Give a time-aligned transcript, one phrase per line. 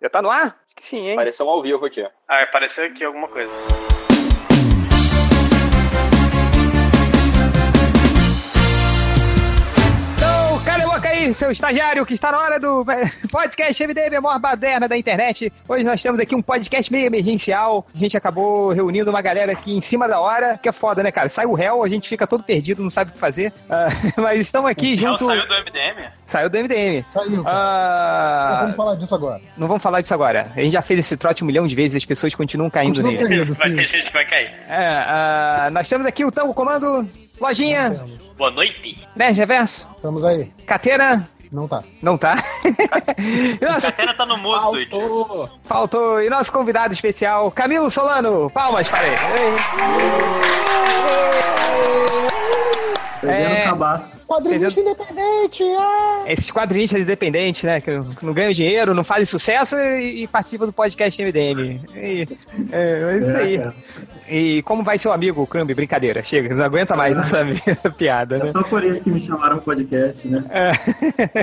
[0.00, 0.46] Já tá no ar?
[0.66, 1.12] Acho que sim, hein?
[1.12, 2.06] Apareceu um ao vivo aqui.
[2.26, 3.52] Ah, apareceu aqui alguma coisa.
[11.30, 12.84] Aí, seu estagiário, que está na hora do
[13.30, 15.52] podcast MDM, a maior baderna da internet.
[15.68, 17.86] Hoje nós temos aqui um podcast meio emergencial.
[17.94, 21.10] A gente acabou reunindo uma galera aqui em cima da hora, que é foda, né,
[21.10, 21.28] cara?
[21.28, 23.52] Sai o réu, a gente fica todo perdido, não sabe o que fazer.
[23.68, 23.88] Ah,
[24.20, 25.26] mas estamos aqui Não, junto...
[25.26, 26.08] saiu do MDM?
[26.26, 27.04] Saiu do MDM.
[27.12, 27.56] Saiu, cara.
[27.56, 29.40] Ah, Vamos falar disso agora.
[29.56, 30.50] Não vamos falar disso agora.
[30.56, 33.12] A gente já fez esse trote um milhão de vezes, as pessoas continuam caindo Continua
[33.12, 33.22] nele.
[33.22, 34.50] correndo, Vai ter gente que vai cair.
[34.68, 37.08] É, ah, nós temos aqui o Tango Comando,
[37.40, 38.98] Lojinha, Boa noite.
[39.16, 40.52] Nerd Reverso, Estamos aí.
[40.66, 41.82] Catena, Não tá.
[42.02, 42.36] não tá.
[43.60, 44.86] nosso, Catena tá no mudo, Dude.
[44.90, 46.22] faltou, faltou.
[46.22, 48.50] E nosso convidado especial, Camilo Solano.
[48.50, 49.16] Palmas para ele.
[53.20, 53.64] Perdendo É.
[53.64, 54.12] cabaço.
[54.26, 55.64] Quadrinista independente!
[55.78, 56.24] Ah!
[56.26, 57.80] Esses quadrinistas independentes, né?
[57.80, 57.90] Que
[58.22, 61.80] não ganham dinheiro, não fazem sucesso e, e participam do podcast MDM.
[61.94, 62.28] E,
[62.72, 63.58] é, é isso É, aí.
[63.58, 63.74] cara.
[64.28, 65.74] E como vai seu amigo, Crumb?
[65.74, 67.40] Brincadeira, chega, não aguenta mais essa
[67.98, 68.48] piada, né?
[68.48, 70.44] É só por isso que me chamaram podcast, né?
[70.50, 70.70] É.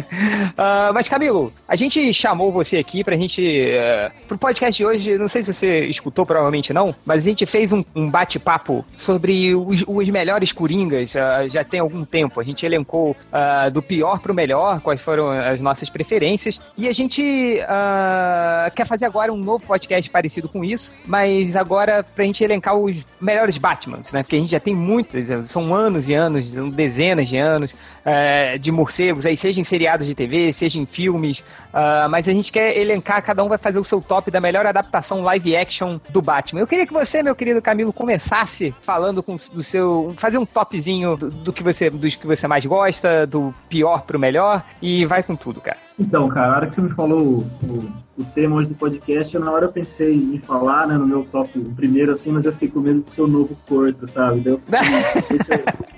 [0.58, 3.42] Ah, mas, Camilo, a gente chamou você aqui pra gente.
[3.42, 7.46] Uh, pro podcast de hoje, não sei se você escutou, provavelmente não, mas a gente
[7.46, 12.40] fez um, um bate-papo sobre os, os melhores coringas ah, já tem algum tempo.
[12.40, 16.94] A gente elencou ah, do pior pro melhor, quais foram as nossas preferências, e a
[16.94, 22.44] gente ah, quer fazer agora um novo podcast parecido com isso, mas agora pra gente
[22.44, 24.24] elencar os melhores Batmans, né?
[24.24, 28.58] Porque a gente já tem muitos, são anos e anos, são dezenas de anos é,
[28.58, 31.44] de morcegos, aí seja em seriados de TV, seja em filmes,
[31.74, 34.66] ah, mas a gente quer elencar, cada um vai fazer o seu top da melhor
[34.66, 36.62] adaptação live action do Batman.
[36.62, 41.18] Eu queria que você, meu querido Camilo, começasse falando com, do seu, fazer um topzinho
[41.18, 45.36] do que você, dos que você mais gosta, do pior pro melhor, e vai com
[45.36, 45.78] tudo, cara.
[46.00, 47.20] Então, cara, a hora que você me falou
[47.64, 51.08] o, o, tema hoje do podcast, eu, na hora eu pensei em falar, né, no
[51.08, 54.42] meu top primeiro, assim, mas eu fiquei com medo de ser o novo corto, sabe?
[54.42, 55.88] Daí eu fiquei, não sei se eu-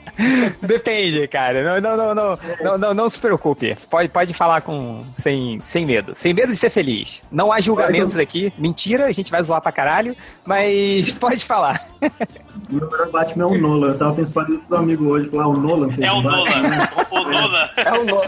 [0.62, 1.64] Depende, cara.
[1.64, 3.76] Não, não, não, não, não, não, não se preocupe.
[3.90, 6.14] Pode, pode falar com sem, sem medo.
[6.16, 7.24] Sem medo de ser feliz.
[7.32, 8.54] Não há julgamentos aqui.
[8.58, 11.88] Mentira, a gente vai zoar pra caralho, mas pode falar.
[12.02, 13.88] o meu melhor Batman é o Nolan.
[13.90, 16.70] Eu tava pensando isso pro amigo hoje, falar o Nolan fez É o Batman, Nolan.
[16.70, 16.90] né?
[17.12, 17.70] O, o Nolan.
[17.78, 18.22] É o, no...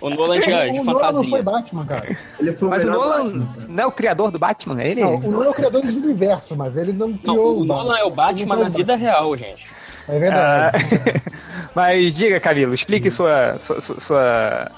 [0.00, 1.30] o Nolan de, de o Nolan não fantasia.
[1.30, 2.16] foi Batman, cara.
[2.40, 5.00] Ele foi o Mas o Nolan Batman, não é o criador do Batman, é ele?
[5.02, 7.98] Não, o Nolan é o criador do universo, mas ele não Não, criou o Nolan
[7.98, 9.70] é o Batman na vida real, gente.
[10.08, 10.76] É verdade.
[10.76, 11.20] Ah,
[11.74, 14.70] mas diga, Camilo, explique sua, sua, sua,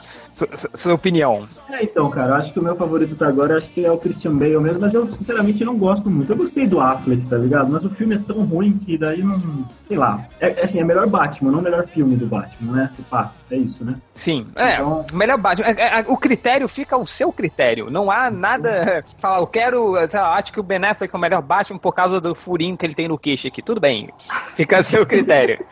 [0.47, 1.47] sua, sua- opinião.
[1.71, 4.35] É, então, cara, acho que o meu favorito até agora acho que é o Christian
[4.37, 6.33] Bale mesmo, mas eu sinceramente não gosto muito.
[6.33, 7.71] Eu gostei do Affleck, tá ligado?
[7.71, 9.41] Mas o filme é tão ruim que daí não.
[9.87, 10.27] Sei lá.
[10.41, 12.91] É, é assim, é melhor Batman, não o melhor filme do Batman, né?
[12.97, 13.95] Se pá, é isso, né?
[14.15, 15.67] Sim, é, Então- melhor Batman.
[15.67, 17.91] É, é, O critério fica o seu critério.
[17.91, 19.05] Não há nada.
[19.21, 19.95] Falar, eu quero.
[20.09, 22.77] Sei lá, acho que o Ben Affleck é o melhor Batman por causa do furinho
[22.77, 23.63] que ele tem no queixo aqui.
[23.63, 24.09] Tudo bem.
[24.55, 25.65] Fica a seu critério.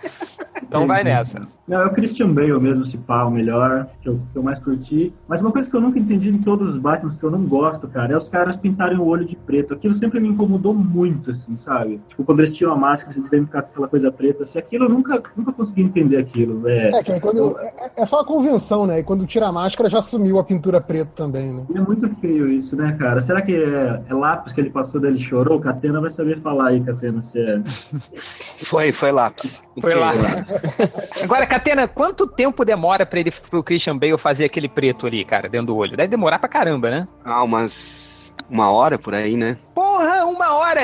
[0.62, 1.46] Então vai nessa.
[1.68, 4.55] Não, é o Christian Bale mesmo, se pá, o melhor, que eu, que eu mais
[4.60, 5.12] curti.
[5.28, 7.88] Mas uma coisa que eu nunca entendi em todos os Batmans que eu não gosto,
[7.88, 9.74] cara, é os caras pintarem o olho de preto.
[9.74, 12.00] Aquilo sempre me incomodou muito, assim, sabe?
[12.08, 14.44] Tipo, quando eles tiram a máscara, eles devem ficar com aquela coisa preta.
[14.44, 16.68] Assim, aquilo eu nunca, nunca consegui entender aquilo.
[16.68, 19.00] É, É, que quando, é, é só a convenção, né?
[19.00, 21.62] E quando tira a máscara já sumiu a pintura preta também, né?
[21.74, 23.20] É muito feio isso, né, cara?
[23.20, 25.60] Será que é, é lápis que ele passou dele chorou?
[25.60, 27.60] Catena vai saber falar aí, Catena, se é.
[28.64, 29.62] Foi, foi lápis.
[29.80, 30.12] Foi lá.
[30.12, 31.22] Ok.
[31.22, 35.48] Agora, Catena, quanto tempo demora pra ele pro Christian Bale fazer aquele preto ali, cara,
[35.48, 35.96] dentro do olho?
[35.96, 37.08] Deve demorar pra caramba, né?
[37.24, 38.16] Ah, umas
[38.48, 39.56] uma hora por aí, né?
[39.74, 40.80] Porra, uma hora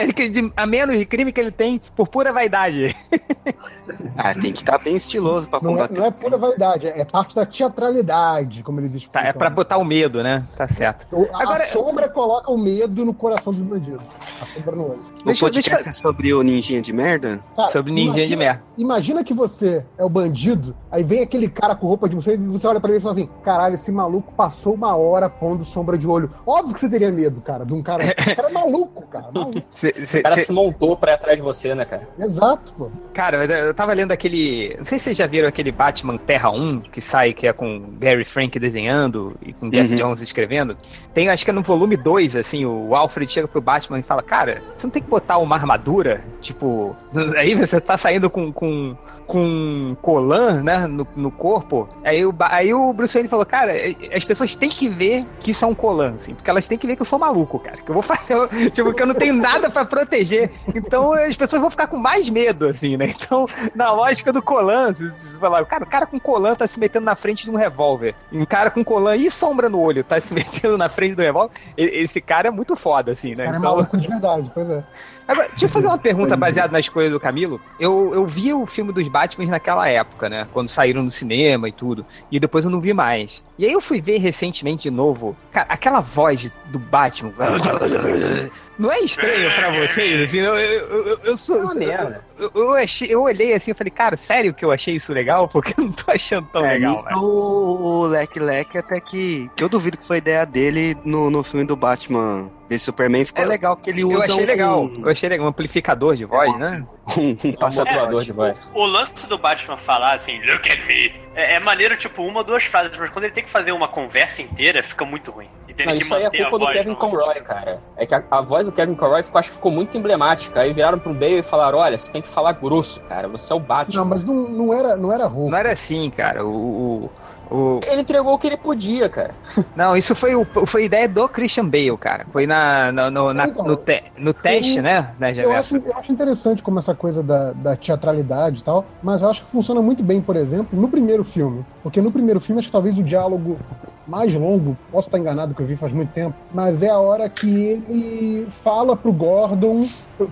[0.56, 2.96] a menos de crime que ele tem por pura vaidade.
[4.16, 5.98] Ah, tem que estar bem estiloso pra Não é, combater.
[6.00, 9.28] não é pura vaidade, é parte da teatralidade, como eles Tá, explicam.
[9.30, 10.44] é pra botar o medo, né?
[10.56, 11.06] Tá certo.
[11.12, 14.02] O- a, Agora- a sombra coloca o medo no coração dos bandidos.
[14.40, 15.00] A sombra no olho.
[15.20, 17.40] O Deixa- podcast deixa- é sobre o ninjinha de merda?
[17.56, 18.62] Cara, Sobre ninjinha de imagina- merda.
[18.78, 22.38] Imagina que você é o bandido, aí vem aquele cara com roupa de você e
[22.38, 25.96] você olha pra ele e fala assim: caralho, esse maluco passou uma hora pondo sombra
[25.98, 26.30] de olho.
[26.46, 28.02] Óbvio que você teria medo, cara, de um cara.
[28.16, 29.26] Esse cara é maluco, cara.
[29.32, 29.62] Maluco.
[29.70, 32.08] Cê- cê- O cara cê- se montou pra ir atrás de você, né, cara?
[32.18, 32.88] Exato, pô.
[33.12, 34.74] Cara, eu tava lendo aquele.
[34.78, 37.94] Não sei se vocês já viram aquele Batman Terra 1 que sai, que é com
[37.98, 39.98] Gary Frank desenhando e com Jeff Uhum.
[39.98, 40.76] Jones escrevendo.
[41.12, 44.22] Tem, acho que é no volume 2, assim, o Alfred chega pro Batman e fala:
[44.22, 46.22] Cara, você não tem que botar uma armadura?
[46.40, 46.96] Tipo,
[47.36, 48.96] aí você tá saindo com, com,
[49.26, 51.88] com um colan, né, no, no corpo.
[52.04, 53.72] Aí o, aí o Bruce Wayne falou: Cara,
[54.14, 56.86] as pessoas têm que ver que isso é um colan, assim, porque elas têm que
[56.86, 57.78] ver que eu sou maluco, cara.
[57.78, 60.50] Que eu vou fazer, tipo, que eu não tenho nada pra proteger.
[60.74, 63.12] Então as pessoas vão ficar com mais medo, assim, né?
[63.22, 66.66] Então na lógica do Colan, se- se você falar, cara, o cara com Colan tá
[66.66, 68.14] se metendo na frente de um revólver.
[68.32, 71.54] Um cara com Colan e sombra no olho tá se metendo na frente do revólver.
[71.76, 73.44] Esse cara é muito foda, assim, né?
[73.44, 74.82] Cara, é Então- maluco de verdade, pois é.
[75.26, 77.60] Agora, deixa eu fazer uma pergunta baseada na escolha do Camilo.
[77.78, 80.46] Eu, eu vi o filme dos Batman naquela época, né?
[80.52, 82.04] Quando saíram no cinema e tudo.
[82.30, 83.42] E depois eu não vi mais.
[83.58, 85.36] E aí eu fui ver recentemente de novo.
[85.52, 87.32] Cara, aquela voz do Batman.
[88.78, 90.22] Não é estranho pra vocês?
[90.28, 91.62] Assim, eu, eu, eu, eu sou.
[91.80, 92.18] É.
[92.38, 95.46] Eu, eu, achei- eu olhei assim e falei, cara, sério que eu achei isso legal?
[95.46, 99.48] Porque eu não tô achando tão É, legal, isso o, o Leque Leque até que.
[99.54, 103.24] Que eu duvido que foi ideia dele no, no filme do Batman Superman.
[103.24, 104.14] Ficou É, legal que ele usa.
[104.14, 104.90] Eu achei um, legal.
[105.02, 105.46] Eu achei legal.
[105.46, 106.86] Um amplificador de voz, né?
[107.16, 107.96] Um, um É um passaporte.
[107.96, 108.72] modulador de voz.
[108.74, 112.44] O lance do Batman falar assim, look at me, é, é maneiro, tipo, uma ou
[112.44, 115.48] duas frases, mas quando ele tem que fazer uma conversa inteira, fica muito ruim.
[115.74, 117.80] Tem Não, isso aí é culpa do Kevin Conroy, cara.
[117.96, 120.60] É que a, a voz do Kevin Conroy ficou, acho que ficou muito emblemática.
[120.60, 123.26] Aí viraram pro Bale e falaram: olha, você tem que falar grosso, cara.
[123.28, 124.00] Você é o Batman.
[124.00, 125.50] Não, mas não, não era, não era roupa.
[125.50, 126.44] Não era assim, cara.
[126.44, 127.04] O.
[127.06, 127.10] o,
[127.52, 129.34] o- Ele entregou o que ele podia, cara.
[129.76, 132.26] Não, isso foi, o, foi ideia do Christian Bale, cara.
[132.32, 135.10] Foi na, no, no, na- Então, no, te- no teste, eu- né?
[135.18, 139.22] né Eu acho, eu acho interessante como essa coisa da, da teatralidade e tal, mas
[139.22, 141.64] eu acho que funciona muito bem, por exemplo, no primeiro filme.
[141.82, 143.58] Porque no primeiro filme, acho que talvez o diálogo
[144.06, 147.28] mais longo, posso estar enganado que eu vi faz muito tempo, mas é a hora
[147.28, 147.48] que
[147.88, 149.86] ele fala pro Gordon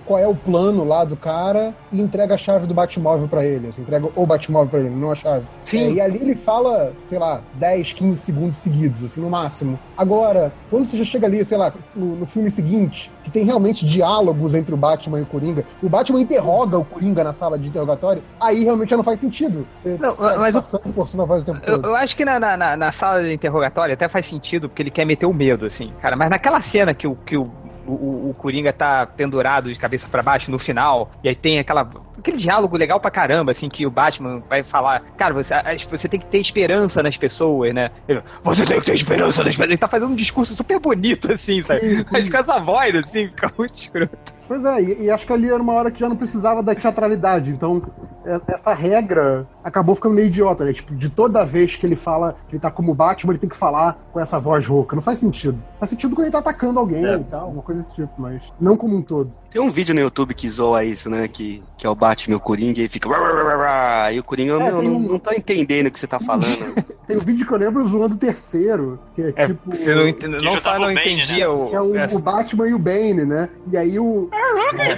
[0.05, 3.67] qual é o plano lá do cara e entrega a chave do Batmóvel pra ele.
[3.67, 5.45] Assim, entrega o Batmóvel pra ele, não a chave.
[5.65, 5.79] Sim.
[5.79, 9.77] É, e ali ele fala, sei lá, 10, 15 segundos seguidos, assim, no máximo.
[9.97, 13.85] Agora, quando você já chega ali, sei lá, no, no filme seguinte, que tem realmente
[13.85, 17.67] diálogos entre o Batman e o Coringa, o Batman interroga o Coringa na sala de
[17.67, 19.67] interrogatório, aí realmente já não faz sentido.
[19.83, 21.87] Você Não, tá mas o- passando, forçando a voz o tempo Eu, todo.
[21.89, 25.05] eu acho que na, na- na sala de interrogatório até faz sentido, porque ele quer
[25.05, 26.15] meter o medo, assim, cara.
[26.15, 27.51] Mas naquela cena que o, que o,
[27.85, 31.89] o, o Coringa tá pendurado de cabeça pra baixo no final, e aí tem aquela,
[32.17, 35.53] aquele diálogo legal pra caramba, assim, que o Batman vai falar, cara, você,
[35.89, 37.91] você tem que ter esperança nas pessoas, né?
[38.07, 39.69] Ele, você tem que ter esperança nas pessoas.
[39.69, 41.81] Ele tá fazendo um discurso super bonito, assim, sabe?
[41.81, 42.09] Sim, sim.
[42.11, 44.40] Mas com essa voz, assim, fica muito escroto.
[44.51, 46.75] Pois é, e, e acho que ali era uma hora que já não precisava da
[46.75, 47.51] teatralidade.
[47.51, 47.81] Então,
[48.25, 50.73] é- essa regra acabou ficando meio idiota, né?
[50.73, 53.55] Tipo, de toda vez que ele fala que ele tá como Batman, ele tem que
[53.55, 54.93] falar com essa voz rouca.
[54.93, 55.57] Não faz sentido.
[55.79, 57.15] Faz sentido quando ele tá atacando alguém É.
[57.15, 59.31] e tal, uma coisa desse tipo, mas não como um todo.
[59.49, 61.29] Tem um vídeo no YouTube que zoa isso, né?
[61.29, 63.07] Que, que é o Batman e o Coringa e fica.
[64.13, 66.41] E o Coringa, É, meu, não, um- não tô entendendo o que você tá falando.
[67.07, 69.73] Tem um vídeo que eu lembro zoando o terceiro, que é, É, tipo.
[69.75, 71.47] você não, ent- não não entendia né?
[71.47, 71.67] o.
[71.69, 73.49] Que é o, o Batman e o Bane, né?
[73.69, 74.29] E aí o,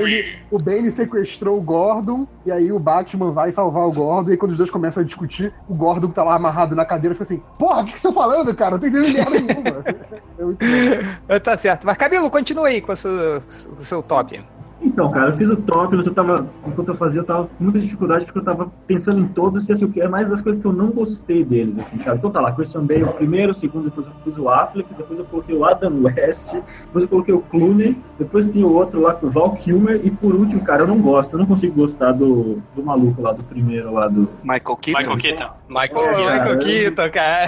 [0.04, 4.34] ele- o Bane sequestrou o Gordon, e aí o Batman vai salvar o Gordon, e
[4.34, 7.14] aí quando os dois começam a discutir, o Gordon que tá lá amarrado na cadeira
[7.16, 8.72] fica assim, porra, o que que você tá falando, cara?
[8.72, 9.84] Não tô entendendo merda nenhuma.
[10.36, 11.40] É muito bom.
[11.44, 11.86] Tá certo.
[11.86, 13.42] Mas, Camilo, continua aí com o seu,
[13.76, 14.44] com o seu top.
[14.84, 17.64] Então, cara, eu fiz o top, mas eu tava, enquanto eu fazia, eu tava com
[17.64, 20.42] muita dificuldade porque eu tava pensando em todos, e assim, o que é mais das
[20.42, 22.18] coisas que eu não gostei deles, assim, cara.
[22.18, 25.20] Então tá lá, Christian Bale o primeiro, o segundo, depois eu pus o Affleck, depois
[25.20, 29.14] eu coloquei o Adam West, depois eu coloquei o Clooney, depois tem o outro lá
[29.14, 32.12] com o Val Kilmer, e por último, cara, eu não gosto, eu não consigo gostar
[32.12, 34.30] do, do maluco lá, do primeiro lá do...
[34.44, 35.00] Michael Keaton.
[35.00, 35.50] Michael Keaton.
[35.70, 36.34] Michael Keaton.
[36.34, 37.48] Michael Keaton, cara.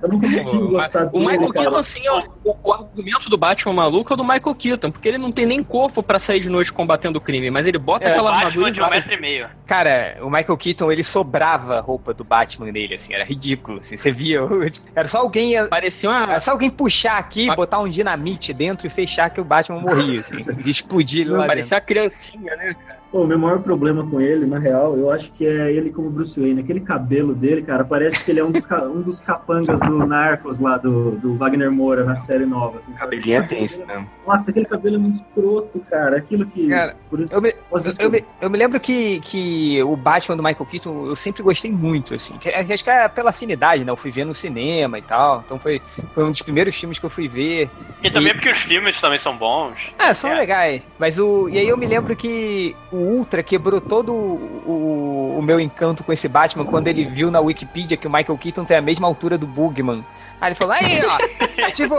[0.03, 1.65] Eu não consigo gostar O dele, Michael cara.
[1.65, 4.91] Keaton, assim, é o, o- o argumento do Batman maluco é o do Michael Keaton,
[4.91, 7.79] porque ele não tem nem corpo pra sair de noite combatendo o crime, mas ele
[7.79, 8.99] bota É, aquela Batman armadura de um vai.
[8.99, 9.49] metro e meio.
[9.67, 13.97] Cara, o Michael Keaton, ele sobrava a roupa do Batman nele, assim, era ridículo, assim,
[13.97, 14.41] você via,
[14.95, 16.23] era só alguém, Parecia uma.
[16.25, 19.81] era só alguém puxar aqui, Mas- botar um dinamite dentro e fechar que o Batman
[19.81, 21.49] morria, assim, explodir ele lá dentro.
[21.49, 23.02] Parecia uma criancinha, né, cara?
[23.13, 26.09] Pô, o meu maior problema com ele, na real, eu acho que é ele como
[26.09, 26.63] Bruce Wayne.
[26.63, 30.59] Aquele cabelo dele, cara, parece que ele é um dos, um dos capangas do Narcos
[30.59, 32.79] lá, do, do Wagner Moura, na série nova.
[32.79, 34.11] Assim, cabelinho é tenso mesmo.
[34.27, 36.17] Nossa, aquele cabelo é muito escroto, cara.
[36.17, 36.69] Aquilo que.
[36.69, 37.55] Cara, por isso, Eu me,
[37.99, 41.71] eu, me, eu me lembro que, que o Batman do Michael Keaton eu sempre gostei
[41.71, 42.39] muito, assim.
[42.39, 43.93] que- Acho que é pela afinidade, né?
[43.93, 45.43] Eu fui ver no cinema e tal.
[45.45, 45.83] Então foi,
[46.15, 47.69] foi um dos primeiros filmes que eu fui ver.
[48.03, 49.93] E também E- porque os filmes também são bons.
[49.99, 50.35] Ah, são É.
[50.35, 50.89] legais.
[50.99, 51.47] Mas o.
[51.51, 56.13] E aí eu me lembro que o Ultra quebrou todo o, o meu encanto com
[56.13, 59.37] esse Batman quando ele viu na Wikipedia que o Michael Keaton tem a mesma altura
[59.37, 60.05] do Bugman.
[60.41, 61.19] Aí ele falou, aí, ó,
[61.71, 61.95] tipo,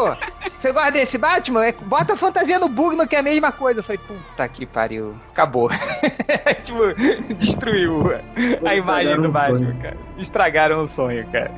[0.58, 1.66] você gosta desse Batman?
[1.66, 3.80] É, Bota a fantasia no Bugman, que é a mesma coisa.
[3.80, 5.14] Eu falei, puta que pariu.
[5.32, 5.70] Acabou.
[6.62, 6.80] tipo,
[7.36, 8.04] destruiu
[8.66, 9.78] a imagem do Batman, sonho.
[9.82, 9.98] cara.
[10.18, 11.52] Estragaram o sonho, cara.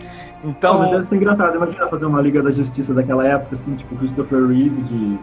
[0.43, 0.77] Não, Então.
[0.79, 1.55] mas deve ser engraçado.
[1.55, 5.17] Imagina fazer uma Liga da Justiça daquela época, assim, tipo Christopher Reeve de.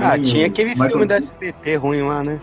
[0.00, 1.16] Ah, tinha aquele Michael filme da.
[1.16, 2.40] SBT ruim lá, né?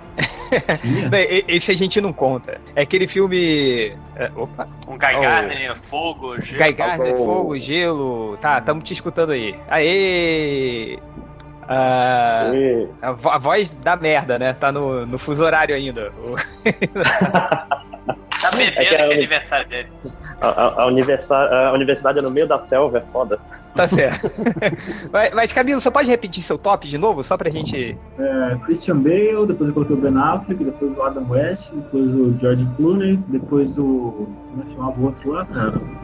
[1.47, 2.59] Esse a gente não conta.
[2.75, 3.95] É aquele filme.
[4.15, 4.67] é, opa!
[4.87, 5.21] Um Guy Oh.
[5.21, 6.63] Gardner, fogo, gelo.
[6.63, 7.25] Guy Gardner, Oh.
[7.25, 8.37] fogo, gelo.
[8.37, 9.55] Tá, tamo te escutando aí.
[9.69, 10.99] Aê!
[11.67, 12.51] Ah,
[13.01, 14.53] a voz da merda, né?
[14.53, 16.11] Tá no, no fuso horário ainda.
[18.49, 19.87] O- bebendo É que é aniversário dele.
[20.41, 23.39] A, a, a universidade, a universidade é no meio da selva, é foda.
[23.75, 24.29] Tá certo.
[25.11, 27.97] mas, mas, Camilo, você pode repetir seu top de novo, só pra gente.
[28.19, 32.37] É, Christian Bale, depois eu coloquei o Ben Affleck, depois o Adam West, depois o
[32.39, 34.27] George Clooney, depois o.
[34.51, 35.47] Como é que chamava o outro lá?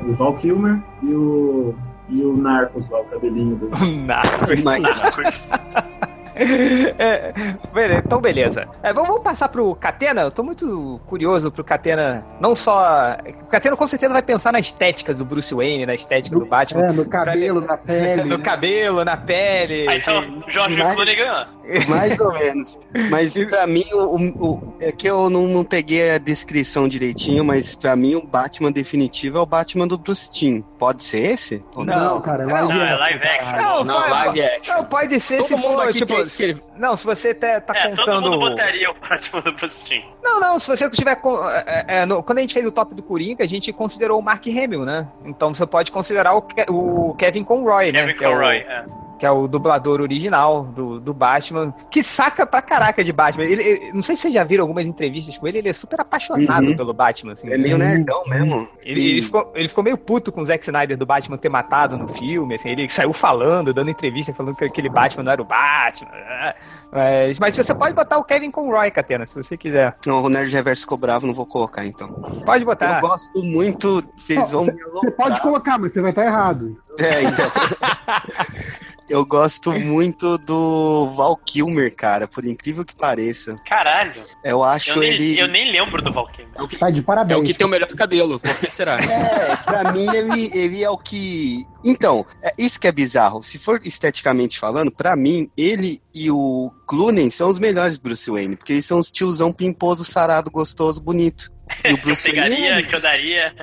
[0.08, 1.76] O Val Kilmer e o.
[2.12, 3.70] E o Narcos lá, o cabelinho do.
[4.06, 4.64] Narcos.
[4.64, 4.82] Mas-
[7.00, 7.34] É,
[7.74, 8.68] beleza, então, beleza.
[8.84, 10.22] É, vamos, vamos passar pro Catena.
[10.22, 12.26] Eu tô muito curioso pro Catena.
[12.40, 13.18] Não só.
[13.42, 16.86] O Catena com certeza vai pensar na estética do Bruce Wayne, na estética do Batman.
[16.88, 18.24] É, no cabelo, na pele.
[18.30, 18.44] No né?
[18.44, 19.86] cabelo, na pele.
[19.90, 21.88] Ah, então, Jorge Mas-.
[21.88, 22.80] Mais ou menos.
[23.10, 27.44] Mas pra mim, o, o- o- é que eu não, não peguei a descrição direitinho,
[27.46, 30.62] mas pra mim o Batman definitivo é o Batman do Bruce Timm.
[30.80, 31.64] Pode ser esse?
[31.76, 31.84] Não?
[31.86, 33.58] Não, cara, é Não, live Não, é action, live action.
[33.58, 34.76] Não, Não, pode, live action.
[34.76, 36.64] não, pode ser Todo se mundo for, aqui escrever.
[36.78, 38.40] Não, se você tá, tá É, todo mundo contando.
[38.40, 40.04] botaria o Batman do Bruce Timm.
[40.24, 41.16] Não, não, se você tiver.
[41.18, 44.20] com- é, é, no- quando a gente fez o top do Coringa, a gente considerou
[44.20, 45.08] o Mark Hamill, né?
[45.26, 48.02] Então você pode considerar o, Ke- o Kevin Conroy, né?
[48.02, 48.58] Kevin que é o- Conroy.
[48.58, 48.86] é.
[49.20, 53.44] Que é o dublador original do, do Batman, que saca pra caraca de Batman.
[53.44, 56.00] Ele, ele- não sei se vocês já viram algumas entrevistas com ele, ele é super
[56.02, 56.78] apaixonado Uhum.
[56.78, 57.34] pelo Batman.
[57.34, 58.68] Assim, É meio nerdão mesmo.
[58.82, 61.98] ele, ele ficou, ele ficou meio puto com o Zack Snyder do Batman ter matado
[61.98, 65.46] no filme, assim, ele saiu falando, dando entrevista, falando que aquele Batman não era o
[65.46, 66.10] Batman.
[66.12, 66.54] né?
[66.92, 69.96] Mas, mas você pode botar o Kevin Conroy, Catena, se você quiser.
[70.06, 72.08] Não, o Nerd Reverso ficou bravo, não vou colocar então.
[72.46, 72.96] Pode botar.
[73.02, 74.04] Eu gosto muito.
[74.16, 76.82] Vocês vão Você pode colocar, mas você vai estar errado.
[76.98, 77.50] É, então.
[79.10, 83.56] Eu gosto muito do Val Kilmer, cara, por incrível que pareça.
[83.68, 84.24] Caralho.
[84.44, 85.40] Eu acho Eu nem, ele.
[85.40, 86.48] eu nem lembro do Valkyrie.
[86.56, 87.40] É o que, Tá de é parabéns.
[87.42, 89.00] o que tem o melhor cabelo, por que será?
[89.10, 91.66] É, pra mim ele, ele é o que.
[91.84, 93.42] Então, é isso que é bizarro.
[93.42, 98.56] Se for esteticamente falando, pra mim, ele e o Clooney são os melhores Bruce Wayne,
[98.56, 101.52] porque eles são os tiozão pimposo, sarado, gostoso, bonito.
[101.84, 103.54] E o Que eu Bruce pegaria, Wayne, que eu daria.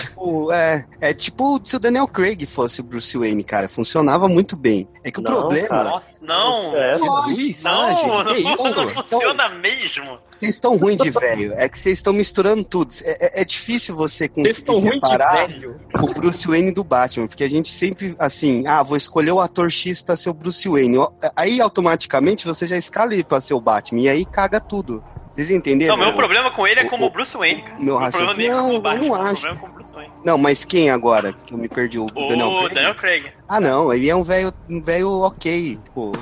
[0.00, 3.68] tipo, é, é tipo se o Daniel Craig fosse o Bruce Wayne, cara.
[3.68, 4.88] Funcionava muito bem.
[5.04, 5.68] É que o Não, problema.
[5.68, 5.84] cara.
[5.90, 6.76] Nossa, não.
[6.76, 8.76] É, Lógico, Não, gente, não, isso?
[8.76, 10.18] não funciona mesmo.
[10.34, 11.52] Vocês estão ruins de velho.
[11.56, 12.94] É que vocês estão misturando tudo.
[13.04, 15.48] É, é- é difícil você conseguir ruim separar
[16.00, 19.70] o Bruce Wayne do Batman, porque a gente sempre, assim, ah, vou escolher o ator
[19.70, 20.96] X pra ser o Bruce Wayne.
[21.34, 25.02] Aí, automaticamente, você já escala ele pra ser o Batman, e aí caga tudo.
[25.38, 25.96] Vocês entenderam?
[25.96, 27.76] Não, meu problema com ele é o- como o- Bruce Wayne, cara.
[27.78, 29.40] meu é raciocínio- Não, Batman, eu não acho.
[29.42, 30.12] problema é com o Bruce Wayne.
[30.24, 31.32] Não, mas quem agora?
[31.46, 32.74] Que eu me perdi, o, O Daniel Craig?
[32.74, 33.32] Daniel Craig.
[33.48, 36.12] Ah, não, ele é um velho um velho ok, tipo...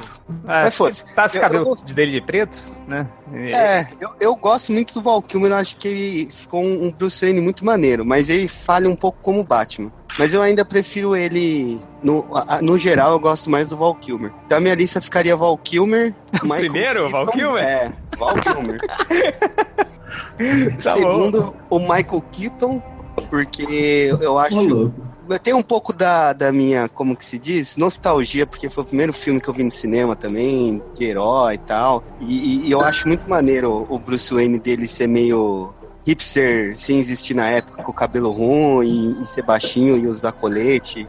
[0.46, 1.04] Ah, Mas foda-se.
[1.12, 2.56] Tá esse Eu- cabelo eu- dele de preto,
[2.86, 3.06] né?
[3.34, 6.92] É, eu, eu gosto muito do Val Kilmer, eu acho que ele ficou um, um
[6.92, 9.90] Bruce Wayne muito maneiro, mas ele falha um pouco como Batman.
[10.18, 11.78] Mas eu ainda prefiro ele.
[12.02, 14.32] No, a- a- no geral, eu gosto mais do Val Kilmer.
[14.48, 16.14] Da minha lista ficaria Val Kilmer.
[16.42, 17.62] Michael primeiro, Val Keaton, Kilmer?
[17.64, 18.80] É, Val Kilmer.
[20.82, 22.82] Tá Segundo, o Michael Keaton,
[23.30, 24.92] porque eu acho.
[25.28, 25.42] Louco.
[25.44, 27.76] Tem um pouco da, da minha, como que se diz?
[27.76, 31.58] Nostalgia, porque foi o primeiro filme que eu vi no cinema também, de herói e
[31.58, 32.02] tal.
[32.20, 32.24] E,
[32.64, 35.72] e- e eu acho muito maneiro o Bruce Wayne dele ser meio
[36.06, 41.08] hipster, sem existir na época, com o cabelo ruim, e ser baixinho e usar colete.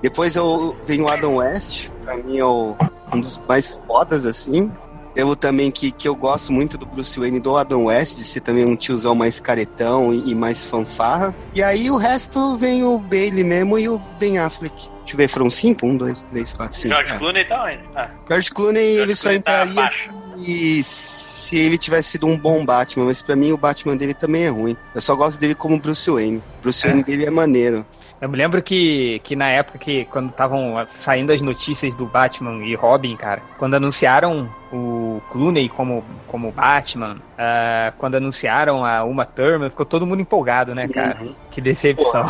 [0.00, 2.74] Depois eu venho o Adam West, pra mim é o-
[3.12, 4.70] um dos mais fodas, assim.
[5.18, 8.40] Eu também que, que eu gosto muito do Bruce Wayne do Adam West, de ser
[8.40, 11.34] também um tiozão mais caretão e, e mais fanfarra.
[11.52, 14.88] E aí o resto vem o Bailey mesmo e o Ben Affleck.
[14.98, 15.84] Deixa eu ver, foram cinco?
[15.84, 16.94] Um, dois, três, quatro, cinco.
[16.94, 17.18] George É.
[17.18, 17.80] Clooney tá onde?
[17.96, 20.10] Ah, George Clooney, ele George só Clooney tá entraria abaixo.
[20.38, 24.44] se, se ele tivesse sido um bom Batman, mas pra mim o Batman dele também
[24.44, 24.76] é ruim.
[24.94, 26.40] Eu só gosto dele como Bruce Wayne.
[26.62, 27.84] Bruce Wayne dele é maneiro.
[28.20, 32.64] Eu me lembro que, que na época que, quando estavam saindo as notícias do Batman
[32.64, 39.24] e Robin, cara, quando anunciaram o Clooney como, como Batman, ah, quando anunciaram a Uma
[39.24, 41.18] Thurman, ficou todo mundo empolgado, né, cara?
[41.50, 42.26] Que decepção.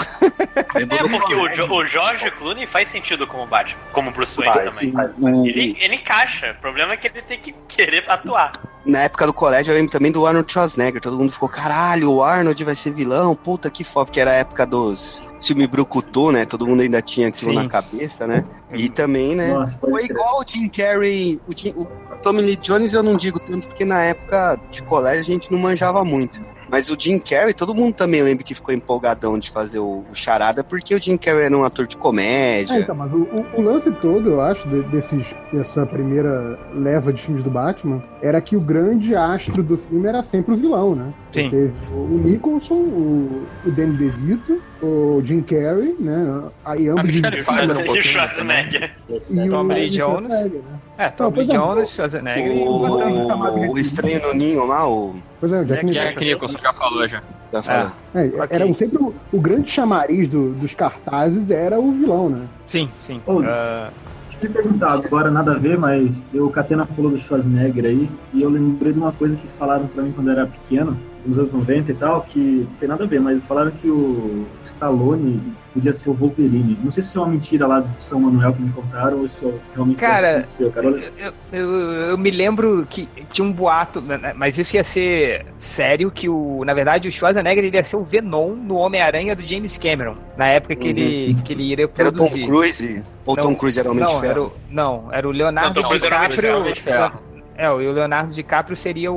[0.56, 4.66] É, porque o, Jo- o George Clooney faz sentido como Batman, como Bruce Wayne Faz,
[4.66, 4.92] também.
[4.92, 5.10] faz.
[5.44, 6.52] Ele, ele encaixa.
[6.52, 8.52] O problema é que ele tem que querer atuar.
[8.86, 11.00] Na época do colégio, eu lembro também do Arnold Schwarzenegger.
[11.00, 14.34] Todo mundo ficou, caralho, o Arnold vai ser vilão, puta que foda, porque era a
[14.34, 16.44] época dos filme Brucutu, né?
[16.46, 17.58] Todo mundo ainda tinha aquilo Sim.
[17.62, 18.44] na cabeça, né?
[18.72, 19.52] E também, né?
[19.54, 21.40] Nossa, Foi igual o Jim Carrey.
[21.48, 21.86] O, Jim- o
[22.22, 25.58] Tommy Lee Jones eu não digo tanto, porque na época de colégio a gente não
[25.58, 26.40] manjava muito.
[26.70, 30.14] Mas o Jim Carrey, todo mundo também lembra que ficou empolgadão de fazer o, o
[30.14, 32.78] Charada, porque o Jim Carrey era um ator de É, comédia.
[32.80, 37.22] então, mas o, o- o lance todo, eu acho, de- desses, dessa primeira leva de
[37.22, 41.10] filmes do Batman, era que o grande astro do filme era sempre o vilão, né?
[41.32, 41.48] Sim.
[41.48, 46.42] Teve o Nicholson, o, o Danny DeVito, o Jim Carrey, né?
[46.64, 48.90] Aí A ambos Michelle E o Pfeiffer um e o Schwarzenegger.
[49.30, 50.28] e Tom o Lee o Jones.
[50.28, 50.50] Né?
[50.98, 52.70] É, Tom Lee é, Jones, Schwarzenegger e o.
[52.70, 55.14] O, o Estranho no Ninho lá, o.
[55.40, 56.58] Pois é, o Jack Jack Nicholson.
[56.60, 57.22] Já falou já.
[57.50, 57.92] Tá falando.
[58.14, 58.46] É, Ok.
[58.50, 62.46] Era sempre o, o grande chamariz do- dos cartazes era o vilão, né?
[62.66, 63.20] Sim, sim.
[63.26, 63.90] Ô, Ah,
[64.34, 68.08] eu te perguntar, agora nada a ver, mas eu, o Catena falou do Schwarzenegger aí,
[68.34, 70.96] e eu lembrei de uma coisa que falaram pra mim quando eu era pequeno,
[71.26, 74.46] nos anos 90 e tal, que não tem nada a ver, mas falaram que o
[74.64, 75.40] Stallone
[75.74, 76.78] podia ser o Wolverine.
[76.82, 79.26] Não sei se isso é uma mentira lá de São Manuel que me contaram, ou
[79.26, 80.86] isso realmente Cara, aconteceu, cara.
[80.86, 81.70] Olha- eu, eu,
[82.10, 86.62] eu me lembro que tinha um boato, né, mas isso ia ser sério, que o,
[86.64, 90.74] na verdade o Schwarzenegger ia ser o Venom no Homem-Aranha do James Cameron, na época
[90.76, 92.46] que, ele, que ele iria Era o Tom produzir.
[92.46, 93.02] Cruise?
[93.26, 94.30] Ou Não, Tom Cruise era o Homem de Não, Ferro?
[94.32, 96.50] era o, não, era o Leonardo Não, Cruise era o Homem de DiCaprio.
[96.52, 97.27] Ferro, Homem de Ferro.
[97.58, 99.16] É, o Leonardo DiCaprio seria o,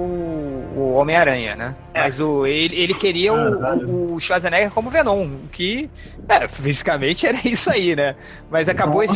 [0.76, 1.76] o Homem-Aranha, né?
[1.94, 2.02] É.
[2.02, 4.14] Mas o, ele, ele queria o, Caralho.
[4.14, 5.88] o Schwarzenegger como Venom, o que
[6.28, 8.16] é, fisicamente era isso aí, né?
[8.50, 9.16] Mas acabou esse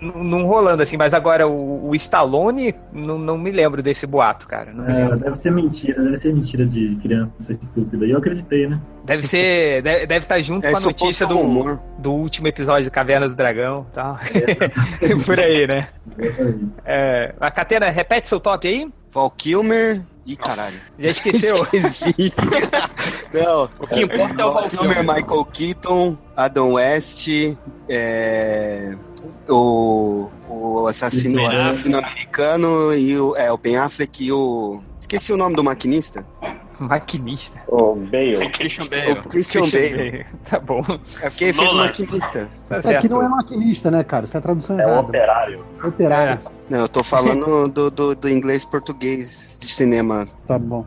[0.00, 0.96] não, rolando assim.
[0.96, 4.72] Mas agora o, o Stallone, não, não me lembro desse boato, cara.
[4.86, 8.06] É, deve ser mentira, deve ser mentira de criança estúpida.
[8.06, 8.80] E eu acreditei, né?
[9.04, 9.82] Deve ser.
[9.82, 11.80] Deve, deve estar junto É com a notícia do, rumor.
[11.98, 14.18] do último episódio do Caverna do Dragão e tal.
[15.24, 15.88] Por aí, né?
[16.84, 18.88] É, a Catena, repete seu top aí?
[19.10, 20.02] Val Kilmer.
[20.26, 20.78] Ih, caralho.
[20.98, 21.54] Já esqueceu?
[21.72, 22.32] Esqueci.
[23.32, 23.68] Não.
[23.78, 24.98] O que importa é o Val Kilmer.
[25.00, 27.28] Michael Keaton, Adam West,
[27.88, 28.94] é,
[29.48, 34.80] o, o assassino, Ben assassino americano e o, é, o Ben Affleck e o.
[34.98, 36.24] Esqueci o nome do maquinista.
[36.80, 37.60] Maquinista.
[37.68, 38.48] O Bale.
[38.52, 39.12] Christian Bale.
[39.12, 40.26] O Christian Bale.
[40.48, 40.82] Tá bom.
[41.22, 41.84] É porque ele fez Nolan.
[41.84, 42.48] maquinista.
[42.68, 43.02] Tá É certo.
[43.02, 44.24] que não é maquinista, né, cara?
[44.26, 45.00] Isso é tradução É errada.
[45.00, 45.64] operário.
[45.84, 46.40] Operário.
[46.46, 46.50] É.
[46.70, 50.26] Não, eu tô falando do, do, do inglês português de cinema.
[50.48, 50.84] Tá bom.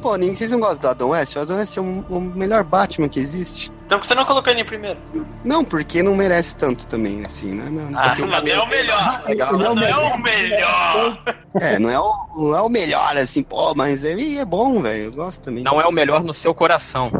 [0.00, 1.36] Pô, ninguém, vocês não gostam do Adam West?
[1.36, 3.70] O Adam West é o, o melhor Batman que existe.
[3.90, 4.96] Então por que você não colocou ele em primeiro?
[5.44, 7.64] Não, porque não merece tanto também, assim, né?
[7.68, 9.22] Não, Ah, Porque o não é o melhor.
[9.26, 9.26] Legal.
[9.26, 11.22] Ele é o Não é o melhor.
[11.60, 15.06] É, não é o, não é o melhor, assim, pô, mas ele é bom, velho.
[15.06, 15.64] Eu gosto também.
[15.64, 17.10] Não é o melhor no seu coração.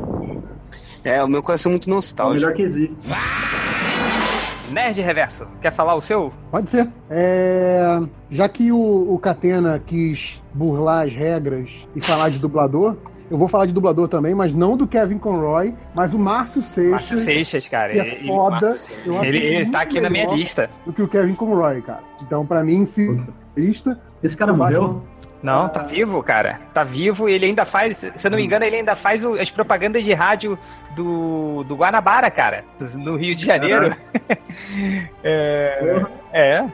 [1.04, 2.40] É, o meu coração é muito É o nostálgico.
[2.46, 2.94] melhor que existe.
[4.70, 6.32] Nerd Reverso, quer falar o seu?
[6.52, 6.88] Pode ser.
[7.10, 7.98] É,
[8.30, 12.96] Já que o, o Catena quis burlar as regras e falar de dublador,
[13.30, 16.62] eu vou falar de dublador também, mas não do Kevin Conroy, mas o Márcio Márcio
[16.62, 17.20] Seixas.
[17.22, 17.92] Seixas, cara.
[17.92, 18.76] que é Ele, foda.
[19.22, 20.68] Ele, ele tá aqui na minha lista.
[20.84, 22.00] Do que o Kevin Conroy, cara.
[22.22, 23.22] Então, pra mim, se
[23.56, 23.98] lista.
[24.22, 25.02] Esse cara morreu?
[25.42, 26.60] Não, tá vivo, cara.
[26.74, 29.40] Tá vivo e ele ainda faz, se eu não me engano, ele ainda faz o-
[29.40, 30.58] as propagandas de rádio
[30.94, 32.62] do, do Guanabara, cara.
[32.78, 33.96] do- No Rio de Janeiro.
[35.24, 36.04] é.
[36.32, 36.64] É.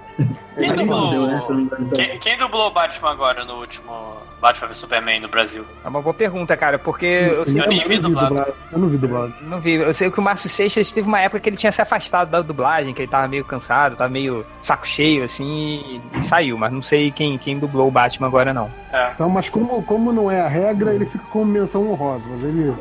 [0.58, 1.42] Quem dublou, né?
[1.48, 1.88] Então.
[1.90, 3.92] quem, quem dublou o Batman agora no último
[4.40, 5.64] Batman vs Superman no Brasil?
[5.84, 8.28] É uma boa pergunta, cara, porque eu, Eu, eu nem não vi dublado.
[8.28, 8.54] dublado.
[8.72, 9.34] Eu não vi dublado.
[9.42, 9.74] não vi.
[9.74, 12.40] Eu sei que o Márcio Seixas teve uma época que ele tinha se afastado da
[12.42, 16.58] dublagem, que ele tava meio cansado, tava meio saco cheio, assim, e, saiu.
[16.58, 18.70] Mas não sei quem, quem dublou o Batman agora, não.
[19.14, 22.74] Então, mas como, como não é a regra, ele fica como menção honrosa, mas ele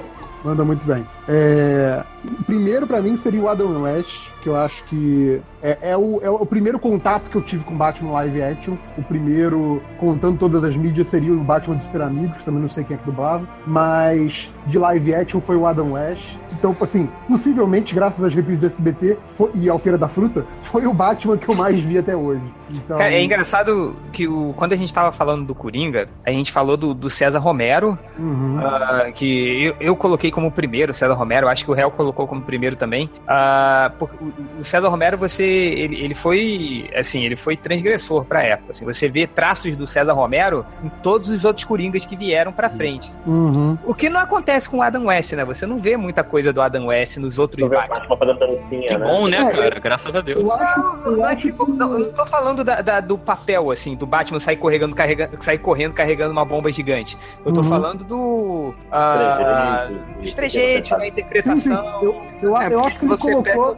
[0.43, 1.05] manda muito bem.
[1.27, 2.03] É,
[2.45, 6.29] primeiro pra mim seria o Adam West, que eu acho que é, é o, é
[6.29, 8.75] o primeiro contato que eu tive com Batman live action.
[8.95, 12.83] O primeiro, contando todas as mídias, seria o Batman dos Super Amigos, também não sei
[12.83, 16.37] quem é que dublava, mas de live action foi o Adam West.
[16.51, 20.85] Então, assim, possivelmente, graças às reprises do SBT foi- e ao Feira da Fruta, foi
[20.85, 22.43] o Batman que eu mais vi até hoje.
[22.69, 26.51] Então, Cara, é engraçado que o, quando a gente tava falando do Coringa, a gente
[26.51, 28.59] falou do, do César Romero, uhum.
[28.59, 32.27] ah, que eu, eu coloquei como primeiro, o César Romero, acho que o Réu colocou
[32.27, 33.09] como primeiro também.
[33.27, 34.17] Ah, porque
[34.59, 38.71] o, César Romero, você, ele, ele foi, assim, ele foi transgressor pra época.
[38.71, 42.69] Assim, você vê traços do César Romero em todos os outros Coringas que vieram pra
[42.69, 43.11] frente.
[43.25, 43.77] Uhum.
[43.85, 45.45] O que não acontece com o Adam West, né?
[45.45, 47.95] Você não vê muita coisa do Adam West nos outros Batman.
[47.95, 49.05] Batman fazendo dancinha, Que né?
[49.07, 49.79] bom, né, É, cara?
[49.79, 50.47] Graças a Deus.
[50.47, 52.99] Eu acho, Não, eu não é acho tipo, que- não, eu tô falando da- da-
[52.99, 57.17] do papel, assim, do Batman sair correndo, carregando, sair correndo carregando uma bomba gigante.
[57.45, 57.67] Eu tô Uhum.
[57.69, 58.73] falando do.
[58.91, 59.87] ah,
[60.21, 60.97] dos trejeitos, né?
[60.97, 61.07] Sim, sim.
[61.09, 62.03] Interpretação.
[62.03, 63.75] Eu, eu, É, eu acho que você pega o colocou.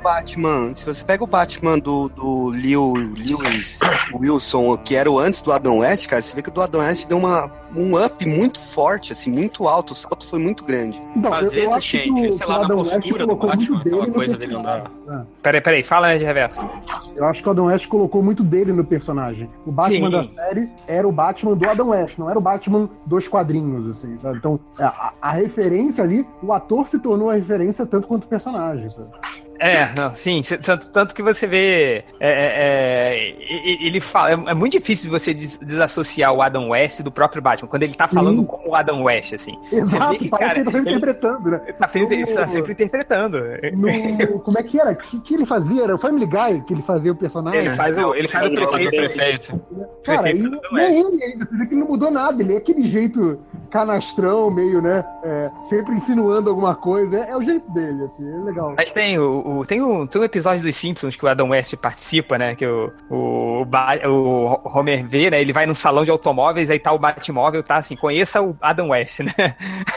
[0.48, 3.80] Batman, se você pega o Batman do, do Liu, Lewis
[4.14, 6.82] Wilson, que era o antes do Adam West, cara, você vê que o do Adam
[6.82, 11.02] West deu uma, um up muito forte, assim, muito alto, o salto foi muito grande.
[11.16, 13.38] Então, Às eu- eu vezes, que gente, o- sei lá, na Adam West postura do
[13.38, 14.92] colocou muito Batman, aquela coisa dele andar.
[15.10, 15.22] É.
[15.44, 16.68] Peraí, peraí, fala, né, de reverso.
[17.16, 19.50] Eu acho que o Adam West colocou muito dele no personagem.
[19.66, 20.12] O Batman Sim.
[20.12, 24.18] da série era o Batman do Adam West, não era o Batman dos quadrinhos, assim,
[24.18, 24.38] sabe?
[24.38, 28.90] Então, a, a referência ali, o ator se tornou a referência tanto quanto o personagem,
[28.90, 29.10] sabe?
[29.60, 32.04] É, não, sim, tanto, tanto que você vê.
[32.20, 34.32] é, é, é, ele fala.
[34.32, 37.94] É, é muito difícil você des- desassociar o Adam West do próprio Batman, quando ele
[37.94, 38.46] tá falando Sim.
[38.46, 39.58] como o Adam West, assim.
[39.72, 41.62] Exato, vê que, parece cara, que ele tá sempre ele- interpretando, né?
[41.66, 43.40] Ele tá, pens- ele tá No- sempre interpretando.
[43.74, 44.92] No, como é que era?
[44.92, 45.84] O que, que ele fazia?
[45.84, 47.60] Era o Family Guy que ele fazia o personagem?
[47.62, 49.14] Ele faz o, ele faz o Ele faz o prefeito.
[49.14, 49.62] prefeito.
[50.04, 52.54] Cara, prefeito e não é ele ainda, você vê que ele não mudou nada, ele
[52.54, 53.40] é aquele jeito
[53.70, 55.04] canastrão, meio, né?
[55.24, 57.20] é, sempre insinuando alguma coisa.
[57.20, 58.74] É, é o jeito dele, assim, é legal.
[58.76, 61.76] Mas tem o, o- tem, um, tem um episódio dos Simpsons que o Adam West
[61.78, 62.56] participa, né?
[62.56, 65.42] Que o, o, o Homer vê, né?
[65.42, 68.90] Ele vai num salão de automóveis, aí tá o Batmóvel, tá assim, conheça o Adam
[68.90, 69.34] West, né?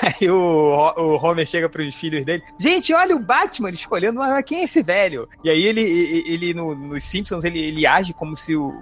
[0.03, 0.37] Aí o,
[0.97, 4.65] o Homer chega pros filhos dele, gente, olha o Batman, ele olhando, mas quem é
[4.65, 5.29] esse velho?
[5.43, 5.81] E aí ele,
[6.27, 8.73] ele, no, nos Simpsons, ele, ele age como se o,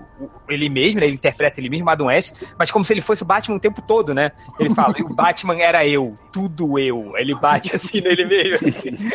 [0.48, 1.07] ele mesmo, né?
[1.07, 3.61] Ele interpreta ele mesmo, o Adam West, mas como se ele fosse o Batman o
[3.61, 4.33] tempo todo, né?
[4.59, 7.12] Ele fala, o Batman era eu, tudo eu.
[7.16, 8.68] Ele bate assim nele mesmo.
[8.68, 8.90] assim.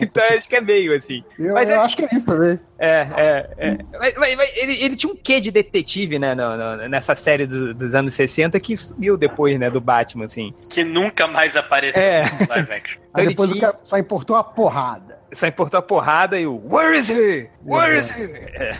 [0.00, 1.22] Então acho que é meio assim.
[1.38, 2.58] Eu, Mas eu é- acho que é isso também.
[2.78, 3.78] É, é, é.
[3.98, 7.46] Mas, mas- mas ele, ele tinha um quê de detetive, né, no- no- nessa série
[7.46, 10.54] do- dos anos 60 que sumiu depois, né, do Batman, assim.
[10.70, 12.22] Que nunca mais apareceu É.
[12.40, 12.98] no live action.
[13.14, 15.18] Aí ele depois o tinha- cara só importou a porrada.
[15.32, 17.48] Só importou a porrada e o Where is he?
[17.66, 18.22] Where is he?
[18.22, 18.72] É.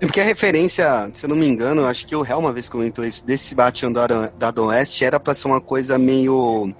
[0.00, 2.68] É Porque a referência, se eu não me engano, acho que o Hell uma vez
[2.68, 6.74] comentou isso, desse Batman do Adam, da Adam West era pra ser uma coisa meio.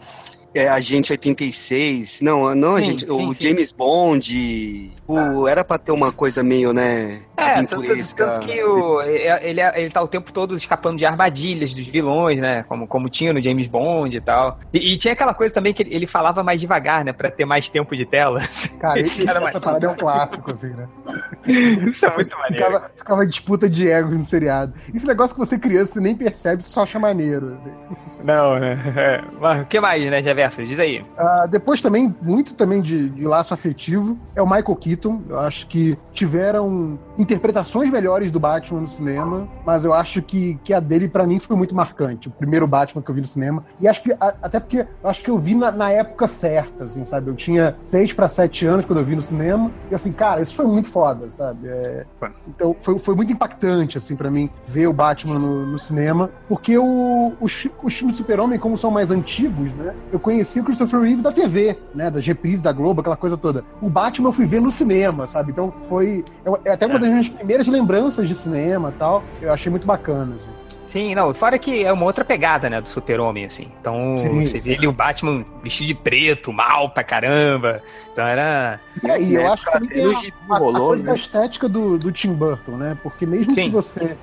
[0.55, 2.21] É, Agente 86.
[2.21, 3.49] Não, não Sim, agente, sim, o sim.
[3.49, 4.93] James Bond.
[5.07, 7.21] O, era pra ter uma coisa meio, né?
[7.37, 11.87] É, tanto, tanto que o, ele, ele tá o tempo todo escapando de armadilhas dos
[11.87, 12.63] vilões, né?
[12.69, 14.59] Como, como tinha no James Bond e tal.
[14.73, 17.13] E, e tinha aquela coisa também que ele, ele falava mais devagar, né?
[17.13, 18.39] Pra ter mais tempo de tela.
[18.79, 20.89] Cara, esse, essa parada é um clássico, assim, né?
[21.89, 22.65] Isso é muito maneiro.
[22.65, 24.73] Ficava, ficava disputa de egos no seriado.
[24.95, 27.59] Esse negócio que você criança, você nem percebe, você só acha maneiro.
[27.61, 28.14] assim.
[28.25, 28.79] Não, né?
[28.97, 29.25] É.
[29.39, 30.65] Mas o que mais, né, Geverso?
[30.65, 31.05] Diz aí.
[31.17, 35.21] Ah, depois também, muito também de, de laço afetivo, é o Michael Keaton.
[35.29, 40.73] Eu acho que tiveram interpretações melhores do Batman no cinema, mas eu acho que, que
[40.73, 42.29] a dele, pra mim, foi muito marcante.
[42.29, 43.63] O primeiro Batman que eu vi no cinema.
[43.79, 46.85] E acho que, a- até porque, eu acho que eu vi na, na época certa,
[46.85, 47.29] assim, sabe?
[47.31, 50.55] Eu tinha seis pra sete anos quando eu vi no cinema, e assim, cara, isso
[50.55, 51.69] foi muito foda, sabe?
[51.69, 52.07] É,
[52.49, 56.79] então, foi, foi muito impactante, assim, pra mim, ver o Batman no, no cinema, porque
[56.79, 59.95] o, os, os filmes do Super-Homem, como são mais antigos, né?
[60.13, 62.11] Eu conheci o Christopher Reeve da TV, né?
[62.11, 63.65] Das reprises da Globo, aquela coisa toda.
[63.83, 65.53] O Batman eu fui ver no cinema, sabe?
[65.53, 66.25] Então foi.
[66.65, 69.23] É, é até uma das minhas primeiras lembranças de cinema e tal.
[69.43, 70.35] Eu achei muito bacana.
[70.37, 70.49] assim.
[70.87, 73.67] Sim, não, fora que é uma outra pegada, né, do super-homem, assim.
[73.81, 74.45] Então, Sim.
[74.45, 77.83] você vê ele, o Batman vestido de preto, mal pra caramba.
[78.13, 78.79] Então era...
[79.03, 80.15] E aí, eu É, acho que no a,
[80.55, 81.11] a- a rolou, coisa né?
[81.11, 82.97] da estética do, do Tim Burton, né?
[83.03, 83.65] Porque mesmo Sim.
[83.65, 84.17] que você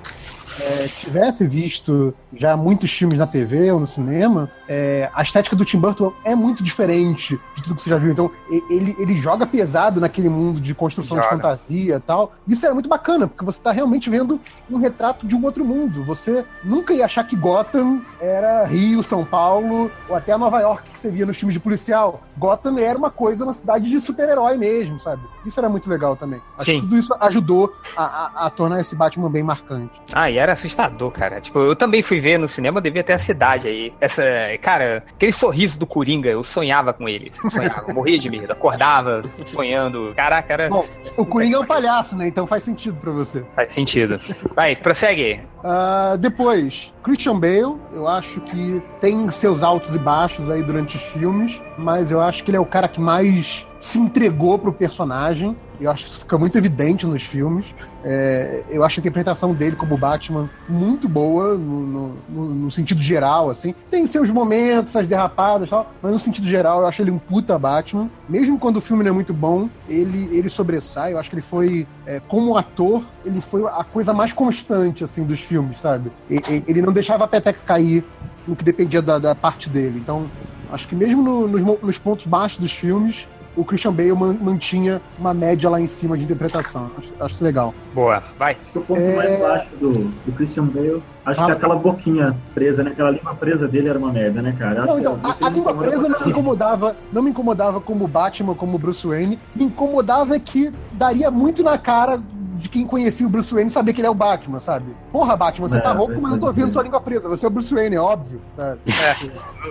[0.60, 5.64] é, tivesse visto já muitos filmes na TV ou no cinema, é, a estética do
[5.64, 8.12] Tim Burton é muito diferente de tudo que você já viu.
[8.12, 8.30] Então,
[8.70, 11.36] ele, ele joga pesado naquele mundo de construção de Joga.
[11.36, 12.32] fantasia e tal.
[12.48, 16.04] Isso é muito bacana, porque você tá realmente vendo um retrato de um outro mundo.
[16.04, 20.98] Você nunca ia achar que Gotham era Rio, São Paulo, ou até Nova York que
[20.98, 22.22] você via nos filmes de policial.
[22.38, 25.22] Gotham era uma coisa, uma cidade de super-herói mesmo, sabe?
[25.44, 26.40] Isso era muito legal também.
[26.56, 26.76] Acho Sim.
[26.76, 30.00] que tudo isso ajudou a, a- a tornar esse Batman bem marcante.
[30.12, 31.40] Ah, e era assustador, cara.
[31.40, 33.92] Tipo, eu também fui ver no cinema, devia ter a cidade aí.
[34.00, 34.22] Essa,
[34.60, 37.30] cara, aquele sorriso do Coringa, eu sonhava com ele.
[37.32, 40.12] Sonhava, morria de medo, acordava sonhando.
[40.16, 40.68] Caraca, era...
[40.68, 40.84] Bom,
[41.16, 42.26] o Coringa é um palhaço, né?
[42.26, 43.44] Então faz sentido pra você.
[43.54, 44.20] Faz sentido.
[44.54, 45.40] Vai, prossegue.
[45.64, 51.02] Ah, depois, Christian Bale, eu acho que tem seus altos e baixos aí durante os
[51.02, 55.56] filmes, mas eu acho que ele é o cara que mais se entregou pro personagem.
[55.82, 57.66] Eu acho que isso fica muito evidente nos filmes.
[58.04, 63.50] É, eu acho a interpretação dele como Batman muito boa, no, no- no- sentido geral,
[63.50, 63.74] assim.
[63.90, 67.18] Tem seus momentos, as derrapadas e tal, mas no sentido geral eu acho ele um
[67.18, 68.08] puta Batman.
[68.28, 71.12] Mesmo quando o filme não é muito bom, ele, ele sobressai.
[71.12, 75.22] Eu acho que ele foi, é, como ator, ele foi a coisa mais constante, assim,
[75.24, 76.10] dos filmes, sabe?
[76.28, 78.04] Ele não deixava a peteca cair
[78.46, 79.98] no que dependia da, da parte dele.
[80.02, 80.26] Então,
[80.72, 85.00] acho que mesmo no- nos, nos pontos baixos dos filmes, o Christian Bale man- mantinha
[85.18, 86.90] uma média lá em cima de interpretação.
[86.98, 87.74] Acho, acho legal.
[87.94, 88.56] Boa, vai.
[88.74, 89.16] O ponto É.
[89.16, 89.92] mais baixo do,
[90.24, 91.46] do Christian Bale, acho Ah.
[91.46, 92.90] que aquela boquinha presa, né?
[92.92, 94.82] Aquela língua presa dele era uma merda, né, cara?
[94.84, 98.06] Acho Não, que então, a, a língua presa não me incomodava, não me incomodava como
[98.08, 99.38] Batman, como Bruce Wayne.
[99.54, 102.20] Me incomodava é que daria muito na cara
[102.62, 104.86] de quem conhecia o Bruce Wayne saber que ele é o Batman, sabe?
[105.10, 107.28] Porra, Batman, você É, tá rouco, mas eu tô vendo sua língua presa.
[107.28, 108.40] Você é o Bruce Wayne, é óbvio.
[108.56, 108.80] sabe?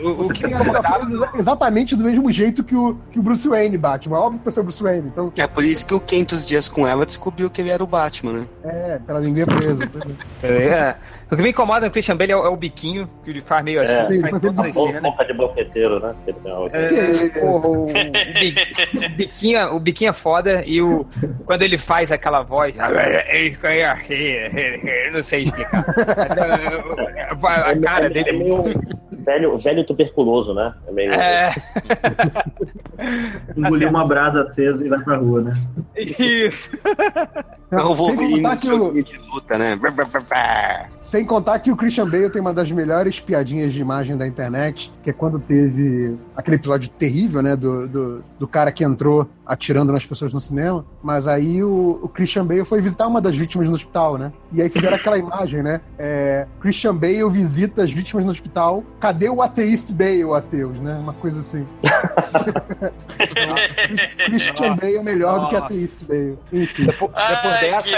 [0.04, 2.98] O, o Você que tem a língua presa exa- exatamente do mesmo jeito que o,
[3.12, 4.18] que o Bruce Wayne, Batman.
[4.18, 5.08] É óbvio que você é o Bruce Wayne.
[5.08, 7.88] Então, É por isso que o 500 Dias com ela descobriu que ele era o
[7.88, 8.46] Batman, né?
[8.64, 9.84] é, pela língua presa.
[10.44, 10.96] É.
[11.32, 13.64] O que me incomoda no Christian Bale é o, é o biquinho, que ele faz
[13.64, 14.20] meio assim, É.
[14.20, 15.02] faz Sim, todas as Ou cenas.
[15.02, 16.14] boca de boqueteiro, né?
[16.28, 16.38] Ele
[16.74, 18.56] É, porra, o, o bi-
[19.06, 21.06] o biquinho, o biquinho é foda e o,
[21.46, 22.76] quando ele faz aquela voz,
[25.08, 25.86] eu não sei explicar.
[25.88, 26.38] Mas,
[27.16, 28.64] é, a, a cara Ele dele é meio
[29.12, 30.74] velho, velho tuberculoso, né?
[30.88, 31.14] É meio...
[31.14, 31.56] é.
[33.56, 35.54] Engoliu uma brasa acesa e vai pra rua, né?
[35.96, 36.70] Isso.
[37.72, 39.76] É o Wolverine de luta, né?
[41.12, 44.90] Sem contar que o Christian Bale tem uma das melhores piadinhas de imagem da internet,
[45.04, 49.92] que é quando teve aquele episódio terrível, né, do, do, do cara que entrou atirando
[49.92, 53.68] nas pessoas no cinema, mas aí o, o Christian Bale foi visitar uma das vítimas
[53.68, 58.24] no hospital, né, e aí fizeram aquela imagem, né, é, Christian Bale visita as vítimas
[58.24, 61.68] no hospital, cadê o ateísta Bale, o ateus, né, uma coisa assim.
[64.28, 65.66] Christian Bale é melhor do que Nossa.
[65.66, 66.40] ateísta Bale.
[66.54, 66.86] Enfim.
[66.86, 67.98] Depois, depois Ai, dessa,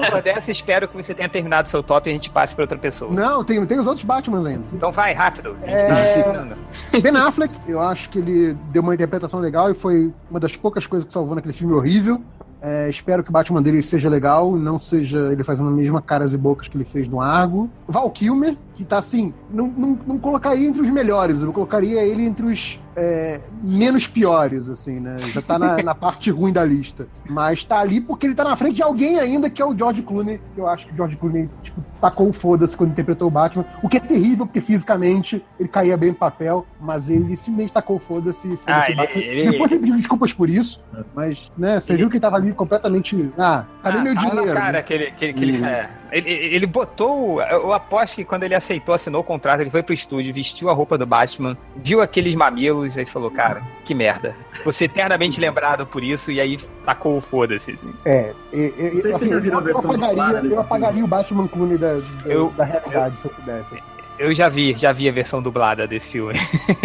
[0.00, 3.12] depois dessa, espero que você tenha terminado seu top gente passe para outra pessoa.
[3.12, 4.64] Não, tem, tem os outros Batmans ainda.
[4.72, 5.56] Então vai, rápido.
[5.62, 6.22] A É.
[6.22, 6.56] tá.
[7.00, 10.86] Ben Affleck, eu acho que ele deu uma interpretação legal e foi uma das poucas
[10.86, 12.20] coisas que salvou naquele filme horrível.
[12.66, 16.32] É, espero que o Batman dele seja legal, não seja ele fazendo a mesma caras
[16.32, 17.68] e bocas que ele fez no Argo.
[17.86, 22.24] Val Kilmer, que tá assim, não, não, não colocaria entre os melhores, eu colocaria ele
[22.24, 25.16] entre os é, menos piores, assim, né?
[25.20, 27.06] Já tá na, na parte ruim da lista.
[27.28, 30.02] Mas tá ali porque ele tá na frente de alguém ainda, que é o George
[30.02, 30.40] Clooney.
[30.56, 33.64] Eu acho que o George Clooney, tipo, tacou o foda-se quando interpretou o Batman.
[33.82, 37.96] O que é terrível, porque fisicamente ele caía bem no papel, mas ele simplesmente tacou
[37.96, 39.22] o foda-se e Ah, foda-se o ele- Batman.
[39.22, 40.80] ele- Depois ele pediu desculpas por isso,
[41.14, 43.28] mas, né, você viu que ele tava ali completamente.
[43.38, 44.52] Ah, cadê Ah, meu ah, dinheiro?
[44.54, 45.66] cara, que ele, que, ele- que ele, Uhum.
[45.66, 47.40] é, ele, ele botou.
[47.42, 50.72] Eu aposto que quando ele aceitou, assinou o contrato, ele foi pro estúdio, vestiu a
[50.72, 54.36] roupa do Batman, viu aqueles mamilos, aí falou, cara, que merda.
[54.64, 57.72] Você eternamente lembrado por isso, e aí tacou o foda-se.
[57.72, 57.92] Assim.
[58.04, 61.78] É, e- e- se assim, viu a eu, versão apagaria, eu apagaria o Batman Clooney
[61.78, 63.74] da, da, Eu- da realidade se eu pudesse.
[63.74, 63.82] assim.
[64.16, 66.34] Eu já vi, já vi a versão dublada desse filme.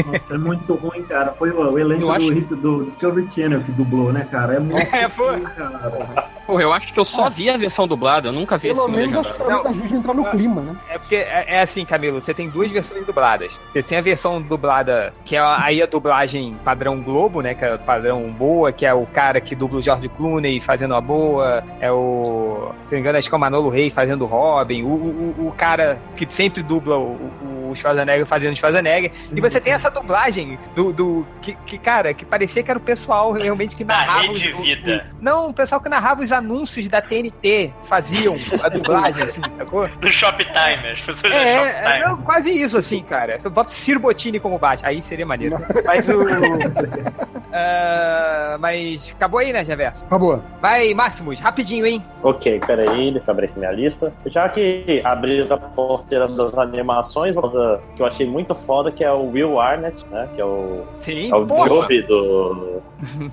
[0.07, 1.31] Nossa, é muito ruim, cara.
[1.33, 4.55] Foi o, o elenco Eu do, acho- do Discovery Channel que dublou, né, cara?
[4.55, 5.31] É muito É, pô.
[5.31, 6.29] ruim, cara.
[6.49, 8.91] Pô, eu acho que eu só vi a versão dublada, eu nunca vi esse Pelo
[8.91, 10.75] filme menos acho que talvez ajude a entrar no clima, né?
[10.89, 13.59] É porque é, é assim, Camilo, você tem duas versões dubladas.
[13.71, 17.53] Você tem a versão dublada, que é a- aí a dublagem padrão Globo, né?
[17.53, 21.01] Que é padrão boa, que é o cara que dubla o George Clooney fazendo a
[21.01, 22.71] boa, é o.
[22.85, 25.47] Se não me engano, acho que é o Manolo Rey fazendo o Robin, o, o,
[25.49, 29.11] o cara que sempre dubla o, o, o Schwarzenegger fazendo o Schwarzenegger.
[29.33, 30.91] E você tem essa dublagem do.
[30.93, 34.21] do que, que, cara, que parecia que era o pessoal realmente que narrava.
[34.21, 35.05] Rede os- Vida.
[35.21, 39.87] Não, o pessoal que narrava os anúncios da TNT faziam a dublagem, assim, sacou?
[39.87, 43.39] Do Shoptime, as pessoas do É, é, não, quase isso, assim, cara.
[43.39, 45.57] Você bota o Ciro Bottini como bate, aí seria maneiro.
[45.85, 46.19] Mas o.
[47.51, 50.05] Ah, mas acabou aí, né, Reverso?
[50.05, 50.41] Acabou.
[50.61, 52.03] Vai, Máximos, rapidinho, hein?
[52.21, 54.13] Ok, peraí, deixa eu abrir aqui minha lista.
[54.27, 59.03] Já que abri a porteira das animações, uma coisa que eu achei muito foda, que
[59.03, 60.27] é o Will Arnett, né?
[60.35, 61.45] Que é o, Sim, é o.
[61.45, 62.81] Job do,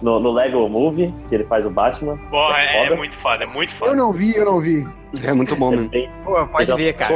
[0.02, 2.18] no, no Lego Movie, que ele faz o Batman.
[2.30, 2.96] Porra, é, foda.
[2.96, 3.94] muito foda, é muito Eu foda.
[3.94, 4.86] não vi, eu não vi.
[5.26, 5.88] É muito bom mesmo.
[5.90, 7.14] Tem- Pô, pode Eu ver, cara.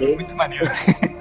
[0.00, 0.66] é muito maneiro.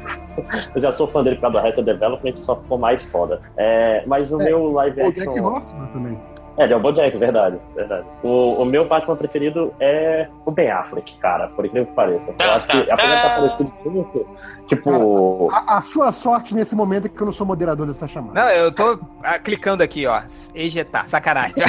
[0.76, 3.41] Eu já sou fã dele por causa do Arrested Development, só ficou mais foda.
[3.56, 5.24] É, mas o É, meu live O action...
[5.34, 6.19] Jack Horseman também.
[6.58, 8.06] É, ele é o Bojack, verdade, verdade.
[8.24, 12.32] O, o meu Batman preferido é o Ben Affleck, cara, por incrível que pareça.
[12.32, 13.28] Eu Tá, acho que, tá, apesar de tá.
[13.28, 14.28] estar parecido muito,
[14.68, 15.50] tipo...
[15.52, 18.39] A, a sua sorte nesse momento é que eu não sou moderador dessa chamada.
[18.39, 20.22] Não, eu tô ah, clicando aqui, ó.
[20.54, 21.56] Ejetar, sacanagem.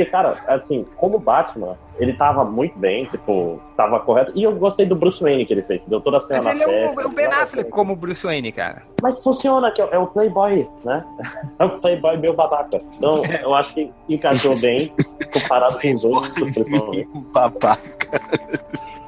[0.00, 4.32] Porque, cara, assim, como Batman, ele tava muito bem, tipo, tava correto.
[4.34, 6.64] E eu gostei do Bruce Wayne que ele fez, deu toda a cena Mas na
[6.64, 7.02] ele é festa.
[7.02, 8.82] o, o Ben Affleck como Bruce Wayne, cara.
[9.02, 11.04] Mas funciona, que é, é o Playboy, né?
[11.58, 12.80] É o Playboy meio babaca.
[12.96, 14.90] Então, eu acho que encaixou bem,
[15.34, 17.08] comparado com os outros, principalmente.
[17.34, 18.20] Babaca.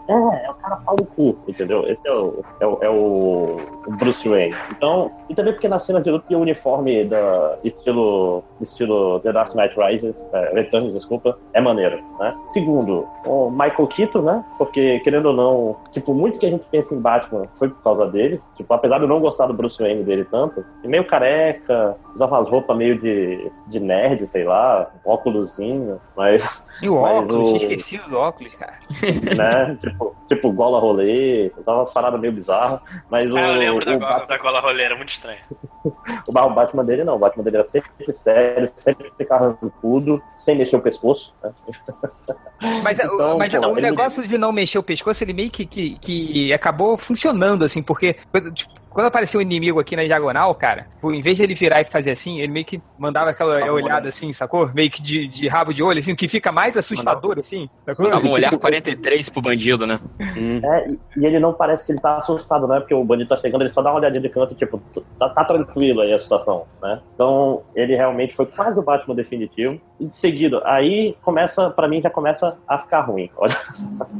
[0.08, 1.86] É, é o cara pau no cu, entendeu?
[1.86, 4.54] Esse é o, é o, é o o Bruce Wayne.
[4.76, 9.32] Então, e também porque na cena de luta tem o uniforme da estilo, estilo The
[9.32, 12.36] Dark Knight Rises, é, Returns, desculpa, é maneiro, né?
[12.46, 14.44] Segundo, o Michael Keaton, né?
[14.58, 18.06] Porque, querendo ou não, tipo, muito que a gente pensa em Batman foi por causa
[18.06, 18.40] dele.
[18.56, 22.48] Tipo, apesar de eu não gostar do Bruce Wayne dele tanto, meio careca, usava umas
[22.48, 27.96] roupas meio de, de nerd, sei lá, óculosinho, mas E o Mas óculos, o- esqueci
[27.96, 28.74] os óculos, cara.
[29.36, 29.76] né?
[29.80, 29.91] tipo,
[30.28, 33.98] tipo gola rolê, usava umas paradas meio bizarras, mas o, Ah, eu lembro da o,
[33.98, 35.38] gola, Bat- da gola roleira, muito estranho.
[36.26, 40.56] o Ba- o Batman dele não, o Batman dele era sempre sério, sempre carrancudo, sem
[40.56, 41.52] mexer o pescoço, né?
[42.84, 45.50] Mas, o- Então, mas pô, o ele- negócio de não mexer o pescoço, ele meio
[45.50, 48.14] que, que, que acabou funcionando, assim, porque
[48.54, 51.84] tipo, quando apareceu um inimigo aqui na diagonal, cara, em vez de ele virar e
[51.84, 54.70] fazer assim, ele meio que mandava aquela olhada assim, sacou?
[54.74, 58.10] Meio que de, de rabo de olho, assim, o que fica mais assustador, assim, sacou?
[58.10, 59.98] Dava um olhar 43 pro bandido, né?
[60.20, 60.60] Hum.
[60.64, 62.80] É, e- e ele não parece que ele tá assustado, né?
[62.80, 64.80] Porque o bandido tá chegando, ele só dá uma olhadinha de canto, tipo,
[65.18, 67.00] tá, tá tranquilo aí a situação, né?
[67.14, 69.80] Então, ele realmente foi quase o Batman definitivo.
[70.00, 73.30] E de seguido, aí começa, pra mim, já começa a ficar ruim.
[73.36, 73.56] Olha.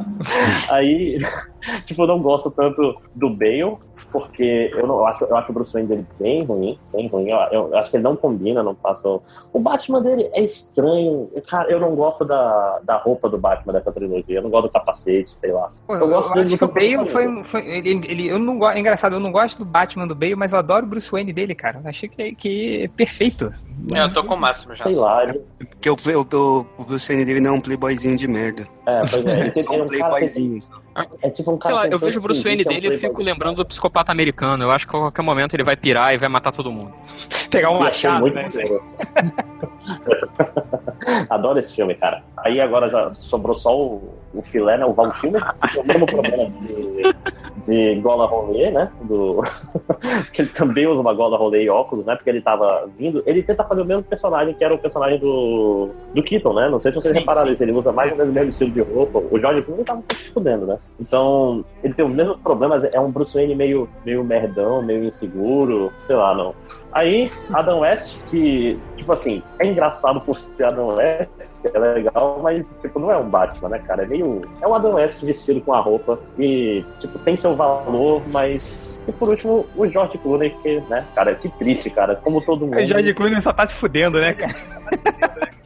[0.71, 1.19] aí,
[1.87, 3.77] tipo, eu não gosto tanto do Bale,
[4.11, 7.29] porque eu não eu acho, eu acho o Bruce Wayne dele bem ruim, bem ruim.
[7.31, 9.09] Eu, eu acho que ele não combina, não passa.
[9.53, 11.31] O Batman dele é estranho.
[11.49, 14.39] Cara, eu não gosto da, da roupa do Batman dessa trilogia.
[14.39, 15.69] Eu não gosto do capacete, sei lá.
[15.87, 18.39] Pô, Eu eu, gosto dele acho do que o Bale foi, foi ele, ele- eu
[18.39, 20.89] não gosto, é engraçado, eu não gosto do Batman do Bale, mas eu adoro o
[20.89, 21.81] Bruce Wayne dele, cara.
[21.83, 23.53] Eu achei que, que é perfeito.
[23.95, 24.85] É, eu tô com o máximo já.
[24.85, 28.29] Sei lá, ele, Porque o, o, o Bruce Wayne dele não é um playboyzinho de
[28.29, 28.67] merda.
[28.87, 30.63] é, pois é, ele, tem, Só ele é um um cara playboyzinho.
[31.23, 32.89] É tipo um Sei cara lá, que eu vejo o Bruce Wayne é um dele
[32.89, 33.25] e fico playboy.
[33.25, 34.65] lembrando do psicopata americano.
[34.65, 36.93] Eu acho que a qualquer momento ele vai pirar e vai matar todo mundo.
[37.51, 38.47] Pegar um machado, né?
[41.31, 42.23] Adoro esse filme, cara.
[42.37, 44.85] Aí agora já sobrou só o, o filé, né?
[44.85, 45.43] O Val Kilmer.
[45.61, 47.15] que tem o mesmo problema de,
[47.65, 48.91] de gola rolê, né?
[49.03, 49.43] Do...
[50.33, 52.15] que ele também usa uma gola rolê e óculos, né?
[52.15, 53.23] Porque ele tava vindo.
[53.27, 56.69] Ele tenta fazer o mesmo personagem que era o personagem do, do Keaton, né?
[56.69, 57.55] Não sei se vocês Sim, repararam sim.
[57.55, 57.63] isso.
[57.63, 59.19] Ele usa mais ou menos o mesmo estilo de roupa.
[59.19, 60.79] O George Clooney tava se fudendo, né?
[61.01, 62.85] Então, ele tem os mesmos problemas.
[62.93, 65.93] É um Bruce Wayne meio, meio merdão, meio inseguro.
[66.01, 66.55] Sei lá, não.
[66.93, 72.77] Aí, Adam West, que, tipo assim, é engraçado por ser Adam West, é legal, mas,
[72.83, 74.03] tipo, não é um Batman, né, cara?
[74.03, 74.22] É meio.
[74.61, 79.01] É um Adam West vestido com a roupa e, tipo, tem seu valor, mas.
[79.07, 82.17] E por último, o George Clooney, que, né, cara, que triste, cara.
[82.17, 82.79] Como todo mundo.
[82.79, 84.55] O George Clooney só tá se fudendo, né, cara?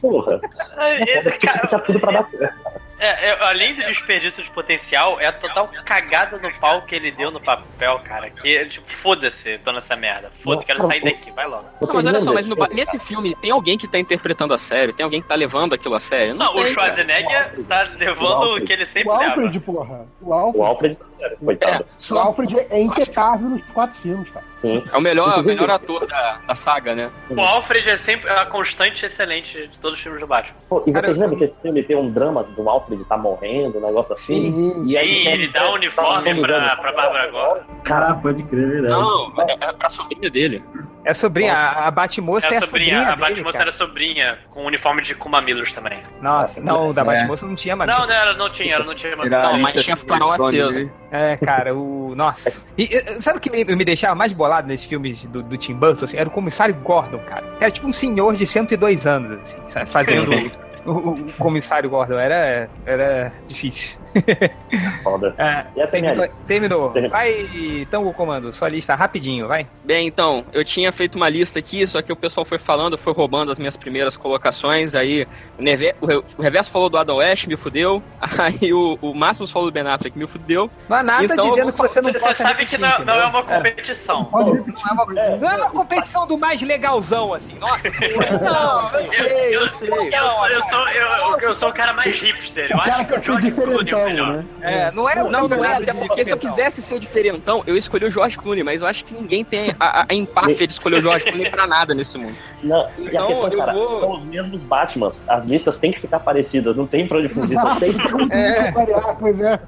[0.00, 0.40] Porra.
[0.74, 2.54] Cara, Tinha tudo pra dar certo.
[2.98, 7.10] É, é, além do desperdício de potencial, é a total cagada no pau que ele
[7.10, 8.30] deu no papel, cara.
[8.30, 10.30] Que, tipo, foda-se, tô nessa merda.
[10.30, 11.64] Foda-se, quero Cara, sair daqui, vai logo.
[11.80, 14.92] Não, mas olha só, mas no nesse filme tem alguém que tá interpretando a sério,
[14.94, 16.34] tem alguém que tá levando aquilo a sério.
[16.34, 16.92] Não, Não, o tem, cara.
[16.92, 19.30] Schwarzenegger tá levando o que ele sempre O leva.
[19.32, 20.06] Alfred, porra.
[20.20, 21.84] O O Alfred, Alfred, É, coitado.
[21.84, 24.44] o só, Alfred é impecável nos quatro filmes, cara.
[24.60, 24.82] Sim.
[24.90, 27.10] é o melhor, melhor ator da, da saga, né?
[27.28, 30.56] O Alfred é sempre a constante excelente de todos os filmes do Batman.
[30.68, 33.78] Pô, e Cara, vocês lembram que esse filme tem um drama do Alfred tá morrendo,
[33.78, 34.52] um negócio assim?
[34.52, 34.82] Sim.
[34.86, 37.64] E aí, Sim, ele dá o uniforme pra, pra Bárbara Gordon.
[37.84, 38.94] Cara, pode crer, verdade.
[38.94, 40.62] Não, é, é pra sobrinha dele.
[41.04, 44.62] É a sobrinha, a, a Batmoça é, É a sobrinha, a Batmoça era sobrinha, com
[44.62, 45.98] o uniforme de Kumamilos também.
[46.20, 47.04] Nossa, não, da É.
[47.04, 47.88] Batmoça não tinha mais.
[47.88, 49.30] Não, não, ela não tinha, ela não tinha mais.
[49.30, 50.84] Não, mas tinha farol aceso.
[50.84, 50.90] né?
[51.12, 52.12] É, cara, o.
[52.16, 52.60] Nossa.
[52.76, 55.74] E, e, sabe o que me, me deixava mais bolado nesses filmes do, do Tim
[55.74, 56.06] Burton?
[56.06, 57.44] Assim, era o comissário Gordon, cara.
[57.60, 59.86] Era tipo um senhor de 102 anos, assim, sabe?
[59.88, 60.30] Fazendo
[60.86, 62.18] o, o- comissário Gordon.
[62.18, 63.98] Era, era difícil.
[65.02, 65.34] Foda.
[65.38, 66.90] É, E essa é terminou, terminou.
[66.90, 67.10] Terminou.
[67.10, 67.48] Vai,
[67.82, 69.66] então, o comando, sua lista rapidinho, vai.
[69.84, 73.12] Bem, então, eu tinha feito uma lista aqui, só que o pessoal foi falando, foi
[73.12, 75.26] roubando as minhas primeiras colocações, aí
[75.58, 78.02] o, Neve- o Re- o Reverso falou do Adam West, me fudeu,
[78.38, 80.70] aí o, o Máximos falou do Ben Affleck, me fudeu.
[80.88, 83.02] Mas nada Então, dizendo eu que você não Você sabe que repetir, não, não é
[83.18, 83.28] entendeu?
[83.28, 84.24] uma competição.
[84.26, 84.84] Pode repetir.
[84.84, 87.54] Não é uma- Não é uma competição do mais legalzão, assim.
[87.58, 87.88] Nossa,
[88.42, 89.88] não, eu sei, eu sei.
[89.90, 92.68] Eu, eu sou, eu, eu sou o cara mais hipster.
[92.70, 94.32] Eu O cara acho que o ser George Clooney é o melhor.
[94.34, 94.44] né?
[94.62, 97.62] É, não é Não, não, é, nada até de porque se eu quisesse ser diferentão,
[97.66, 100.72] eu escolhi o George Clooney, mas eu acho que ninguém tem a, a, empáfia de
[100.72, 102.34] escolher o George Clooney pra nada nesse mundo.
[102.62, 105.22] Não, e a Então, questão, eu cara, vou- são os mesmos Batmans.
[105.28, 107.58] As listas têm que ficar parecidas, não tem pra onde fugir.
[107.58, 107.90] Só tem...
[108.30, 108.70] É.
[108.72, 109.58] Variar, pois é.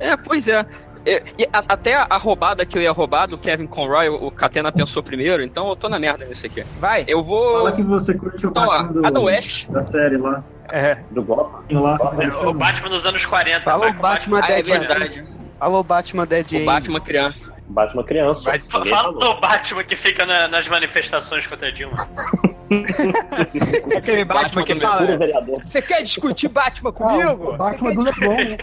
[0.00, 0.66] É, pois é.
[1.52, 5.42] A- até a roubada que eu ia roubar do Kevin Conroy, o Catena pensou primeiro,
[5.42, 6.64] então eu tô na merda nisso aqui.
[6.78, 7.04] Vai.
[7.08, 7.58] Eu vou.
[7.58, 9.68] Fala que você curte o Então, Batman do, Adam West.
[9.68, 10.42] da série lá.
[10.70, 10.96] É.
[11.10, 11.80] do Gotham.
[11.80, 11.98] lá.
[12.46, 13.64] O Batman dos anos 40.
[13.64, 15.24] Fala o com Batman Ah, é Dead verdade.
[15.60, 16.64] Alô, Batman Dead O.
[16.64, 17.52] Batman criança.
[17.68, 18.50] Batman criança.
[18.88, 21.96] Fala do Batman que fica na- nas manifestações contra a Dilma.
[23.96, 25.16] Aquele Batman Batman que fala.
[25.16, 25.62] Vereador.
[25.64, 27.50] Você quer discutir Batman Ah, comigo?
[27.52, 28.56] o Batman do Lebron, né?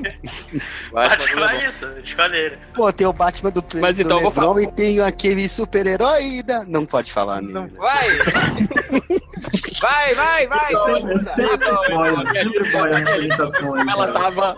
[0.91, 2.57] Batman é isso, escolhe ele.
[2.73, 5.47] Pô, tem o Batman do, Mas do então eu vou Lebron falar- e tem aquele
[5.49, 6.63] super-herói da...
[6.65, 7.53] Não pode falar nele.
[7.53, 8.07] Não vai!
[9.79, 10.75] vai, vai, vai!
[10.75, 14.57] Sem sempre boy, sempre boy a apresentação aí, Como ela tava.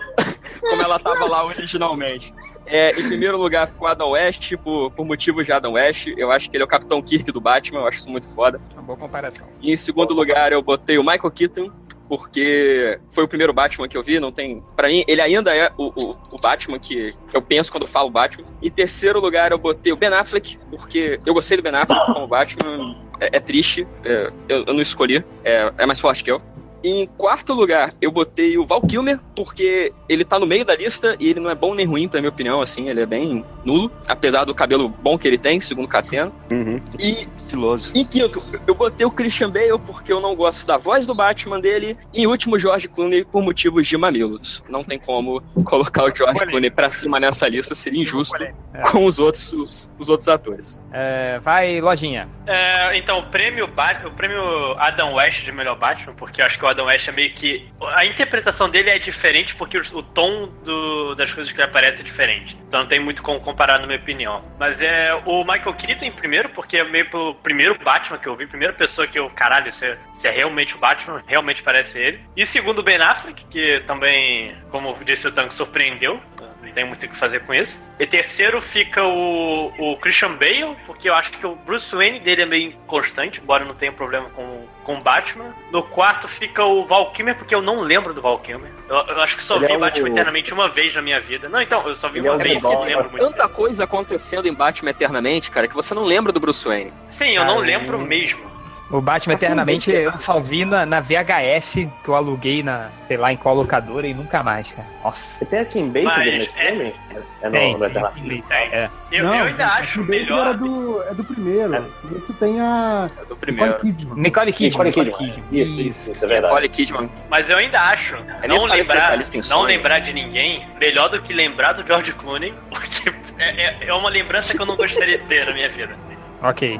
[0.59, 2.33] Como ela tava lá originalmente.
[2.65, 6.07] É, em primeiro lugar, com o Adam West, por, por motivos de Adam West.
[6.15, 8.61] Eu acho que ele é o Capitão Kirk do Batman, eu acho isso muito foda.
[8.73, 9.47] Uma boa comparação.
[9.61, 11.71] E em segundo lugar, eu botei o Michael Keaton
[12.11, 14.61] porque foi o primeiro Batman que eu vi, não tem.
[14.75, 18.45] Pra mim, ele ainda é o, o, o Batman que eu penso quando falo Batman.
[18.61, 22.27] Em terceiro lugar, eu botei o Ben Affleck, porque eu gostei do Ben Affleck como
[22.27, 22.97] Batman.
[23.17, 26.41] É, é triste, é, eu, eu não escolhi, é, é mais forte que eu.
[26.83, 31.15] Em quarto lugar, eu botei o Val Kilmer, porque ele tá no meio da lista
[31.19, 33.91] e ele não é bom nem ruim, na minha opinião, assim, ele é bem nulo,
[34.07, 36.31] apesar do cabelo bom que ele tem, segundo o Catena.
[36.51, 36.79] Uhum.
[36.99, 37.91] E Estiloso.
[37.95, 41.59] em quinto, eu botei o Christian Bale porque eu não gosto da voz do Batman
[41.59, 41.97] dele.
[42.13, 44.63] E em último, George Clooney por motivos de mamilos.
[44.69, 46.45] Não tem como colocar o George.
[46.45, 48.41] Clooney pra cima nessa lista, seria injusto.
[48.73, 48.81] É.
[48.89, 50.79] com os outros, os, os outros atores.
[50.93, 52.27] É, vai, lojinha.
[52.47, 54.41] É, então, o prêmio, o prêmio
[54.77, 57.69] Adam West de melhor Batman, porque eu acho que o Adam West é meio que.
[57.93, 62.03] A interpretação dele é diferente porque o, tom do- das coisas que ele aparece é
[62.03, 62.57] diferente.
[62.67, 64.43] Então não tem muito como comparar, na minha opinião.
[64.59, 68.35] Mas é o Michael Keaton em primeiro, porque é meio pelo primeiro Batman que eu
[68.35, 72.19] vi, primeira pessoa que eu, caralho, é, isso é realmente o Batman, realmente parece ele.
[72.35, 76.21] E segundo, Ben Affleck, que também, como disse o Tango, surpreendeu.
[76.61, 77.89] Não tem muito o que fazer com isso.
[77.99, 82.43] E terceiro fica o, o Christian Bale, porque eu acho que o Bruce Wayne dele
[82.43, 85.53] é meio inconstante, embora eu não tenha problema com, com o Batman.
[85.71, 88.71] No quarto fica o Val Kilmer, porque eu não lembro do Val Kilmer.
[88.87, 91.19] Eu, eu acho que só Ele vi é o- Batman eternamente uma vez na minha
[91.19, 91.49] vida.
[91.49, 93.25] Não, então, eu só vi Ele é uma o vez, que eu não lembro muito.
[93.25, 96.93] Tanta coisa acontecendo em Batman Eternamente, cara, que você não lembra do Bruce Wayne.
[97.07, 98.51] Sim, eu não Cara, lembro mesmo.
[98.91, 103.31] O Batman Eternamente eu só vi na, na VHS que eu aluguei na, sei lá,
[103.31, 104.87] em qual locadora e nunca mais, cara.
[105.03, 105.39] Nossa.
[105.39, 106.93] Você tem a Kim Basinger Mas nesse é- filme?
[107.41, 108.89] É no, Tem, no tem, tem, é.
[109.11, 110.47] Eu, Não, eu ainda acho melhor.
[110.47, 111.93] É do, é do primeiro.
[112.15, 113.09] Esse tem a.
[113.19, 113.71] É do primeiro.
[113.73, 114.21] Nicole Kidman.
[114.21, 114.85] Nicole Kidman.
[114.87, 115.43] Nicole Kidman.
[115.51, 116.53] Isso, isso, isso é verdade.
[116.53, 117.09] Nicole Kidman.
[117.29, 119.17] Mas eu ainda acho É não lembrar,
[119.49, 123.93] não lembrar de ninguém melhor do que lembrar do George Clooney, porque é, é- é
[123.93, 125.95] uma lembrança que eu não gostaria de ter na minha vida.
[126.43, 126.79] Ok.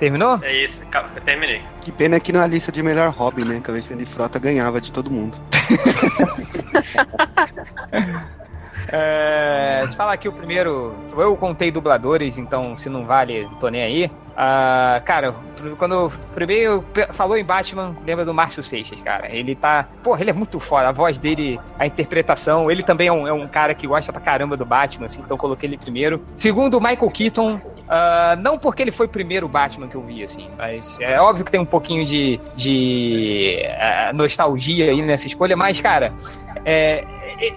[0.00, 0.38] Terminou?
[0.42, 1.60] É isso, eu terminei.
[1.82, 3.60] Que pena que na lista de melhor hobby, né?
[3.62, 5.38] Que a Alexandre Frota ganhava de todo mundo.
[8.92, 10.94] É, te falar aqui o primeiro.
[11.16, 14.10] Eu contei dubladores, então se não vale, tô nem aí.
[14.36, 15.34] Ah, cara,
[15.76, 19.30] quando o primeiro falou em Batman, lembra do Márcio Seixas, cara.
[19.30, 19.86] Ele tá.
[20.02, 20.88] Porra, ele é muito foda.
[20.88, 22.70] A voz dele, a interpretação.
[22.70, 25.34] Ele também é um, é um cara que gosta pra caramba do Batman, assim, então
[25.34, 26.22] eu coloquei ele primeiro.
[26.36, 27.60] Segundo, o Michael Keaton.
[27.90, 31.44] Ah, não porque ele foi o primeiro Batman que eu vi, assim, mas é óbvio
[31.44, 36.12] que tem um pouquinho de, de ah, nostalgia aí nessa escolha, mas, cara,
[36.64, 37.04] é,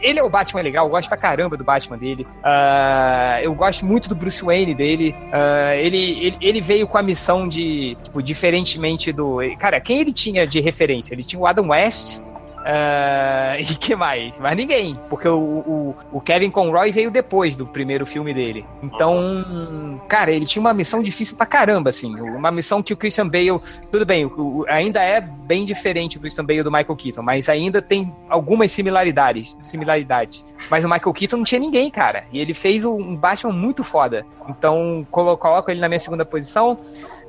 [0.01, 2.25] ele é o Batman legal, eu gosto pra caramba do Batman dele.
[2.43, 5.15] Ah, eu gosto muito do Bruce Wayne dele.
[5.31, 9.37] Ah, ele, ele, ele veio com a missão de, tipo, diferentemente do.
[9.59, 11.13] Cara, quem ele tinha de referência?
[11.13, 12.19] Ele tinha o Adam West.
[12.65, 14.37] Ah, e que mais?
[14.39, 18.65] Mas ninguém, porque o, o, o Kevin Conroy veio depois do primeiro filme dele.
[18.81, 22.13] Então, cara, ele tinha uma missão difícil pra caramba, assim.
[22.19, 23.59] Uma missão que o Christian Bale
[23.91, 27.81] tudo bem, o- ainda é bem diferente o Christian Bale do Michael Keaton, mas ainda
[27.81, 30.45] tem algumas similaridades, similaridades.
[30.69, 32.23] Mas o Michael Keaton não tinha ninguém, cara.
[32.31, 34.25] E ele fez um Batman muito foda.
[34.47, 36.77] Então, colo- coloco ele na minha segunda posição.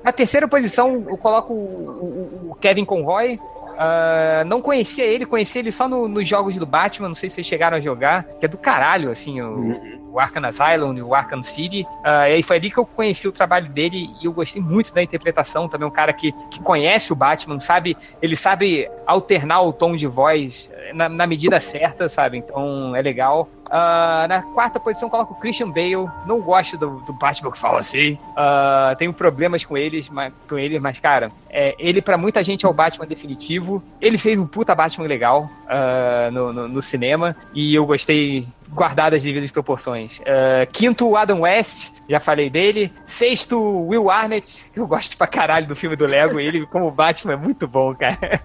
[0.03, 3.39] Na terceira posição, eu coloco o, o- o Kevin Conroy.
[3.79, 7.37] Ah, não conhecia ele, conheci ele só no- nos jogos do Batman, não sei se
[7.37, 9.72] vocês chegaram a jogar, que é do caralho, assim, o,
[10.15, 11.85] o Arkham Asylum o Arkham City.
[12.05, 15.03] Ah, e foi ali que eu conheci o trabalho dele e eu gostei muito da
[15.03, 15.69] interpretação.
[15.69, 17.97] Também um cara que, que conhece o Batman, sabe?
[18.23, 22.39] Ele sabe alternar o tom de voz eh, na, na medida certa, sabe?
[22.39, 23.49] Então é legal.
[23.69, 26.09] Ah, na quarta posição coloco o Christian Bale.
[26.27, 28.17] Não gosto do, do Batman que fala assim.
[28.37, 32.65] Ah, tenho problemas com eles, mas, com ele, mas cara, é, ele pra muita gente
[32.65, 33.83] é o Batman definitivo.
[34.01, 39.14] Ele fez um puta Batman legal ah, no, no, no cinema e eu gostei guardado
[39.14, 40.20] as devidas proporções.
[40.27, 42.93] Ah, quinto, Adam West, já falei dele.
[43.07, 46.41] Sexto, Will Arnett, que eu gosto pra caralho do filme do Lego.
[46.41, 48.43] Ele, como Batman, é muito bom, cara.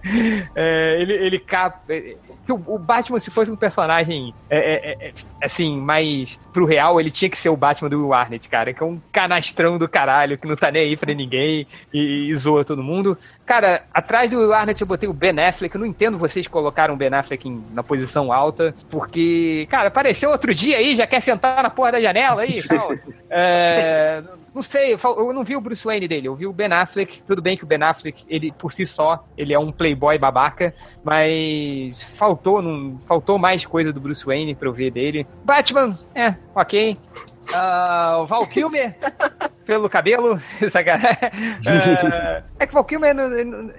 [0.54, 1.44] É, ele, ele.
[2.50, 7.00] Que o, o Batman, se fosse um personagem é, é, é, assim, mais pro real,
[7.00, 9.88] ele tinha que ser o Batman do Will Arnett, cara, que é um canastrão do
[9.88, 13.16] caralho, que não tá nem aí pra ninguém e, e zoa todo mundo.
[13.46, 15.74] Cara, atrás do Will Arnett eu botei o Ben Affleck.
[15.74, 20.30] Eu não entendo vocês colocaram o Ben Affleck em- na posição alta, porque, cara, apareceu
[20.30, 22.90] outro dia aí, já quer sentar na porra da janela aí, tal.
[23.28, 24.22] É,
[24.54, 27.22] não sei, eu não vi o Bruce Wayne dele, eu vi o Ben Affleck.
[27.22, 30.74] Tudo bem que o Ben Affleck, ele por si só, ele é um playboy babaca,
[31.04, 35.26] mas faltou, não, faltou mais coisa do Bruce Wayne pra eu ver dele.
[35.44, 36.98] Batman, é, ok.
[38.22, 38.94] O Val Kilmer,
[39.66, 40.40] pelo cabelo,
[40.70, 41.18] sacanagem.
[42.12, 43.14] Ah, é que o Val Kilmer,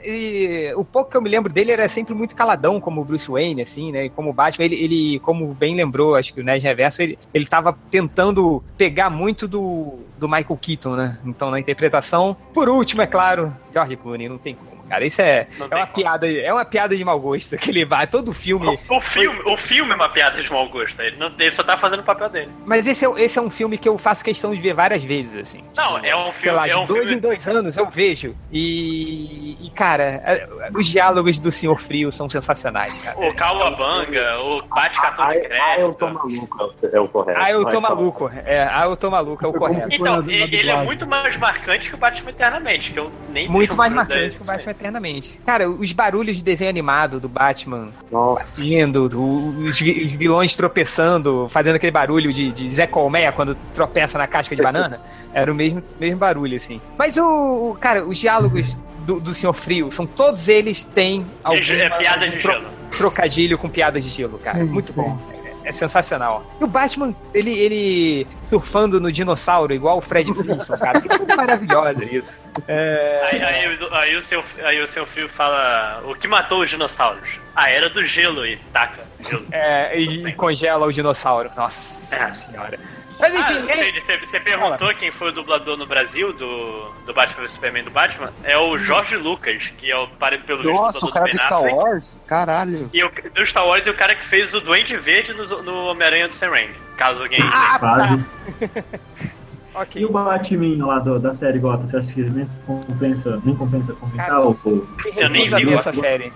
[0.03, 3.29] ele- o pouco que eu me lembro dele era sempre muito caladão, como o Bruce
[3.29, 4.05] Wayne, assim, né?
[4.05, 7.17] E como o Batman, ele, ele, como bem lembrou, acho que o Nerd Reverso, ele,
[7.33, 11.17] ele tava tentando pegar muito do, do Michael Keaton, né?
[11.25, 12.35] Então, na interpretação.
[12.53, 14.80] Por último, é claro, George Clooney, não tem como.
[14.91, 15.05] Cara.
[15.05, 16.03] Isso é, Não é uma como.
[16.03, 17.55] piada, é uma piada de mau gosto.
[17.55, 18.67] Aquele vai, todo filme.
[18.89, 21.01] O, o filme, o filme é uma piada de mau gosto.
[21.01, 22.49] Ele, não, ele só tá fazendo o papel dele.
[22.65, 25.35] Mas esse é, esse é um filme que eu faço questão de ver várias vezes,
[25.35, 25.63] assim.
[25.75, 26.57] Não, é um Sei filme.
[26.57, 28.35] lá, é de um dois filme em dois anos eu vejo.
[28.51, 33.17] E, e, cara, é- os diálogos do Senhor Frio são sensacionais, cara.
[33.19, 36.13] O Cauabanga, o Bate Cartão de Ah, eu tô Crédito.
[36.13, 37.39] maluco, é o correto.
[37.41, 37.81] Ah, eu tô fala.
[37.95, 38.31] maluco.
[38.45, 39.87] É, ah, eu tô maluco, é o Foi correto.
[39.95, 43.75] Então, ele ele é muito mais marcante que o Batman Eternamente, que eu nem Muito
[43.75, 44.45] mais marcante que o.
[44.45, 45.39] Batman Eternamente.
[45.45, 48.59] Cara, os barulhos de desenho animado do Batman Nossa.
[48.61, 53.55] batendo, o- os, vi- os vilões tropeçando, fazendo aquele barulho de, de Zé Colmeia quando
[53.75, 54.99] tropeça na casca de banana,
[55.33, 56.81] era o mesmo, mesmo barulho, assim.
[56.97, 58.65] Mas o, cara, os diálogos
[59.05, 62.65] do, do Senhor Frio, são todos eles têm algum É piada de tro- gelo.
[62.91, 64.59] trocadilho com piadas de gelo, cara.
[64.59, 65.17] Sim, Muito bom.
[65.33, 66.43] É, é sensacional.
[66.59, 71.01] E o Batman, ele, ele surfando no dinossauro, igual o Fred Flintstone, cara.
[71.01, 72.39] Que coisa maravilhosa isso.
[72.67, 76.61] É, Aí, aí, o- aí o seu, aí o seu filho fala: O que matou
[76.61, 77.39] os dinossauros?
[77.55, 79.45] A era do gelo e taca gelo.
[79.51, 81.49] é, e congela o dinossauro.
[81.55, 82.31] Nossa É.
[82.33, 82.79] senhora.
[83.21, 86.91] Mas Ah, enfim, é- Shane, você- você perguntou quem foi o dublador no Brasil do,
[87.05, 88.33] do Batman vs Superman do Batman?
[88.43, 91.33] É o Jorge Lucas, que é o pare- pelo visto, Nossa, o dublador cara Ben
[91.35, 91.63] do Star.
[91.75, 92.19] Wars?
[92.27, 92.89] Caralho.
[92.93, 95.85] E o, do Star Wars e o cara que fez o Duende Verde no, no
[95.85, 96.73] Homem-Aranha do Sam Raimi.
[96.97, 97.39] Caso alguém.
[97.41, 98.25] Ah, Quase.
[99.73, 100.01] ok.
[100.01, 103.93] E o Batman lá do- da série Gotham, você acha que nem compensa, nem compensa
[103.93, 104.25] comentar?
[104.27, 106.31] Cara, ou, ou- Eu nem vi o- essa série.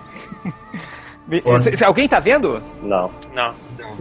[1.60, 2.62] Se- se alguém tá vendo?
[2.82, 3.10] Não.
[3.34, 3.52] Não.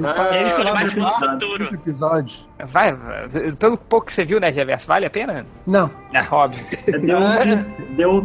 [0.03, 1.73] Ah, Ele futuro.
[1.73, 2.45] episódios.
[2.65, 5.45] Vai, vai, pelo pouco que você viu, né, Reverso, vale a pena?
[5.67, 5.89] Não.
[6.13, 6.63] É, óbvio.
[7.01, 8.21] Deu um deu um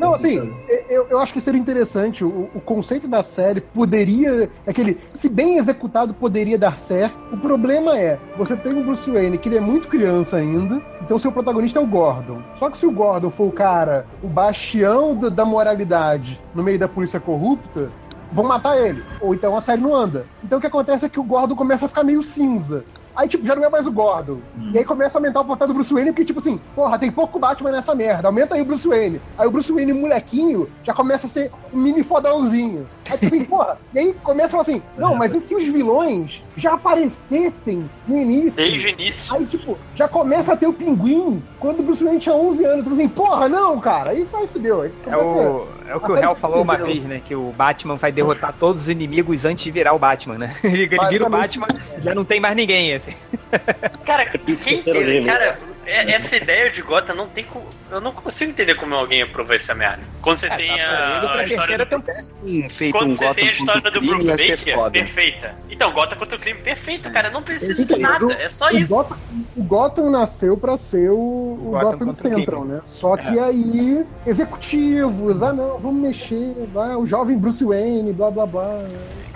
[0.00, 0.52] Não, assim,
[0.88, 2.24] eu, eu acho que seria interessante.
[2.24, 4.48] O, o conceito da série poderia.
[4.66, 4.98] Aquele.
[5.14, 7.16] Se bem executado, poderia dar certo.
[7.32, 10.80] O problema é, você tem um Bruce Wayne que ele é muito criança ainda.
[11.02, 12.40] Então seu protagonista é o Gordon.
[12.58, 16.78] Só que se o Gordon for o cara, o bastião da, da moralidade no meio
[16.78, 17.90] da polícia corrupta.
[18.32, 19.02] Vão matar ele.
[19.20, 20.26] Ou então a série não anda.
[20.42, 22.84] Então o que acontece é que o Gordon começa a ficar meio cinza.
[23.18, 24.38] Aí, tipo, já não é mais o Gordon.
[24.56, 24.70] Hum.
[24.72, 27.10] E aí começa a aumentar o papel do Bruce Wayne, porque, tipo assim, porra, tem
[27.10, 29.20] pouco Batman nessa merda, aumenta aí o Bruce Wayne.
[29.36, 32.86] Aí o Bruce Wayne, molequinho, já começa a ser um mini fodãozinho.
[33.10, 35.64] Aí, tipo assim, porra, e aí começa a falar assim, não, mas e se os
[35.68, 38.56] vilões já aparecessem no início?
[38.56, 39.34] Desde o início.
[39.34, 42.82] Aí, tipo, já começa a ter o pinguim quando o Bruce Wayne tinha 11 anos.
[42.84, 44.10] Tipo assim, porra, não, cara.
[44.10, 44.82] Aí faz fudeu.
[44.82, 47.20] Aí É o, é o que o Hell série falou uma vez, né?
[47.24, 50.54] Que o Batman vai derrotar todos os inimigos antes de virar o Batman, né?
[50.62, 51.30] Ele vira o.
[51.30, 51.68] Batman,
[52.00, 53.12] já não tem mais ninguém, assim.
[54.04, 55.26] Cara, quem Terceiro tem, livro.
[55.26, 57.66] cara, é- essa ideia de Gotham não tem como.
[57.90, 60.02] Eu não consigo entender como alguém aprovou essa merda.
[60.20, 62.04] Quando você É, tem tá a, a história terceira do.
[62.44, 64.90] Sim, feito Quando um você Gotham tem a história do Bruce Baker, foda.
[64.90, 65.54] perfeita.
[65.70, 67.30] Então, Gotham contra o crime, perfeito, cara.
[67.30, 68.92] Não precisa de Então, nada, o- é só o isso.
[68.94, 69.16] Gotham,
[69.56, 72.80] o Gotham nasceu pra ser o, o Gotham Gotham, Central, né?
[72.84, 78.46] Só que aí, executivos, ah não, vamos mexer, vai, o jovem Bruce Wayne, blá blá
[78.46, 78.78] blá.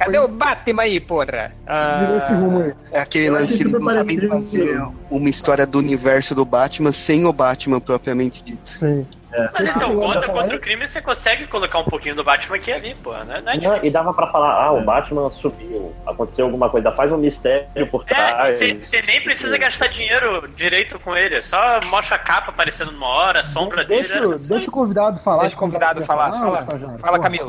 [0.05, 1.53] Cadê o Batman aí, porra?
[1.67, 2.75] Ah, esse rumo aí.
[2.93, 6.93] É aquele Eu lance que não super sabem fazer uma história do universo do Batman
[6.93, 8.71] sem o Batman propriamente dito.
[8.71, 9.07] Sim.
[9.55, 10.55] Mas então, falou, contra né?
[10.57, 13.13] o crime você consegue colocar um pouquinho do Batman aqui e ali, pô.
[13.13, 13.93] Não é, não é Não, e difícil.
[13.95, 18.15] dava pra falar, ah, o Batman subiu, aconteceu alguma coisa, faz um mistério por É,
[18.15, 18.57] trás.
[18.57, 21.41] você nem precisa gastar dinheiro direito com ele.
[21.41, 24.35] Só mostra a capa aparecendo numa hora, a sombra Deixa, dele.
[24.35, 25.41] é só deixa o convidado falar.
[25.43, 26.31] Deixa o convidado falar.
[26.47, 27.49] ou Fala, fala Pô, Camilo.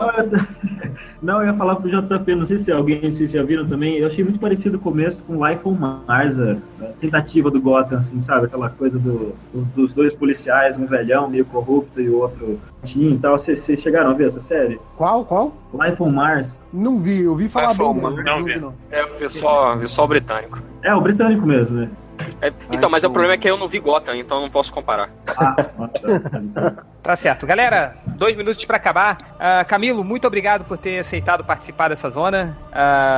[1.23, 4.07] Não, eu ia falar pro JP, não sei se alguém, vocês já viram também, eu
[4.07, 6.57] achei muito parecido o começo com Life on Mars, a,
[6.99, 8.47] tentativa do Gotham, assim, sabe?
[8.47, 13.11] Aquela coisa do, do- dos dois policiais, um velhão meio corrupto e o outro tinha
[13.15, 13.39] e tal.
[13.39, 14.77] Vocês chegaram a ver essa série?
[14.97, 15.53] Qual, qual?
[15.73, 16.53] Life on Mars.
[16.73, 17.85] Não vi, eu vi falar Vai, bem.
[18.01, 18.11] Foma.
[18.11, 18.73] dele, Não vi, não.
[18.91, 20.59] É, eu vi só, vi só o britânico.
[20.81, 21.89] É, o britânico mesmo, né?
[22.41, 24.71] É, então, mas o problema é que eu não vi Gotham, então eu não posso
[24.73, 25.09] comparar.
[25.37, 25.55] Ah,
[27.01, 27.45] tá, certo.
[27.47, 29.17] Galera, dois minutos pra acabar.
[29.39, 32.57] Ah, Camilo, muito obrigado por ter aceitado participar dessa zona.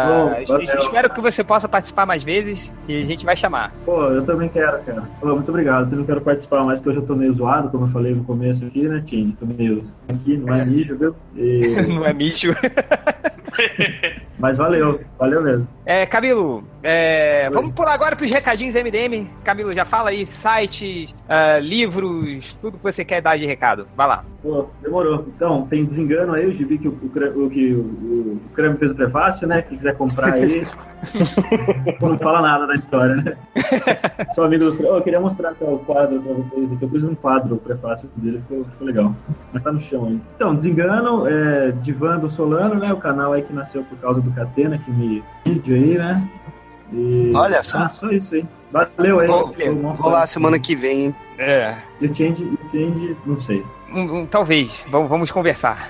[0.08, 0.80] Bom, valeu.
[0.80, 3.72] espero que você possa participar mais vezes e a gente vai chamar.
[3.86, 5.04] Pô, eu também quero, cara.
[5.20, 5.92] Pô, muito obrigado.
[5.92, 8.24] Eu não quero participar mais, que hoje eu tô meio zoado, como eu falei no
[8.24, 9.36] começo aqui, né, Tim?
[9.40, 11.16] Tô meio aqui, não é mijo, viu?
[11.36, 12.54] E- Não é bicho.
[14.46, 15.68] Mas valeu, valeu mesmo.
[15.84, 19.28] É, Camilo, é, vamos pular agora pros recadinhos MDM.
[19.44, 23.88] Camilo, já fala aí, sites, ah, livros, tudo que você quer dar de recado.
[23.98, 24.24] Vai lá.
[24.46, 25.26] Pô, demorou.
[25.36, 28.92] Então, tem desengano aí, eu já vi que o, o, que o, o Creme fez
[28.92, 29.64] o prefácio, né?
[29.64, 30.62] Quem quiser comprar aí.
[32.00, 33.36] não fala nada da história, né?
[34.36, 34.84] Sou amigo do.
[34.84, 36.84] Oh, eu queria mostrar até o quadro pra vocês aqui.
[36.84, 39.16] Eu pus um quadro, o prefácio dele, ficou, ficou legal.
[39.52, 40.22] Mas tá no chão aí.
[40.36, 42.94] Então, Desengano, é, Divan do Solano, né?
[42.94, 46.30] O canal aí que nasceu por causa do Catena, que me vídeo aí, né?
[46.94, 47.32] E...
[47.36, 47.80] Olha só.
[47.80, 48.46] Ah, só isso aí.
[48.72, 49.28] Valeu aí.
[49.28, 49.52] Vou-
[49.96, 51.16] Vou lá semana que vem, hein?
[51.40, 51.74] É.
[52.00, 53.64] E o Change, o Change, não sei.
[53.90, 54.84] Um- um- talvez.
[54.90, 55.90] Vamos, vamos conversar.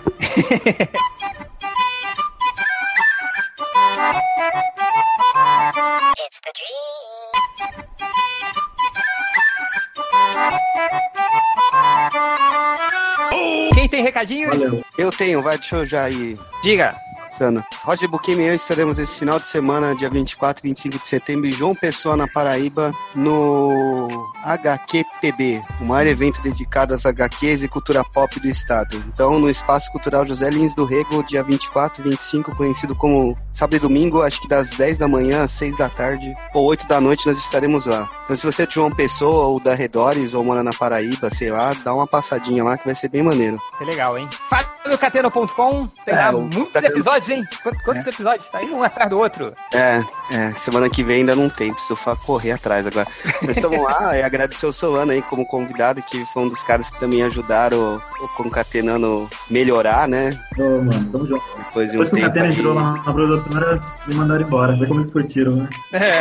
[13.73, 14.49] Quem tem recadinho?
[14.49, 14.83] Valeu.
[14.97, 16.95] Eu tenho, vai, deixa eu já ir Diga.
[17.25, 17.63] Passando.
[17.83, 21.47] Roger Buquim e eu estaremos esse final de semana, dia 24 e 25 de setembro,
[21.47, 24.07] em João Pessoa, na Paraíba, no
[24.43, 29.01] HQPB, o maior evento dedicado às HQs e cultura pop do estado.
[29.07, 33.75] Então, no Espaço Cultural José Lins do Rego, dia 24 e 25, conhecido como sábado
[33.75, 37.01] e domingo, acho que das 10 da manhã às 6 da tarde ou 8 da
[37.01, 38.09] noite, nós estaremos lá.
[38.25, 41.51] Então, se você é de João Pessoa ou da Redores ou mora na Paraíba, sei
[41.51, 43.57] lá, dá uma passadinha lá que vai ser bem maneiro.
[43.73, 44.27] Isso é legal, hein?
[44.49, 46.81] FábioCatena.com tem É, lá muitos tá-
[47.15, 47.47] episódios, hein?
[47.63, 48.49] Quantos, quantos episódios?
[48.49, 49.53] Tá aí um atrás do outro.
[49.73, 50.01] É,
[50.31, 51.95] é, semana que vem ainda não tem, preciso
[52.25, 53.07] correr atrás agora.
[53.41, 56.89] Mas estamos lá, e agradecer o Solano aí como convidado, que foi um dos caras
[56.89, 57.77] que também ajudaram
[58.19, 60.31] o, o Concatenando melhorar, né?
[60.57, 61.45] Ô, mano, tamo junto.
[61.57, 62.51] Depois de um Depois que o tempo Catena aí.
[62.53, 64.75] entrou lá na produtora, me mandaram embora.
[64.75, 65.69] Vê como eles curtiram, né?
[65.93, 66.11] É.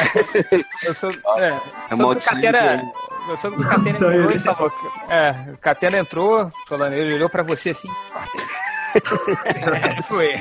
[0.88, 1.10] Eu sou.
[1.38, 1.60] É.
[1.96, 2.46] Maldição de-
[3.28, 4.70] Eu sou do Catena entrou e falou.
[4.70, 7.88] que- É, o Catena entrou, falando, ele olhou pra você assim.
[9.00, 10.02] Corta.
[10.08, 10.32] Foi.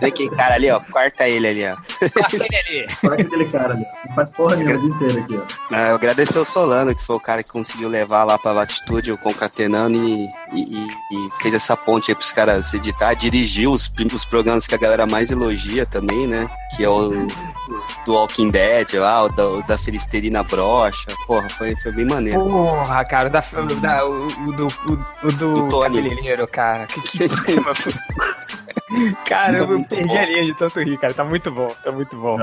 [0.00, 1.76] Tem aquele cara ali, ó, corta ele ali, ó.
[2.10, 2.86] Corta ele ali.
[3.00, 3.86] Corta aquele cara ali.
[4.08, 5.74] Não faz porra nenhuma o dia inteiro aqui, ó.
[5.74, 9.12] Ah, eu agradecer o Solano, que foi o cara que conseguiu levar lá pra Latitude
[9.12, 14.24] o Concatenando e, e, e- fez essa ponte aí pros caras editar, dirigiu os, os
[14.24, 16.48] programas que a galera mais elogia também, né?
[16.76, 17.10] Que é o
[18.04, 19.76] do Walking Dead lá, o da, o da
[20.44, 21.06] Brocha.
[21.26, 22.40] Porra, foi, foi bem maneiro.
[22.40, 25.96] Porra, cara, o, da, o, da, o, o do, o, o do, Do Tony.
[26.02, 26.86] cabeleireiro, cara.
[26.86, 27.18] Que que
[29.26, 30.18] Cara, eu Muito perdi bom.
[30.18, 31.12] a linha de tanto rir, cara.
[31.12, 32.36] Tá muito bom, tá muito bom.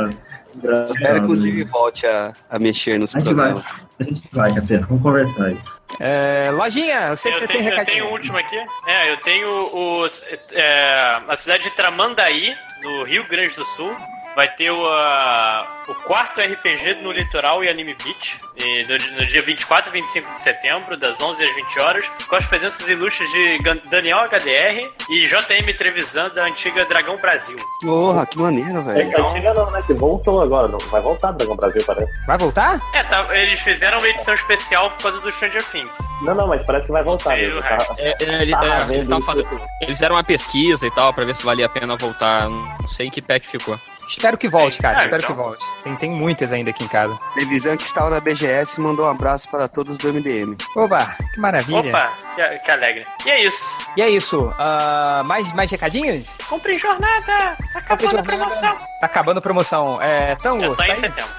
[0.56, 1.36] Graças Espero que o.
[1.36, 3.52] Jimmy volte a, a mexer nos A gente vai.
[4.00, 4.86] A gente vai, Catena.
[4.88, 5.58] Vamos conversar aí.
[6.00, 7.96] É, lojinha, eu sei que Eu você tenho, tem eu recadinho.
[7.98, 8.58] tenho o último aqui.
[8.88, 10.06] É, eu tenho o,
[10.52, 13.96] é, a cidade de Tramandaí, no Rio Grande do Sul.
[14.36, 19.26] Vai ter o, ah, o quarto RPG no Litoral e Anime Beach, e no, no
[19.28, 23.30] dia 24 e 25 de setembro, das 11 às 20 horas, com as presenças ilustres
[23.32, 23.60] de
[23.92, 27.56] Daniel HDR e JM Trevisan, da antiga Dragão Brasil.
[27.82, 29.10] Porra, que maneiro, É velho.
[29.12, 29.84] que a antiga não, né?
[29.86, 30.68] Que voltou agora.
[30.68, 30.80] Não.
[30.80, 32.12] Vai voltar Dragão Brasil, parece.
[32.26, 32.82] Vai voltar?
[32.96, 35.98] É, tá, eles fizeram uma edição especial por causa do Stranger Things.
[36.24, 37.36] Não, não, mas parece que vai voltar.
[37.36, 37.78] sei, mesmo, tá?
[38.00, 41.36] É, é, ele- Tá é, eles, fazendo- eles fizeram uma pesquisa e tal pra ver
[41.36, 42.50] se valia a pena voltar.
[42.50, 43.80] Não sei em que pé que ficou.
[44.08, 44.98] Espero que volte, cara.
[45.00, 45.36] Ah, espero então.
[45.36, 45.66] que volte.
[45.84, 47.18] Tem, tem muitas ainda aqui em casa.
[47.34, 50.56] Televisão que estava na BGS mandou um abraço para todos do MDM.
[50.76, 51.90] Oba, que maravilha.
[51.90, 53.06] Opa, que, que alegre.
[53.26, 53.78] E é isso.
[53.98, 54.54] E é isso.
[54.60, 56.28] ah, mais, mais recadinhos?
[56.48, 57.58] Compre jornada!
[57.76, 58.38] Acabou a jornada.
[58.38, 58.74] promoção.
[58.76, 60.02] Tá acabando a promoção.
[60.02, 60.64] É, Tango?
[60.66, 61.00] É só em tá aí?
[61.00, 61.32] setembro.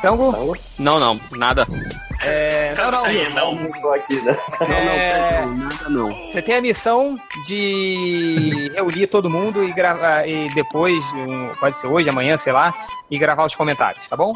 [0.00, 0.56] Tango?
[0.78, 1.66] Não, não, nada.
[2.26, 3.02] É, não, não.
[3.02, 3.54] Não.
[3.54, 3.62] Não
[4.24, 4.38] né?
[4.60, 5.10] Não, não, É,
[5.40, 6.08] perdão, nada não.
[6.32, 7.16] Você tem a missão
[7.46, 11.02] de reunir todo mundo e gravar e depois,
[11.60, 12.72] pode ser hoje, amanhã, sei lá,
[13.10, 14.32] e gravar os comentários, tá bom?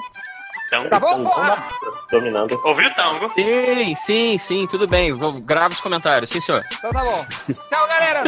[0.67, 1.65] Então, Tá bom, Então, porra?
[2.11, 2.61] Dominando.
[2.63, 3.31] ouviu o tango?
[3.33, 5.15] Sim, sim, sim, tudo bem.
[5.15, 6.63] Vou- Grava os comentários, sim, senhor.
[6.75, 7.25] Então tá bom.
[7.71, 8.23] Tchau, galera.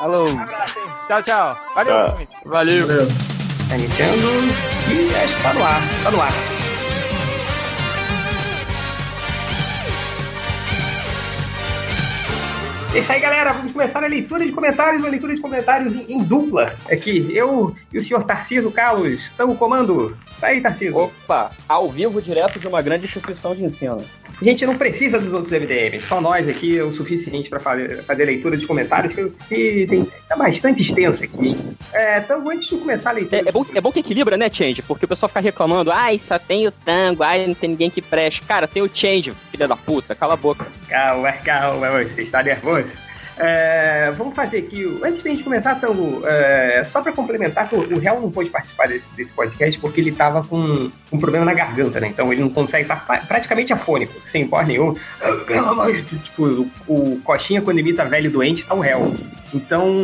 [0.00, 0.24] Alô?
[1.06, 1.58] Tchau, tchau.
[1.74, 1.94] Valeu.
[2.06, 2.18] Tchau.
[2.46, 2.86] Valeu.
[2.86, 3.08] Valeu.
[3.68, 4.28] Tá Nintendo
[4.88, 5.80] e acho que tá no ar.
[6.02, 6.32] Tá no ar.
[12.94, 13.52] É isso aí, galera.
[13.52, 16.76] Vamos começar a leitura de comentários, uma leitura de comentários em, em dupla.
[16.88, 20.16] Aqui, eu e o senhor Tarciso Carlos no comando.
[20.40, 20.96] Tá aí, Tarciso.
[20.96, 24.00] Opa, ao vivo, direto de uma grande instituição de ensino.
[24.44, 28.02] A gente não precisa dos outros MDMs, só nós aqui é o suficiente para fazer,
[28.02, 31.56] fazer leitura de comentários, que, que tem, tá bastante extenso aqui.
[31.94, 33.40] É, então, antes de começar a leitura.
[33.40, 34.82] É, é bom, é bom que equilibra, né, Change?
[34.82, 38.02] Porque o pessoal fica reclamando, ai, só tem o tango, ai, não tem ninguém que
[38.02, 38.42] preste.
[38.42, 40.66] Cara, tem o Change, filha da puta, cala a boca.
[40.90, 43.03] Calma, calma, você está nervoso.
[43.36, 47.98] É, vamos fazer aqui, antes da gente começar, Tango, é, só para complementar, que o,
[47.98, 51.98] Real não pôde participar desse, desse podcast porque ele tava com um problema na garganta,
[52.00, 52.08] né?
[52.08, 54.94] Então ele não consegue estar pra- praticamente afônico, sem voz nenhum.
[56.04, 56.70] Tipo, o,
[57.14, 59.12] o Coxinha, quando imita velho doente, tá o Real.
[59.52, 59.94] Então,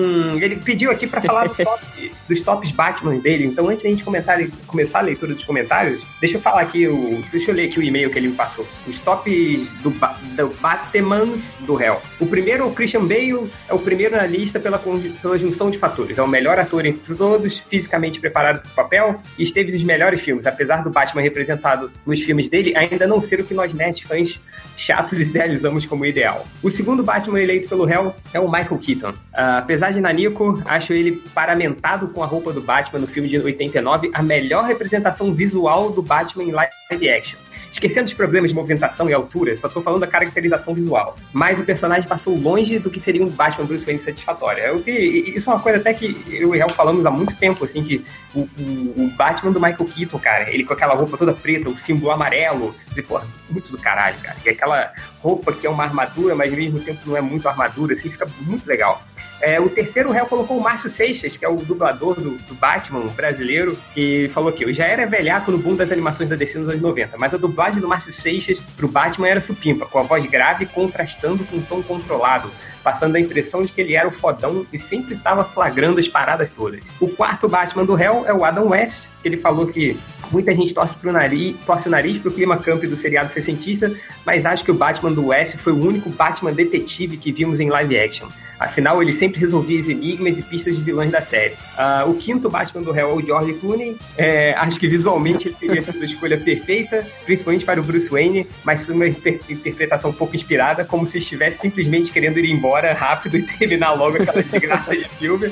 [0.41, 3.47] ele pediu aqui para falar do top- dos tops Batman dele.
[3.47, 7.23] Então, antes da gente começar, começar a leitura dos comentários, deixa eu falar aqui, o,
[7.33, 8.67] deixa eu ler aqui o e-mail que ele me passou.
[8.87, 12.01] Os tops do, do Batmans do réu.
[12.21, 16.19] O primeiro, o Christian Bale, é o primeiro na lista pela, pela junção de fatores.
[16.19, 20.21] É o melhor ator entre todos, fisicamente preparado para o papel e esteve nos melhores
[20.21, 20.47] filmes.
[20.47, 24.41] Apesar do Batman representado nos filmes dele, ainda não ser o que nós net fãs
[24.77, 26.47] chatos idealizamos como ideal.
[26.63, 29.15] O segundo Batman eleito pelo réu é o Michael Keaton.
[29.33, 33.39] Ah, apesar de Nanico, acho ele paramentado com a roupa do Batman no filme de
[33.39, 37.39] 89 a melhor representação visual do Batman live action.
[37.73, 41.17] Esquecendo os problemas de movimentação e altura, só tô falando da caracterização visual.
[41.33, 44.63] Mas o personagem passou longe do que seria um Batman Bruce Wayne satisfatório.
[44.63, 47.37] Eu vi, isso é uma coisa até que eu e o Real falamos há muito
[47.37, 48.05] tempo, assim, que
[48.35, 51.77] o, o, o, Batman do Michael Keaton, cara, ele com aquela roupa toda preta, o
[51.77, 54.37] símbolo amarelo, e, pô, muito do caralho, cara.
[54.45, 57.95] E aquela roupa que é uma armadura, mas ao mesmo tempo não é muito armadura,
[57.95, 59.03] assim, fica muito legal.
[59.41, 63.07] É, o terceiro réu colocou o Márcio Seixas, que é o dublador do, do Batman
[63.09, 66.69] brasileiro, e falou que eu já era velhaco no boom das animações da DC nos
[66.69, 70.25] anos 90, mas a dublagem do Márcio Seixas pro Batman era supimpa, com a voz
[70.25, 72.51] grave contrastando com um tom controlado
[72.83, 76.51] passando a impressão de que ele era o fodão e sempre estava flagrando as paradas
[76.51, 76.81] todas.
[77.01, 79.99] O quarto Batman do réu é o Adam West, que ele falou que
[80.31, 83.93] muita gente torce, pro nariz, torce o nariz pro clima camp do seriado sessentista,
[84.25, 87.69] mas acho que o Batman do West foi o único Batman detetive que vimos em
[87.69, 88.29] live action.
[88.61, 91.55] Afinal, ele sempre resolvia enigmas e pistas de vilões da série.
[91.55, 93.97] Uh, o quinto Batman do réu é o George Clooney.
[94.19, 98.47] É, acho que visualmente ele teria sido a escolha perfeita, principalmente para o Bruce Wayne,
[98.63, 103.39] mas foi uma interpretação um pouco inspirada, como se estivesse simplesmente querendo ir embora rápido
[103.39, 105.51] e terminar logo aquela desgraça de filme.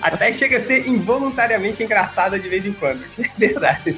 [0.00, 3.00] Até chega a ser involuntariamente engraçada de vez em quando.
[3.18, 3.94] É verdade.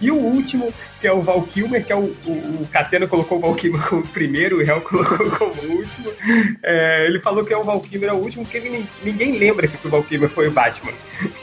[0.00, 0.72] E o último,
[1.02, 3.82] que é o Val Kilmer, que é o, o, o Catena colocou o Val Kilmer
[3.88, 6.12] como primeiro, o réu colocou como último.
[6.62, 9.84] É, ele falou que é o Val Kilmer é o último, porque ninguém lembra que
[9.84, 10.92] o Val Kilmer foi o Batman.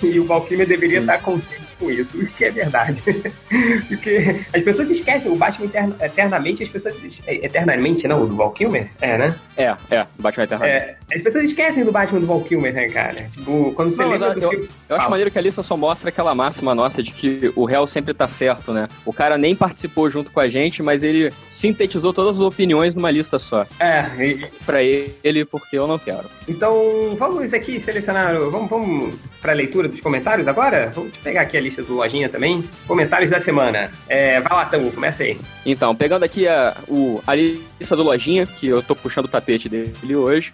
[0.01, 1.03] E o Val Kilmer deveria Sim.
[1.03, 3.01] estar contente com isso, o que é verdade.
[3.87, 7.21] Porque as pessoas esquecem o Batman etern, eternamente, as pessoas.
[7.25, 8.89] É, eternamente, não, o do Val Kilmer?
[9.01, 9.35] É, né?
[9.57, 10.77] É, é, Batman eternamente.
[10.77, 13.23] É, as pessoas esquecem do Batman do Val Kilmer, né, cara?
[13.23, 14.69] Tipo, quando você não, lembra do eu, filme.
[14.89, 17.87] Eu acho maneiro que a lista só mostra aquela máxima nossa de que o réu
[17.87, 18.87] sempre tá certo, né?
[19.05, 23.11] O cara nem participou junto com a gente, mas ele sintetizou todas as opiniões numa
[23.11, 23.65] lista só.
[23.79, 24.45] É, e...
[24.65, 26.25] pra ele, porque eu não quero.
[26.47, 28.35] Então, vamos aqui selecionar.
[28.49, 30.91] Vamos, vamos pra leitura dos comentários agora?
[30.93, 32.63] Vamos pegar aqui a lista do Lojinha também.
[32.87, 33.91] Comentários da semana.
[34.07, 35.37] É, vai lá, Tango, começa aí.
[35.65, 39.69] Então, pegando aqui a, o, a lista do Lojinha, que eu tô puxando o tapete
[39.69, 40.51] dele hoje,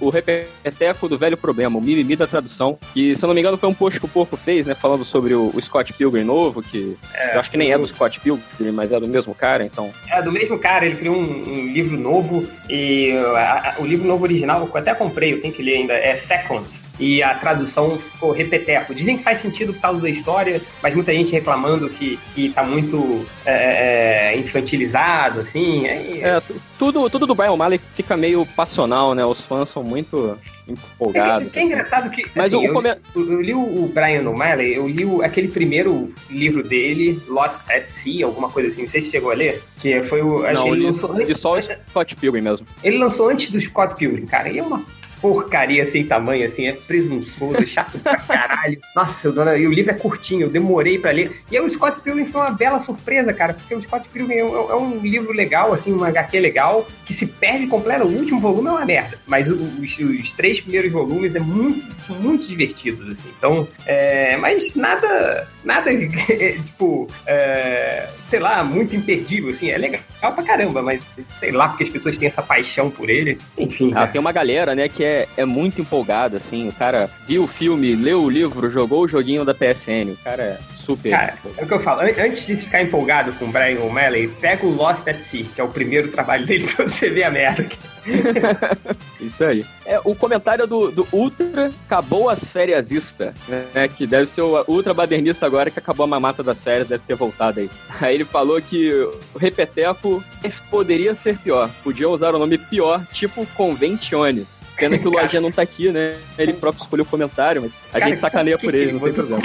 [0.00, 3.56] o repeteco do velho problema, o mimimi da tradução, que, se eu não me engano,
[3.56, 6.62] foi um post que o Porco fez, né, falando sobre o, o Scott Pilgrim novo,
[6.62, 9.64] que é, eu acho que nem é do Scott Pilgrim, mas é do mesmo cara,
[9.64, 9.90] então...
[10.10, 14.06] É, do mesmo cara, ele criou um, um livro novo, e a, a, o livro
[14.06, 17.98] novo original, eu até comprei, eu tenho que ler ainda, é Seconds, e a tradução
[17.98, 18.94] ficou repeteco.
[18.94, 22.62] Dizem que faz sentido por causa da história, mas muita gente reclamando que, que tá
[22.62, 25.86] muito é, é, é infantilizado, assim.
[25.86, 26.42] É, é,
[26.78, 29.24] tudo, tudo do Brian O'Malley fica meio passional, né?
[29.24, 30.38] Os fãs são muito
[30.68, 31.48] empolgados.
[31.48, 31.72] É, que, é assim.
[31.72, 32.24] engraçado que.
[32.34, 36.62] Mas assim, o, eu, eu, li o Brian O'Malley, eu li o, aquele primeiro livro
[36.62, 38.82] dele, Lost at Sea, alguma coisa assim.
[38.82, 39.62] Não sei se chegou a ler.
[39.80, 40.40] Que foi o.
[40.52, 42.66] Não, ele lançou, li só o Scott Pilgrim mesmo.
[42.82, 44.48] Ele lançou antes do Scott Pilgrim, cara.
[44.48, 44.84] E é uma
[45.26, 48.78] porcaria sem tamanho, assim, é presunçoso, é chato pra caralho.
[48.94, 51.42] Nossa, dona, e o livro é curtinho, eu demorei pra ler.
[51.50, 54.40] E aí o Scott Pilgrim foi uma bela surpresa, cara, porque o Scott Pilgrim é,
[54.40, 58.04] é um livro legal, assim, uma HQ legal, que se perde completo.
[58.04, 59.60] O último volume é uma merda, mas os,
[59.98, 63.28] os três primeiros volumes é muito, muito divertidos, assim.
[63.36, 70.44] Então, é, mas nada, nada, tipo, é, sei lá, muito imperdível, assim, é legal pra
[70.44, 71.02] caramba, mas
[71.38, 73.38] sei lá, porque as pessoas têm essa paixão por ele.
[73.56, 73.92] Enfim.
[73.94, 76.68] Ah, tem uma galera, né, que é, é muito empolgada, assim.
[76.68, 80.12] O cara viu o filme, leu o livro, jogou o joguinho da PSN.
[80.12, 81.10] O cara é super.
[81.10, 82.00] Cara, é o que eu falo.
[82.00, 85.64] Antes de ficar empolgado com o Brian O'Malley, pega o Lost at Sea, que é
[85.64, 87.66] o primeiro trabalho dele pra você ver a merda.
[89.20, 89.64] Isso aí.
[89.84, 93.88] É, o comentário do, do Ultra acabou as fériasista, né?
[93.88, 97.14] Que deve ser o Ultra Badernista agora que acabou a mamata das férias, deve ter
[97.14, 97.70] voltado aí.
[98.00, 98.90] Aí ele falou que
[99.34, 100.22] o Repeteco
[100.70, 101.70] poderia ser pior.
[101.82, 104.65] Podia usar o nome pior, tipo Conventiones.
[104.76, 106.16] Pena que o Lojinha não tá aqui, né?
[106.38, 109.42] Ele próprio escolheu o comentário, mas a cara, gente sacaneia por ele, não tem problema.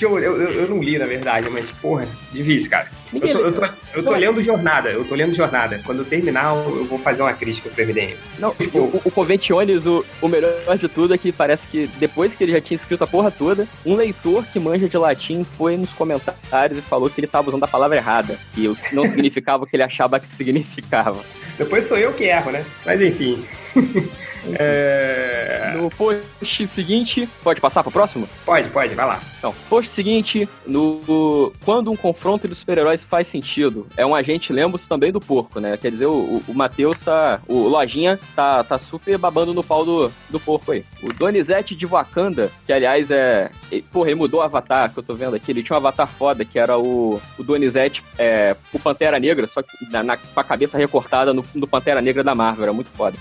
[0.00, 2.88] Eu, eu, eu não li, na verdade, mas, porra, difícil, cara.
[3.12, 5.80] Eu tô, eu, tô, eu tô lendo Jornada, eu tô lendo Jornada.
[5.84, 8.14] Quando eu terminar, eu vou fazer uma crítica pro MDM.
[8.38, 12.34] Não, tipo, o, o Conventiones, o, o melhor de tudo é que parece que depois
[12.34, 15.76] que ele já tinha escrito a porra toda, um leitor que manja de latim foi
[15.76, 18.36] nos comentários e falou que ele tava usando a palavra errada.
[18.56, 21.22] E não significava o que ele achava que significava.
[21.56, 22.64] Depois sou eu que erro, né?
[22.84, 23.44] Mas enfim.
[24.54, 25.72] É...
[25.76, 28.28] No post seguinte, pode passar pro próximo?
[28.44, 29.20] Pode, pode, vai lá.
[29.46, 34.86] Então, post seguinte, no quando um confronto de super-heróis faz sentido, é um agente Lembos
[34.86, 35.76] também do porco, né?
[35.76, 37.40] Quer dizer, o, o Matheus tá.
[37.46, 40.84] O Lojinha tá, tá super babando no pau do, do porco aí.
[41.00, 43.52] O Donizete de Wakanda, que aliás é.
[43.92, 45.52] Porra, ele mudou o avatar que eu tô vendo aqui.
[45.52, 49.62] Ele tinha um avatar foda, que era o, o Donizete, é, o Pantera Negra, só
[49.62, 52.64] que na, na, com a cabeça recortada no, no Pantera Negra da Marvel.
[52.64, 53.16] Era muito foda.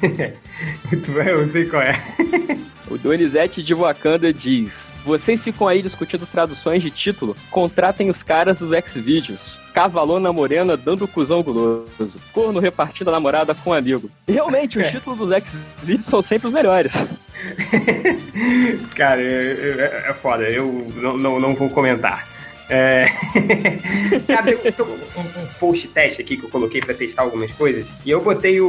[0.90, 2.02] Muito bem, eu sei qual é.
[2.90, 7.36] O Donizete de Wakanda diz: Vocês ficam aí discutindo traduções de título?
[7.50, 9.58] Contratem os caras dos X-Videos.
[9.72, 12.18] Cavalona Morena dando cuzão guloso.
[12.32, 14.10] Corno repartindo a namorada com um amigo.
[14.26, 16.92] Realmente, os títulos dos X-Videos são sempre os melhores.
[18.94, 22.26] Cara, é, é, é foda, eu não, não, não vou comentar.
[22.68, 23.06] É...
[24.26, 28.22] Cara, um, um post teste aqui que eu coloquei pra testar algumas coisas, e eu
[28.22, 28.66] botei o,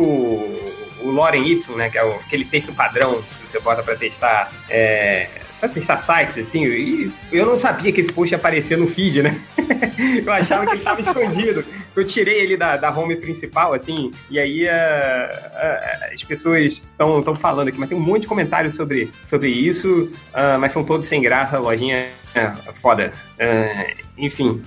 [1.01, 3.22] o Loren Y, né, que é o, aquele texto padrão
[3.52, 5.28] você bota pra testar é,
[5.60, 9.24] pra testar sites, assim, e eu não sabia que esse post ia aparecer no feed,
[9.24, 9.41] né?
[10.26, 11.66] eu achava que ele estava escondido.
[11.95, 17.36] Eu tirei ele da, da home principal, assim, e aí uh, uh, as pessoas estão
[17.36, 21.08] falando aqui, mas tem um monte de comentários sobre, sobre isso, uh, mas são todos
[21.08, 23.12] sem graça, lojinha é foda.
[24.16, 24.62] enfim.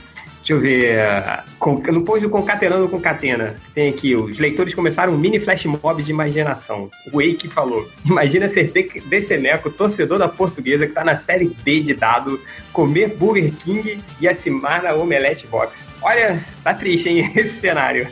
[0.51, 1.93] Deixa eu ver.
[1.93, 6.11] No post do Concatenando Concatena, tem aqui: os leitores começaram um mini flash mob de
[6.11, 6.91] imaginação.
[7.13, 8.73] O Wake falou: Imagina ser
[9.07, 12.41] Deceneco, torcedor da portuguesa, que tá na série B de dado,
[12.73, 15.87] comer Burger King e assinar na Omelete Box.
[16.03, 18.09] Olha, tá triste, hein, esse cenário.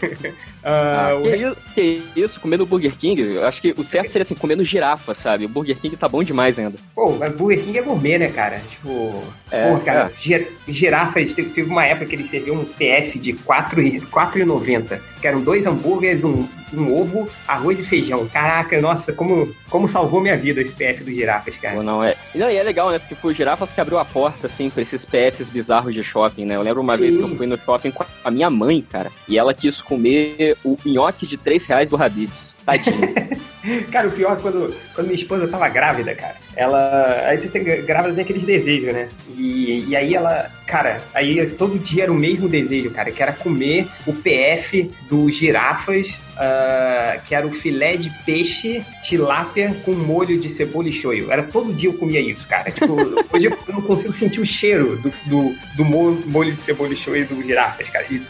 [0.63, 4.35] Ah, ah, que, que isso, comendo Burger King, eu acho que o certo seria assim,
[4.35, 5.45] comendo girafa, sabe?
[5.45, 6.79] O Burger King tá bom demais ainda.
[6.95, 8.61] Pô, mas Burger King é gourmet, né, cara?
[8.69, 10.47] Tipo, é, pô, cara, é.
[10.69, 16.25] girafas, teve, uma época que eles serviam um PF de R$4,90, que eram dois hambúrgueres,
[16.25, 18.27] um, um ovo, arroz e feijão.
[18.29, 21.83] Caraca, nossa, como, como salvou minha vida esse PF dos girafas, cara.
[21.83, 22.16] Não, é.
[22.35, 22.99] Não, e é legal, né?
[22.99, 26.45] Porque foi o girafas que abriu a porta, assim, pra esses PFs bizarros de shopping,
[26.45, 26.57] né?
[26.57, 27.03] Eu lembro uma Sim.
[27.03, 30.57] vez que eu fui no shopping com a minha mãe, cara, e ela quis comer
[30.64, 32.58] o nhoque de 3 reais do Habib's.
[32.69, 33.89] Tadinho.
[33.91, 36.37] cara, o pior é quando, quando minha esposa tava grávida, cara.
[36.55, 37.23] Ela.
[37.27, 39.09] Aí você tem, grávida tem aqueles desejos, né?
[39.35, 40.51] E, e aí ela.
[40.66, 45.31] Cara, aí todo dia era o mesmo desejo, cara, que era comer o PF do
[45.31, 51.33] girafas, uh, que era o filé de peixe tilápia com molho de cebola e shoyu.
[51.33, 52.71] Era todo dia eu comia isso, cara.
[52.71, 52.97] Tipo,
[53.33, 57.25] hoje eu não consigo sentir o cheiro do, do, do molho de cebola e shoyu
[57.27, 58.05] do girafas, cara.
[58.11, 58.21] E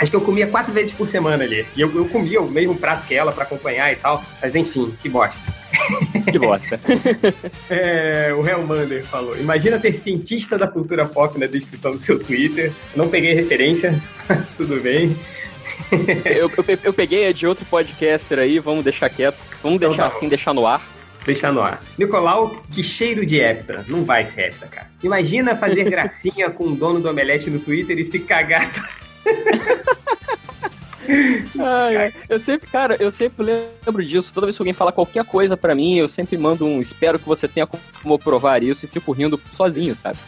[0.00, 1.66] Acho que eu comia quatro vezes por semana ali.
[1.76, 4.24] E eu, eu comia o mesmo prato que ela para acompanhar e tal.
[4.40, 5.38] Mas enfim, que bosta.
[6.32, 6.80] Que bosta.
[7.68, 12.72] é, o Hellmander falou: Imagina ter cientista da cultura pop na descrição do seu Twitter.
[12.96, 13.94] Não peguei referência,
[14.26, 15.14] mas tudo bem.
[16.24, 19.36] eu, eu, eu, peguei de outro podcaster aí, vamos deixar quieto.
[19.62, 20.80] Vamos então, deixar tá assim, deixar no ar.
[21.26, 21.82] Deixar no ar.
[21.98, 23.84] Nicolau, que cheiro de hepta.
[23.86, 24.86] Não vai ser hepta, cara.
[25.02, 28.70] Imagina fazer gracinha com o dono do Omelete no Twitter e se cagar
[31.58, 34.32] Ai, eu sempre, cara, eu sempre lembro disso.
[34.32, 37.26] Toda vez que alguém fala qualquer coisa para mim, eu sempre mando um espero que
[37.26, 40.18] você tenha como provar isso e fico rindo sozinho, sabe?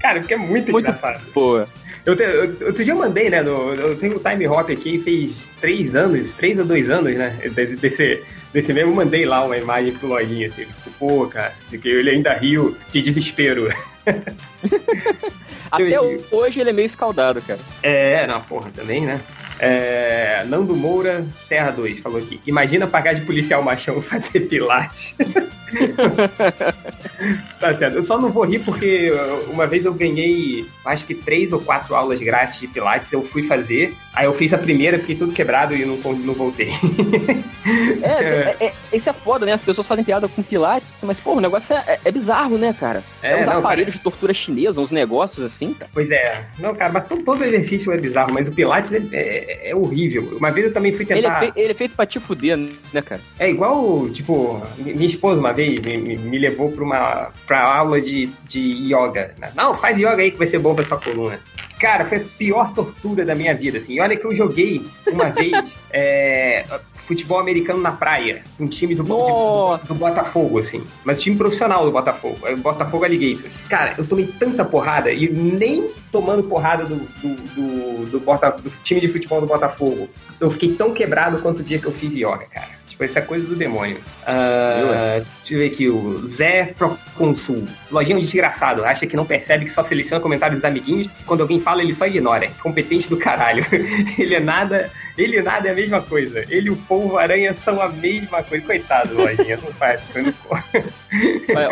[0.00, 1.22] Cara, porque é muito, muito engraçado.
[1.32, 1.68] Boa.
[2.04, 3.42] Eu, eu, outro dia eu mandei, né?
[3.42, 7.38] No, eu tenho um time hop aqui, fez três anos, três ou dois anos, né?
[7.54, 8.20] Desse,
[8.52, 10.64] desse mesmo, eu mandei lá uma imagem pro Lojinha, assim.
[10.64, 13.68] Tipo, pô, cara, que ele ainda riu de desespero.
[15.70, 16.00] Até
[16.30, 17.60] hoje ele é meio escaldado, cara.
[17.82, 19.20] É, não, porra, também, né?
[19.58, 22.40] É, Nando Moura, Terra 2, falou aqui.
[22.46, 25.14] Imagina pagar de policial machão fazer pilates.
[27.58, 27.96] tá certo.
[27.96, 29.12] Eu só não vou rir porque
[29.48, 33.44] uma vez eu ganhei, acho que três ou quatro aulas grátis de pilates, eu fui
[33.44, 33.94] fazer.
[34.14, 36.68] Aí eu fiz a primeira, fiquei tudo quebrado e não, não voltei.
[38.02, 39.52] é, é, é, isso é foda, né?
[39.52, 43.02] As pessoas fazem piada com pilates, mas, pô, o negócio é, é bizarro, né, cara?
[43.22, 43.98] É, é uns não, aparelhos cara...
[43.98, 45.90] de tortura chinesa, uns negócios assim, cara.
[45.94, 46.44] Pois é.
[46.58, 50.36] Não, cara, mas todo, todo exercício é bizarro, mas o pilates é, é, é horrível.
[50.36, 51.42] Uma vez eu também fui tentar...
[51.42, 52.58] Ele é, ele é feito pra te fuder,
[52.92, 53.20] né, cara?
[53.38, 58.26] É igual, tipo, minha esposa uma vez me, me levou pra uma pra aula de,
[58.48, 58.60] de
[58.92, 59.34] yoga.
[59.54, 61.38] Não, faz yoga aí que vai ser bom pra sua coluna.
[61.78, 63.98] Cara, foi a pior tortura da minha vida, assim.
[64.00, 66.64] olha que eu joguei uma vez é,
[67.06, 68.42] futebol americano na praia.
[68.58, 70.82] Um time do, do, do, Botafogo, assim.
[71.04, 72.38] Mas time profissional do Botafogo.
[72.44, 73.52] É o Botafogo Alligators.
[73.68, 78.70] Cara, eu tomei tanta porrada e nem tomando porrada do, do, do, do, Bota, do
[78.82, 80.08] time de futebol do Botafogo.
[80.40, 82.81] Eu fiquei tão quebrado quanto o dia que eu fiz yoga, cara.
[82.92, 83.96] Tipo, essa é coisa do demônio.
[83.96, 87.64] Uh, deixa eu ver aqui, o Zé Proconsul.
[87.90, 91.08] Lojinho desgraçado, acha que não percebe que só seleciona comentários dos amiguinhos.
[91.24, 92.50] Quando alguém fala, ele só ignora.
[92.62, 93.64] Competente do caralho.
[94.18, 96.44] ele é nada, ele e nada é a mesma coisa.
[96.50, 98.66] Ele e o polvo aranha são a mesma coisa.
[98.66, 100.02] Coitado, Lojinha, não faz.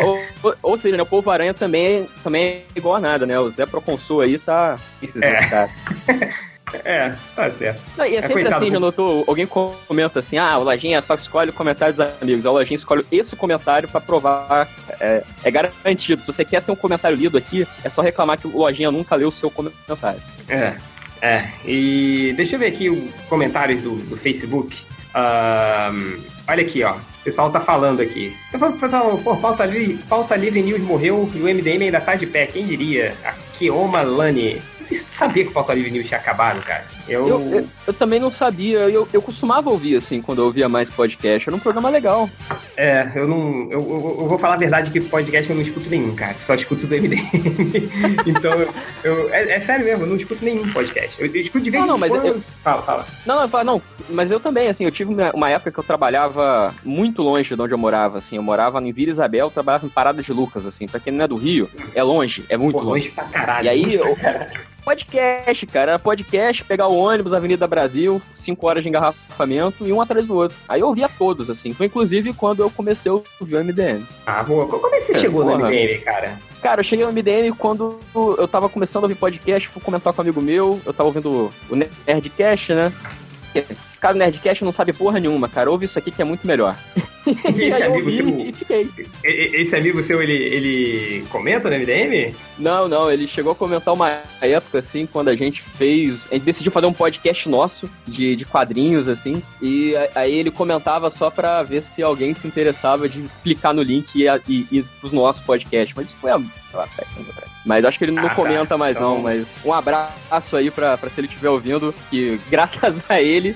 [0.03, 3.39] ou, ou, ou, seja, né, o polvo aranha também, também é igual a nada, né?
[3.39, 4.79] O Zé Proconsul aí tá.
[5.21, 6.41] É.
[6.83, 7.81] É, tá certo.
[7.97, 9.23] Não, e é, é sempre assim, já notou?
[9.27, 12.45] Alguém comenta assim, ah, o Lojinha só escolhe o comentário dos amigos.
[12.45, 14.67] A Lojinha escolhe esse comentário pra provar.
[14.99, 16.21] É, é, garantido.
[16.21, 19.15] Se você quer ter um comentário lido aqui, é só reclamar que o Lojinha nunca
[19.15, 20.21] leu o seu comentário.
[20.47, 20.75] É,
[21.21, 21.49] é.
[21.65, 24.75] E deixa eu ver aqui os comentários do, do Facebook.
[25.15, 26.17] Um,
[26.47, 26.93] olha aqui, ó.
[26.93, 28.35] O pessoal tá falando aqui.
[28.53, 32.25] Então, pessoal, pô, pauta, livre, pauta Livre News morreu e o MDM ainda tá de
[32.25, 32.47] pé.
[32.47, 33.13] Quem diria?
[33.23, 34.59] A Kioma Lani.
[34.95, 36.85] Você sabia que o Pauta Livre News tinha acabado, cara?
[37.07, 37.27] Eu...
[37.27, 38.79] Eu, eu, eu também não sabia.
[38.89, 41.47] Eu, eu costumava ouvir, assim, quando eu ouvia mais podcast.
[41.47, 42.29] Era um programa legal.
[42.75, 43.71] É, eu não.
[43.71, 46.35] Eu, eu, eu vou falar a verdade que podcast eu não escuto nenhum, cara.
[46.45, 47.21] Só escuto do MDM.
[48.25, 48.53] então,
[49.03, 51.21] eu, é, é sério mesmo, eu não escuto nenhum podcast.
[51.21, 52.25] Eu, escuto de vez Não, não, em mas quando.
[52.27, 53.05] eu- Fala, fala.
[53.25, 57.21] Não, não, não, mas eu também, assim, eu tive uma, época que eu trabalhava muito
[57.21, 60.21] longe de onde eu morava, assim, eu morava em Vila Isabel, eu trabalhava em Parada
[60.21, 63.05] de Lucas, assim, pra quem não é do Rio, é longe, é muito Pô, longe.
[63.05, 63.65] longe pra caralho.
[63.65, 64.17] E aí, eu-.
[64.83, 70.01] Podcast, cara, era podcast, pegar o ônibus, Avenida Brasil, cinco horas de engarrafamento e um
[70.01, 70.57] atrás do outro.
[70.67, 74.03] Aí eu ouvia todos, assim, foi inclusive quando eu comecei a ouvir o MDM.
[74.25, 74.67] Ah, boa.
[74.67, 75.69] Como é que você É, chegou no porra.
[75.69, 76.39] MDM, cara?
[76.61, 80.21] Cara, eu cheguei no MDM quando eu tava começando a ouvir podcast, fui comentar com
[80.21, 82.91] um amigo meu, eu tava ouvindo o Nerdcast, né?
[84.01, 85.69] Cara do Nerdcast não sabe porra nenhuma, cara.
[85.69, 86.75] Ouve isso aqui que é muito melhor.
[87.23, 88.39] E esse amigo ouvi seu.
[88.39, 88.89] e fiquei.
[89.23, 92.33] Esse amigo seu, ele, ele comenta no MDM?
[92.57, 96.27] Não, não, ele chegou a comentar uma época, assim, quando a gente fez.
[96.31, 99.43] A gente decidiu fazer um podcast nosso de, de quadrinhos, assim.
[99.61, 104.15] E aí ele comentava só pra ver se alguém se interessava de clicar no link
[104.15, 105.95] e, e, e pros nossos podcasts.
[105.95, 106.41] Mas isso foi há,
[106.77, 106.87] lá.
[107.65, 108.35] Mas acho que ele não Ah, tá.
[108.35, 109.21] comenta mais, Então- não.
[109.21, 113.55] Mas um abraço aí pra, pra se ele estiver ouvindo, que graças a ele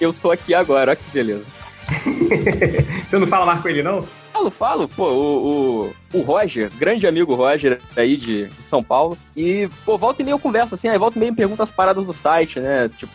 [0.00, 0.92] eu tô aqui agora.
[0.92, 1.44] Olha que beleza.
[3.10, 4.02] Você não fala mais com ele, não?
[4.32, 9.16] Falo, falo, pô, o, o, o Roger, grande amigo Roger aí de, de São Paulo,
[9.36, 11.70] e, pô, volta e meia eu converso assim, aí volta e meia me pergunta as
[11.70, 12.90] paradas do site, né?
[12.98, 13.12] Tipo,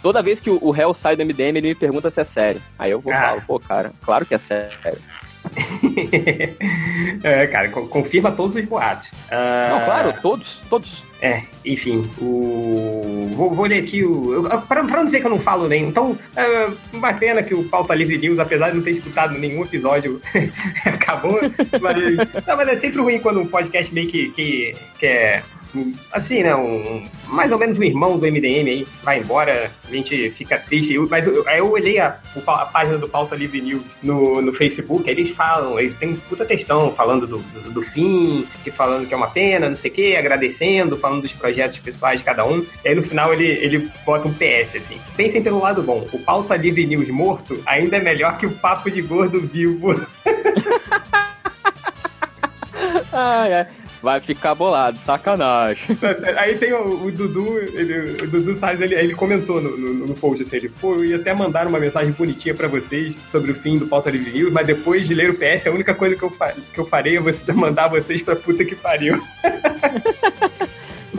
[0.00, 2.62] toda vez que o, réu sai do MDM, ele me pergunta se é sério.
[2.78, 3.20] Aí eu vou Ah.
[3.20, 4.78] falo, pô, cara, claro que é sério.
[7.22, 9.10] é, cara, co- confirma todos os boatos.
[9.30, 11.02] Ah, Não, claro, todos, todos.
[11.24, 13.30] É, enfim, o.
[13.34, 14.42] Vou, vou ler aqui o.
[14.68, 15.84] Pra, pra não dizer que eu não falo nem.
[15.88, 19.62] Então, é uma pena que o Pauta Livre News, apesar de não ter escutado nenhum
[19.62, 20.20] episódio,
[20.84, 21.40] acabou.
[21.80, 25.42] Mas, não, mas é sempre ruim quando um podcast meio que, que, que é.
[26.12, 26.54] Assim, né?
[26.54, 30.94] Um, mais ou menos um irmão do MDM aí vai embora, a gente fica triste.
[30.94, 32.16] Eu- Mas eu, eu olhei a,
[32.46, 36.92] a página do Pauta Livre News no, no Facebook, eles falam, eles têm puta textão
[36.92, 40.14] falando do, do, do fim, que falando que é uma pena, não sei o quê,
[40.16, 42.64] agradecendo, falando dos projetos pessoais de cada um.
[42.84, 44.98] E aí no final ele, ele bota um PS assim.
[45.16, 48.90] Pensem pelo lado bom, o Pauta Livre News morto ainda é melhor que o Papo
[48.90, 49.94] de Gordo vivo.
[53.12, 53.66] Ai, ai.
[54.02, 55.96] Vai ficar bolado, sacanagem.
[56.36, 60.14] Aí tem o, o Dudu, ele- o Dudu Salles, ele, ele comentou no, no, no
[60.14, 63.54] post assim, ele, pô, eu ia até mandar uma mensagem bonitinha pra vocês sobre o
[63.54, 66.22] fim do Pauta Livre News, mas depois de ler o PS, a única coisa que
[66.22, 66.30] eu,
[66.74, 69.18] que eu farei é você mandar vocês pra puta que pariu.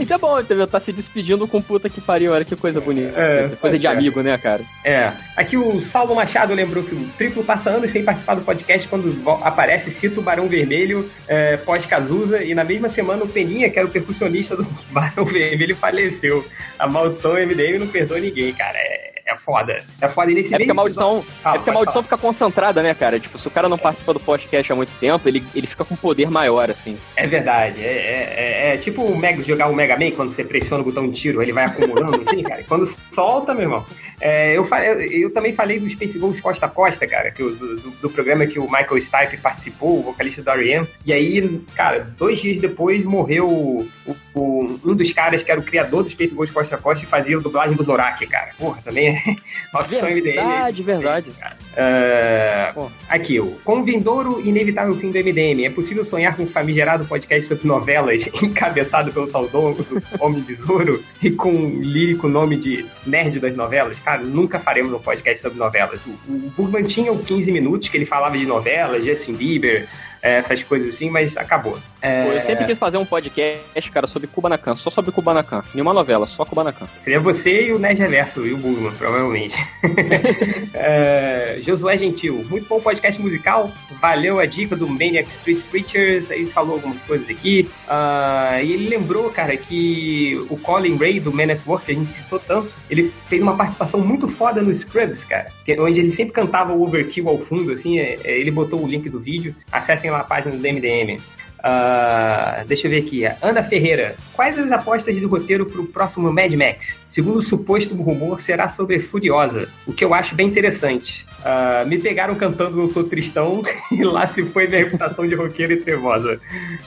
[0.05, 0.67] Isso é bom, entendeu?
[0.67, 3.19] Tá se despedindo com puta que pariu, olha que coisa bonita.
[3.19, 3.99] É, coisa de tá certo.
[3.99, 4.61] amigo, né, cara?
[4.83, 5.11] É.
[5.35, 9.19] Aqui o Saulo Machado lembrou que o triplo passa anos sem participar do podcast quando
[9.41, 13.87] aparece cita o Barão Vermelho é, pós-Cazuza e na mesma semana o Peninha, que era
[13.87, 16.45] o percussionista do Barão Vermelho, faleceu.
[16.77, 18.77] A maldição MDM não perdoa ninguém, cara.
[18.77, 19.77] É, é foda.
[20.01, 20.31] É foda.
[20.31, 23.19] E nesse É porque a maldição, é porque a maldição fica concentrada, né, cara?
[23.19, 25.95] Tipo, se o cara não participa do podcast há muito tempo, ele, ele fica com
[25.95, 26.97] poder maior, assim.
[27.15, 27.83] É verdade.
[27.83, 30.85] É, é- é- é tipo o Mega, jogar o Mega Man, quando você pressiona o
[30.85, 32.63] botão de tiro, ele vai acumulando, assim, cara.
[32.67, 33.85] Quando solta, meu irmão.
[34.21, 37.51] É, eu, fa- eu, também falei do Space Ghost Costa a Costa, cara, que, o-
[37.53, 40.87] do, do- do programa que o Michael Stipe participou, o vocalista do R.E.M.
[41.05, 43.87] E aí, cara, dois dias depois morreu o-
[44.33, 47.07] o- um dos caras que era o criador do Space Ghost Costa a Costa e
[47.07, 48.51] fazia a dublagem do Zorak, cara.
[48.57, 49.14] Porra, também é
[50.09, 50.35] MDM.
[50.35, 51.31] Verdade, verdade.
[51.75, 52.89] É, Pô.
[53.09, 56.47] aqui, o com o vindouro e inevitável fim do MDM, é possível sonhar com um
[56.47, 59.85] famigerado podcast sobre novelas encabeçado pelo saudoso
[60.19, 63.99] Homem Besouro e com um lírico nome de nerd das novelas?
[63.99, 66.01] Cara, nunca faremos um podcast sobre novelas.
[66.05, 69.87] O, o Burman tinha o 15 minutos que ele falava de novelas, Justin Bieber,
[70.33, 71.77] essas coisas assim, mas acabou.
[72.01, 75.63] É, Pô, eu sempre quis fazer um podcast, cara, sobre Kubanacan, só sobre Kubanacan.
[75.73, 76.87] Nenhuma novela, só Kubanacan.
[77.03, 79.57] Seria você e o Nerd Reverso e o Burman, provavelmente.
[80.73, 83.71] É, Josué Gentil, muito bom podcast musical.
[84.01, 86.29] Valeu a dica do Maniac Street Preachers.
[86.31, 87.69] Aí falou algumas coisas aqui.
[87.87, 91.95] Ah, e ele lembrou, cara, que o Colin Ray do Man at Work, que a
[91.95, 95.47] gente citou tanto, ele fez uma participação muito foda no Scrubs, cara.
[95.65, 97.99] que- onde ele sempre cantava o Overkill ao fundo, assim.
[97.99, 99.55] é- é, ele botou o link do vídeo.
[99.71, 101.21] Acessem lá a página do MDM.
[101.67, 103.25] Ah, deixa eu ver aqui.
[103.41, 104.15] Ana Ferreira.
[104.33, 106.95] Quais as apostas do roteiro pro próximo Mad Max?
[107.15, 111.25] segundo o suposto rumor, será sobre Furiosa, o que eu acho bem interessante.
[111.39, 115.71] Uh, me pegaram cantando Eu Sou Tristão e lá se foi minha reputação de roqueiro
[115.71, 116.41] e trevosa.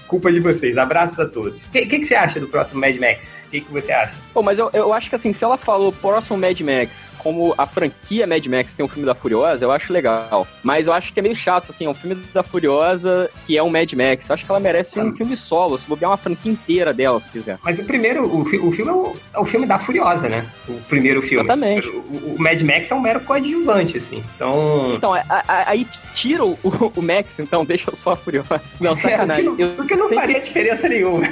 [0.06, 0.76] Culpa de vocês.
[0.76, 1.62] Abraços a todos.
[1.64, 3.42] O que, que, que, você acha do próximo Mad Max?
[3.46, 4.14] O que, que você acha?
[4.34, 7.66] Pô, mas eu, eu acho que assim, se ela falou próximo Mad Max como a
[7.66, 10.46] franquia Mad Max tem um filme da Furiosa, eu acho legal.
[10.62, 13.62] Mas eu acho que é meio chato, assim, é um filme da Furiosa que é
[13.62, 14.28] um Mad Max.
[14.28, 17.28] Eu acho que ela merece um filme solo, se bobear uma franquia inteira dela, se
[17.30, 17.58] quiser.
[17.62, 20.46] Mas o primeiro, o, o filme é o, é o, filme da Furiosa, né?
[20.68, 21.44] O primeiro filme.
[21.44, 21.88] Exatamente.
[21.88, 24.22] O, o Mad Max é um mero coadjuvante, assim.
[24.36, 24.94] Então.
[24.96, 28.60] Então, a, a, aí tira o, o, Max, então, deixa só a Furiosa.
[28.80, 29.48] Não, sacanagem.
[29.48, 30.20] É, porque não, porque não sempre...
[30.20, 31.26] faria diferença nenhuma.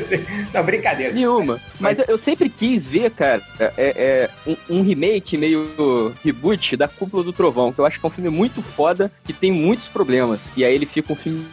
[0.54, 1.12] não, brincadeira.
[1.12, 1.60] Nenhuma.
[1.78, 6.76] Mas, Mas eu sempre quis ver, cara, é, é um, um remake remake, meio reboot
[6.76, 9.50] da Cúpula do Trovão, que eu acho que é um filme muito foda, que tem
[9.50, 10.48] muitos problemas.
[10.56, 11.44] E aí ele fica um filme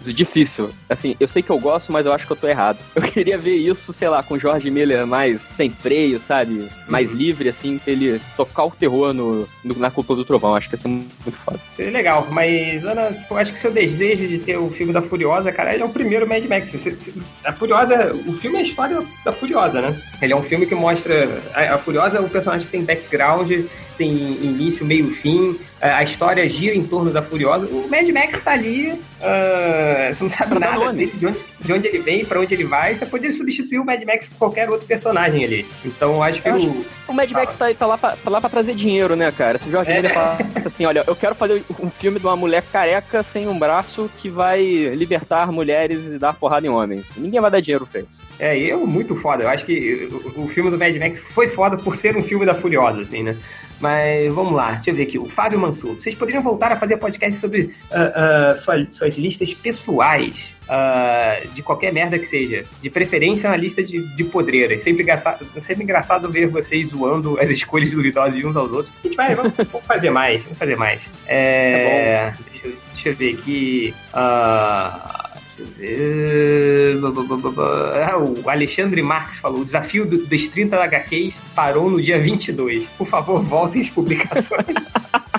[0.00, 0.61] difícil.
[0.88, 2.78] Assim, eu sei que eu gosto, mas eu acho que eu tô errado.
[2.94, 6.68] Eu queria ver isso, sei lá, com George Miller mais sem freio, sabe?
[6.88, 7.16] Mais uhum.
[7.16, 10.54] livre, assim, pra ele tocar o terror no, no, na Cúpula do Trovão.
[10.54, 11.58] Acho que ia ser muito foda.
[11.76, 15.02] Seria legal, mas, Ana, tipo, eu acho que seu desejo de ter o filme da
[15.02, 16.72] Furiosa, cara, ele é o primeiro Mad Max.
[17.44, 20.00] A Furiosa, o filme é a história da Furiosa, né?
[20.20, 21.28] Ele é um filme que mostra.
[21.54, 23.50] A, a Furiosa é o personagem que tem back background,
[23.96, 25.58] tem início, meio, fim.
[25.80, 27.66] A história gira em torno da Furiosa.
[27.66, 31.88] O Mad Max tá ali, uh, você não sabe nada dele, de onde, de onde
[31.88, 32.94] ele vem, para onde ele vai.
[32.94, 35.66] Você poderia substituir o Mad Max por qualquer outro personagem ali.
[35.84, 36.86] Então acho que eu o.
[37.08, 39.58] o Mad Max tá, tá, lá pra, tá trazer dinheiro, né, cara?
[39.58, 40.08] Se o Jorge é.
[40.08, 44.08] fala assim: olha, eu quero fazer um filme de uma mulher careca sem um braço
[44.18, 44.62] que vai
[44.94, 47.06] libertar mulheres e dar porrada em homens.
[47.16, 48.22] Ninguém vai dar dinheiro pra isso.
[48.38, 49.42] É, eu muito foda.
[49.42, 52.46] Eu acho que o, o filme do Mad Max foi foda por ser um filme
[52.46, 53.36] da Furiosa, assim, né?
[53.82, 55.18] Mas vamos lá, deixa eu ver aqui.
[55.18, 55.96] O Fábio Mansur.
[55.96, 60.54] Vocês poderiam voltar a fazer podcast sobre uh, uh, suas, suas, listas pessoais.
[60.62, 62.64] Uh, de qualquer merda que seja.
[62.80, 64.82] De preferência, uma lista de, de podreiras.
[64.82, 68.94] Sempre engraçado, sempre engraçado ver vocês zoando as escolhas duvidosas de uns aos outros.
[69.00, 70.44] A gente vai, vamos, vamos fazer mais.
[70.44, 71.02] Vamos fazer mais.
[71.26, 73.94] É, tá deixa, eu, deixa, eu ver aqui.
[74.14, 75.21] Uh,
[78.06, 82.86] ah, o Alexandre Marques falou: o desafio dos 30 HQs parou no dia 22.
[82.98, 84.66] Por favor, voltem às publicações.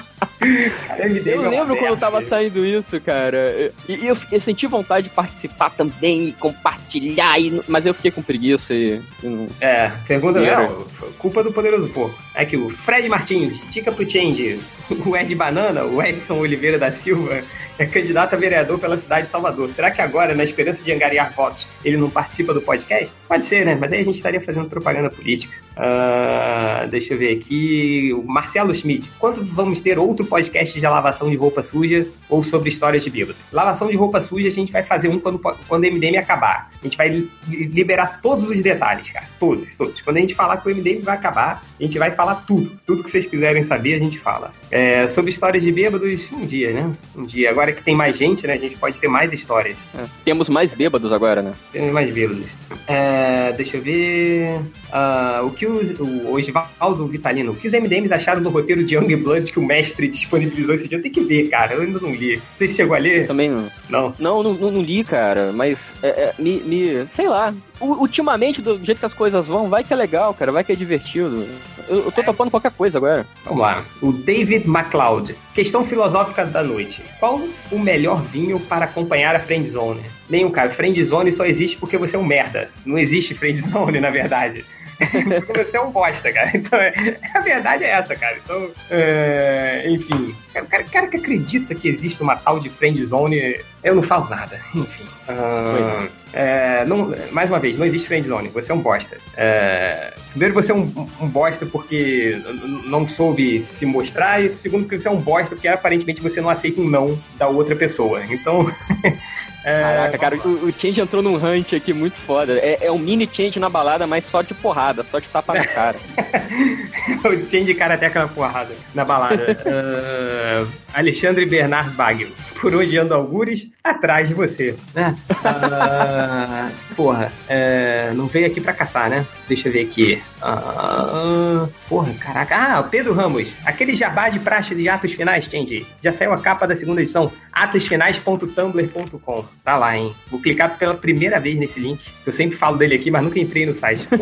[1.26, 3.72] eu lembro quando tava saindo isso, cara.
[3.88, 8.22] E eu, eu, senti vontade de participar também, e compartilhar, e, mas eu fiquei com
[8.22, 9.02] preguiça e.
[9.22, 9.48] Não...
[9.62, 10.86] É, pergunta não,
[11.18, 12.18] culpa do poderoso porco.
[12.36, 14.60] É que o Fred Martins, dica pro Change,
[15.06, 17.42] o Ed Banana, o Edson Oliveira da Silva,
[17.78, 19.70] é candidato a vereador pela cidade de Salvador.
[19.70, 23.12] Será que agora, na esperança de angariar votos, ele não participa do podcast?
[23.28, 23.76] Pode ser, né?
[23.80, 25.56] Mas aí a gente estaria fazendo propaganda política.
[25.78, 28.12] Uh, deixa eu ver aqui.
[28.14, 29.10] O Marcelo Schmidt.
[29.20, 33.38] Quando vamos ter outro podcast de lavação de roupa suja ou sobre histórias de bêbado?
[33.52, 36.72] Lavação de roupa suja a gente vai fazer um quando, quando o MDM acabar.
[36.80, 39.26] A gente vai liberar todos os detalhes, cara.
[39.40, 40.02] Todos, todos.
[40.02, 42.72] Quando a gente falar que o MDM vai acabar, a gente vai falar tudo.
[42.86, 44.52] Tudo que vocês quiserem saber, a gente fala.
[44.70, 46.92] É, sobre histórias de bêbados, um dia, né?
[47.16, 47.50] Um dia.
[47.50, 48.54] Agora que tem mais gente, né?
[48.54, 49.78] A gente pode ter mais histórias.
[49.98, 51.54] É, temos mais bêbados agora, né?
[51.72, 52.46] Temos mais bêbados.
[52.88, 54.60] É, deixa eu ver.
[54.94, 58.96] Uh, o que o, o Osvaldo Vitalino, o que os MDMs acharam do roteiro de
[58.96, 61.02] Young Blood que o mestre disponibilizou esse dia?
[61.02, 61.74] Tem que ver, cara.
[61.74, 62.42] Eu ainda não li.
[62.58, 63.28] Você chegou a ler?
[63.28, 63.72] Também não.
[63.90, 64.16] Não?
[64.20, 65.52] Não, não, não li, cara.
[65.52, 67.06] Mas é, é, me, me.
[67.16, 67.54] Sei lá
[67.84, 70.76] ultimamente, do jeito que as coisas vão, vai que é legal, cara, vai que é
[70.76, 71.46] divertido.
[71.88, 72.24] Eu, eu tô é.
[72.24, 73.28] topando qualquer coisa agora.
[73.44, 73.84] Vamos lá.
[74.02, 75.36] O David MacLeod.
[75.54, 77.04] Questão filosófica da noite.
[77.20, 77.42] Qual
[77.72, 80.02] o melhor vinho para acompanhar a friendzone?
[80.30, 80.70] Nenhum, cara.
[80.70, 82.70] Friendzone só existe porque você é um merda.
[82.86, 84.66] Não existe friendzone, na verdade.
[85.70, 86.52] você é um bosta, cara.
[86.54, 88.38] Então, é, a verdade é essa, cara.
[88.44, 90.36] Então, é, enfim.
[90.56, 94.60] O cara, cara, que acredita que existe uma tal de friendzone, eu não falo nada.
[94.74, 95.04] Enfim.
[95.28, 98.50] Uh, é, não, mais uma vez, não existe friendzone.
[98.50, 99.18] Você é um bosta.
[99.36, 102.40] É, primeiro, você é um, um, bosta porque
[102.86, 104.44] não soube se mostrar.
[104.44, 107.48] E segundo, que você é um bosta porque aparentemente você não aceita um não da
[107.48, 108.24] outra pessoa.
[108.30, 108.72] Então...
[109.64, 112.54] É, Caraca, cara, o, o Change entrou num hunt aqui muito foda.
[112.60, 115.66] É, é um mini Change na balada, mas só de porrada, só de tapa na
[115.66, 115.98] cara.
[117.24, 119.58] o Change karateca na porrada, na balada.
[119.66, 122.30] uh, Alexandre Bernard Bagel.
[122.60, 123.70] Por onde anda algures?
[123.84, 124.76] Atrás de você.
[124.94, 125.16] Né?
[125.30, 129.26] Uh, porra, uh, não veio aqui pra caçar, né?
[129.48, 130.22] Deixa eu ver aqui.
[130.42, 132.56] Uh, porra, caraca.
[132.56, 133.54] Ah, Pedro Ramos.
[133.66, 135.86] Aquele jabá de praxe de atos finais, Change.
[136.02, 137.32] Já saiu a capa da segunda edição.
[137.52, 140.14] atosfinais.tumblr.com tá lá, hein?
[140.30, 142.00] Vou clicar pela primeira vez nesse link.
[142.26, 144.08] Eu sempre falo dele aqui, mas nunca entrei no site.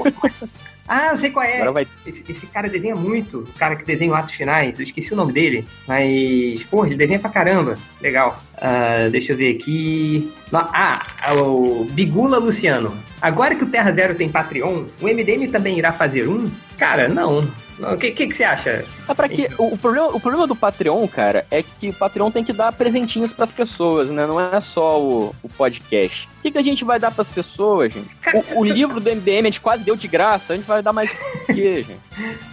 [0.93, 1.61] Ah, eu sei qual é.
[1.61, 1.87] Agora vai.
[2.05, 3.39] Esse, esse cara desenha muito.
[3.39, 4.77] O cara que desenha o Atos Finais.
[4.77, 5.65] Eu esqueci o nome dele.
[5.87, 7.77] Mas, porra, ele desenha pra caramba.
[8.01, 8.37] Legal.
[8.57, 10.29] Ah, deixa eu ver aqui.
[10.51, 12.93] Ah, o Bigula Luciano.
[13.21, 16.51] Agora que o Terra Zero tem Patreon, o MDM também irá fazer um?
[16.77, 17.47] Cara, não.
[17.89, 18.85] O que, que, que você acha?
[19.07, 22.31] É pra que, o, o problema, o problema do Patreon, cara, é que o Patreon
[22.31, 24.25] tem que dar presentinhos pras pessoas, né?
[24.25, 26.27] Não é só o, o podcast.
[26.39, 28.09] O que, que a gente vai dar pras pessoas, gente?
[28.55, 30.93] O, o livro do MDM a gente quase deu de graça, a gente vai dar
[30.93, 31.99] mais o quê, gente?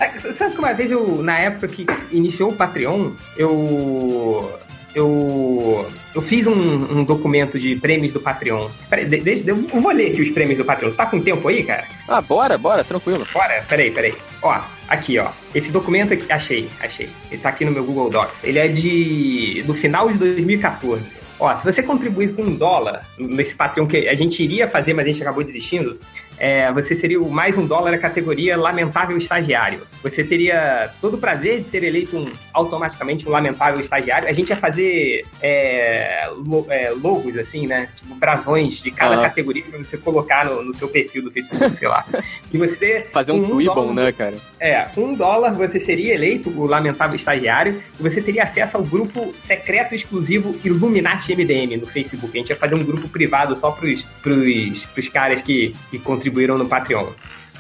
[0.01, 4.59] Ah, Sabe que uma vez eu, na época que iniciou o Patreon, eu.
[4.95, 6.53] Eu, eu fiz um,
[6.99, 8.69] um documento de prêmios do Patreon.
[8.89, 10.91] Peraí, de- deixa, eu vou ler aqui os prêmios do Patreon.
[10.91, 11.85] Você tá com tempo aí, cara?
[12.09, 13.27] Ah, bora, bora, tranquilo.
[13.33, 14.15] Bora, peraí, peraí.
[14.43, 15.29] Ó, aqui, ó.
[15.55, 17.09] Esse documento aqui, achei, achei.
[17.31, 18.43] Ele tá aqui no meu Google Docs.
[18.43, 19.63] Ele é de.
[19.67, 21.03] do final de 2014.
[21.41, 25.05] Ó, se você contribuir com um dólar nesse Patreon que a gente iria fazer, mas
[25.05, 25.99] a gente acabou desistindo,
[26.39, 29.81] é, você seria o mais um dólar na categoria Lamentável Estagiário.
[30.03, 34.29] Você teria todo o prazer de ser eleito um, automaticamente um Lamentável Estagiário.
[34.29, 37.89] A gente ia fazer é, lo- é, logos, assim, né?
[37.97, 39.23] Tipo, brasões de cada Aham.
[39.23, 42.05] categoria pra você colocar no, no seu perfil do Facebook, sei lá.
[42.53, 44.35] E você Fazer um dólar- né, cara?
[44.61, 48.83] é, com um dólar você seria eleito o lamentável estagiário e você teria acesso ao
[48.83, 52.37] grupo secreto exclusivo Illuminati MDM no Facebook.
[52.37, 55.99] A gente ia fazer um grupo privado só pros, pros, pros caras que, que
[56.29, 57.07] contribuíram no Patreon.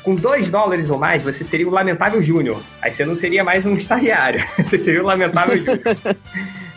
[0.03, 2.62] Com 2 dólares ou mais, você seria o Lamentável Júnior.
[2.81, 5.81] Aí você não seria mais um estagiário, você seria o Lamentável Júnior.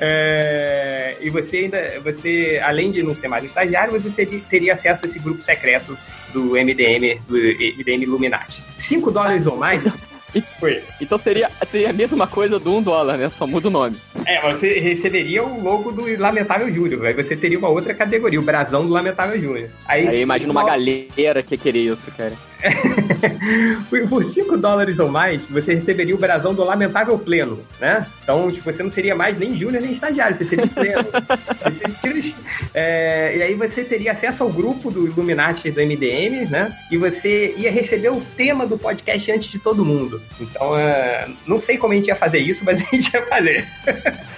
[0.03, 5.01] É, e você ainda, você, além de não ser mais um estagiário, você teria acesso
[5.05, 5.95] a esse grupo secreto
[6.33, 8.63] do MDM, do MDM Illuminati.
[8.77, 9.83] 5 dólares ou mais.
[10.59, 10.81] Foi.
[10.99, 13.29] Então seria, seria a mesma coisa do um dólar, né?
[13.29, 13.97] Só muda o nome.
[14.25, 17.05] É, você receberia o logo do Lamentável Júnior.
[17.05, 19.69] Aí você teria uma outra categoria, o brasão do Lamentável Júnior.
[19.85, 22.33] Aí, Aí imagina uma galera que queria isso, cara.
[23.89, 28.05] Por- Por 5 dólares ou mais, você receberia o brasão do Lamentável Pleno, né?
[28.23, 31.01] Então, tipo, você não seria mais nem júnior nem estagiário, você seria pleno.
[32.01, 32.33] Você
[32.73, 36.75] é, e aí você teria acesso ao grupo do Illuminati do MDM, né?
[36.89, 40.21] E você ia receber o tema do podcast antes de todo mundo.
[40.39, 43.67] Então, é, não sei como a gente ia fazer isso, mas a gente ia fazer.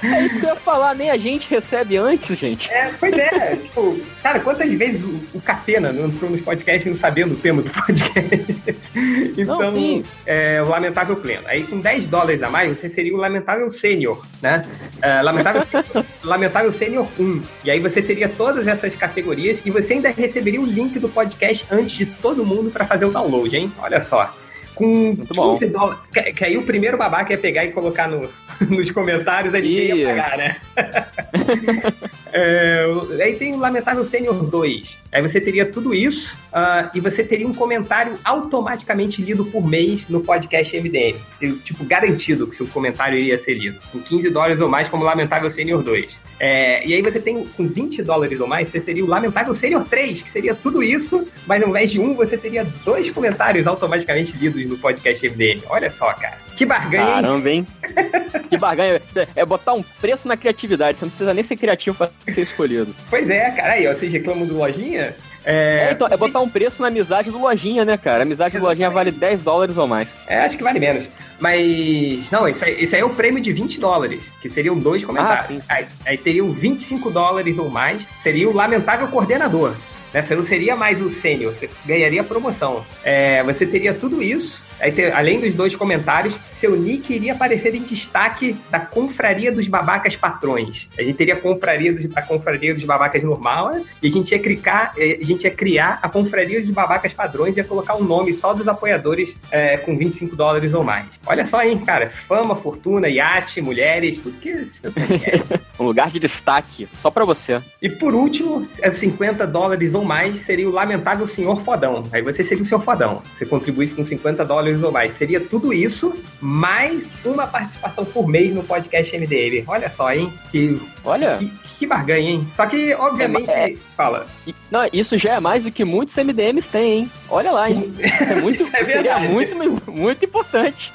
[0.03, 2.69] É isso que eu ia falar, nem a gente recebe antes, gente.
[2.71, 7.33] É, pois é, tipo, cara, quantas vezes o, o Catena entrou nos podcasts não sabendo
[7.33, 8.12] o tema do podcast?
[9.37, 11.43] então, Não, é, o Lamentável Pleno.
[11.45, 14.65] Aí com 10 dólares a mais, você seria o Lamentável Sênior, né?
[15.01, 15.63] É, Lamentável,
[16.23, 17.41] Lamentável Sênior 1.
[17.63, 21.65] E aí você teria todas essas categorias e você ainda receberia o link do podcast
[21.71, 23.71] antes de todo mundo para fazer o download, hein?
[23.79, 24.33] Olha só.
[24.75, 25.57] Com Muito bom.
[25.57, 25.99] 15 dólares.
[26.11, 28.29] Que, que aí o primeiro babaca ia pegar e colocar no,
[28.69, 29.93] nos comentários, Ih.
[29.93, 30.57] ia pagar, né?
[32.35, 32.83] É,
[33.21, 34.97] aí tem o Lamentável Sênior 2.
[35.11, 40.09] Aí você teria tudo isso ah, e você teria um comentário automaticamente lido por mês
[40.09, 41.15] no podcast MDM.
[41.63, 43.79] Tipo, garantido que seu comentário iria ser lido.
[43.91, 46.17] Com 15 dólares ou mais, como Lamentável Sênior 2.
[46.39, 49.85] É, e aí você tem, com 20 dólares ou mais, você seria o Lamentável Sênior
[49.85, 54.35] 3, que seria tudo isso, mas ao invés de um, você teria dois comentários automaticamente
[54.35, 55.61] lidos no podcast MDM.
[55.69, 56.37] Olha só, cara.
[56.55, 57.13] Que barganha, hein?
[57.13, 57.67] Caramba, hein?
[58.49, 59.01] que barganha.
[59.35, 60.99] É botar um preço na criatividade.
[60.99, 62.93] Você não precisa nem ser criativo pra ser escolhido.
[63.09, 63.73] Pois é, cara.
[63.73, 65.15] Aí, ó, vocês reclamam do Lojinha?
[65.45, 68.19] É, então, é botar um preço na amizade do Lojinha, né, cara?
[68.19, 70.07] A amizade do Lojinha vale 10 dólares ou mais.
[70.27, 71.05] É, acho que vale menos.
[71.39, 75.03] Mas, não, isso aí, isso aí é o prêmio de 20 dólares, que seriam dois
[75.03, 75.61] comentários.
[75.67, 79.73] Ah, aí, aí teriam 25 dólares ou mais, seria o lamentável coordenador.
[80.13, 80.21] Né?
[80.21, 82.85] Você não seria mais o sênior, você ganharia promoção.
[83.03, 87.81] É, você teria tudo isso, aí além dos dois comentários, seu nick iria aparecer em
[87.81, 90.87] destaque da Confraria dos Babacas Patrões.
[90.97, 93.83] A gente teria a Confraria dos, a Confraria dos Babacas normal, né?
[94.01, 97.57] e a gente ia criar, eh, a gente ia criar a Confraria dos Babacas Padrões
[97.57, 101.07] e ia colocar um nome só dos apoiadores eh, com 25 dólares ou mais.
[101.25, 105.43] Olha só, hein, cara, fama, fortuna, iate, mulheres, tudo que as pessoas querem.
[105.79, 107.57] Um lugar de destaque, só pra você.
[107.81, 112.03] E por último, é 50 dólares ou mais seria o lamentável senhor fodão.
[112.13, 113.23] Aí você seria o senhor fodão.
[113.35, 115.17] Você contribuísse com 50 dólares ou mais.
[115.17, 116.13] Seria tudo isso,
[116.53, 119.63] mais uma participação por mês no podcast MDM.
[119.65, 120.31] Olha só, hein?
[120.51, 122.47] Que, Olha, que, que barganha, hein?
[122.55, 124.27] Só que, obviamente, É, fala.
[124.45, 127.11] e- não, isso já é mais do que muitos MDMs têm, hein?
[127.27, 127.91] Olha lá, hein?
[127.99, 129.27] É muito, Isso é seria verdade.
[129.29, 130.93] muito, muito importante.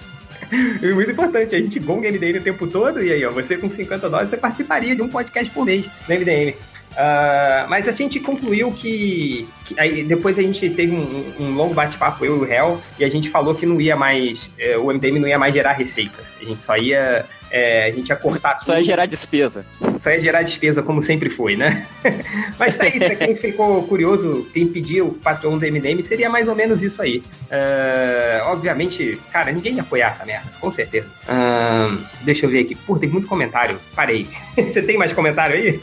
[0.80, 1.56] É muito importante.
[1.56, 4.36] A gente gonga MDM o tempo todo e aí, ó, você com 50 dólares, você
[4.36, 6.54] participaria de um podcast por mês no MDM.
[7.00, 11.72] Ah, mas a gente concluiu que, que aí depois a gente teve um, um longo
[11.72, 14.92] bate-papo, eu e o Hel, e a gente falou que não ia mais, eh, o
[14.92, 16.20] MDM não ia mais gerar receita.
[16.40, 19.64] A gente só ia, eh, a gente ia cortar Só ia gerar despesa.
[20.00, 21.86] só ia gerar despesa, como sempre foi, né?
[22.58, 26.48] Mas tá aí, pra quem ficou curioso, quem pediu o patrão do MDM, seria mais
[26.48, 27.22] ou menos isso aí.
[27.50, 31.08] É, obviamente, cara, ninguém ia apoiar essa merda, com certeza.
[31.26, 32.74] Ah, deixa eu ver aqui.
[32.74, 33.78] Pô, tem muito comentário.
[33.94, 34.26] Parei.
[34.56, 35.80] Você tem mais comentário aí?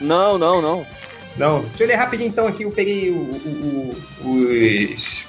[0.00, 0.86] Não, não, não.
[1.36, 1.60] Não.
[1.62, 2.62] Deixa eu ler rapidinho então aqui.
[2.62, 4.30] Eu peguei o, o- o-
[4.94, 5.24] os,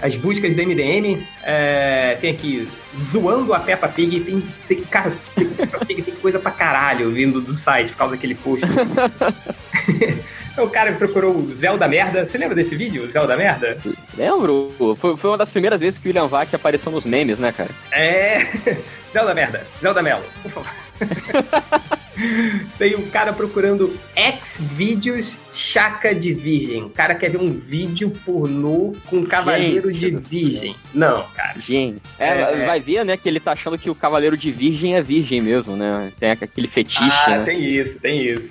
[0.00, 1.22] as buscas do MDM.
[1.42, 2.68] É, tem aqui,
[3.10, 4.20] zoando a Peppa Pig.
[4.20, 8.34] Tem, tem, cara, Peppa Pig tem coisa pra caralho vindo do site por causa daquele
[8.34, 8.64] post.
[10.58, 12.28] o cara procurou o Zelda Merda.
[12.28, 13.76] Você lembra desse vídeo, Zelda Merda?
[14.16, 14.96] Lembro?
[14.98, 17.70] Foi, foi uma das primeiras vezes que o William Vac apareceu nos memes, né, cara?
[17.90, 18.46] É.
[19.12, 19.66] Zelda Merda.
[19.80, 20.72] Zelda Melo, por favor.
[22.78, 26.84] Tem um cara procurando X-Vídeos Chaca de Virgem.
[26.84, 30.76] O cara quer ver um vídeo pornô com Cavaleiro de Virgem.
[30.94, 31.58] Não, cara.
[31.60, 32.66] Gente, é, É.
[32.66, 35.76] vai ver, né, que ele tá achando que o Cavaleiro de Virgem é virgem mesmo,
[35.76, 36.12] né?
[36.18, 37.44] Tem aquele fetiche, Ah, né?
[37.44, 38.50] tem isso, tem isso.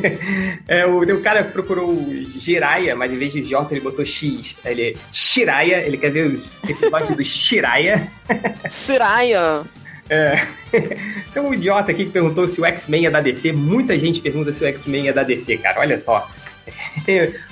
[0.68, 4.56] é, o, o cara procurou o Jiraya, mas em vez de J ele botou X.
[4.64, 8.08] Ele é Shiraya, ele quer ver os episódios do Shiraya.
[8.70, 9.62] Siraya!
[10.10, 10.44] É.
[11.32, 13.52] Tem um idiota aqui que perguntou se o X-Men é da DC.
[13.52, 15.80] Muita gente pergunta se o X-Men é da DC, cara.
[15.80, 16.28] Olha só.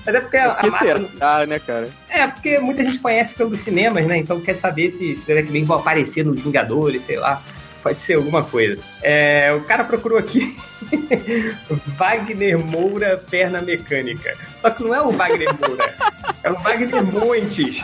[0.05, 1.89] Mas é porque a, a Marvel- será, né, cara?
[2.09, 4.19] É, porque muita gente conhece pelos cinemas, né?
[4.19, 7.41] Então quer saber se, se o X-Men vai aparecer nos Vingadores, sei lá.
[7.81, 8.83] Pode ser alguma coisa.
[9.03, 10.57] É, o cara procurou aqui
[11.97, 14.37] Wagner Moura Perna Mecânica.
[14.61, 15.95] Só que não é o Wagner Moura,
[16.43, 17.81] é o Wagner Montes.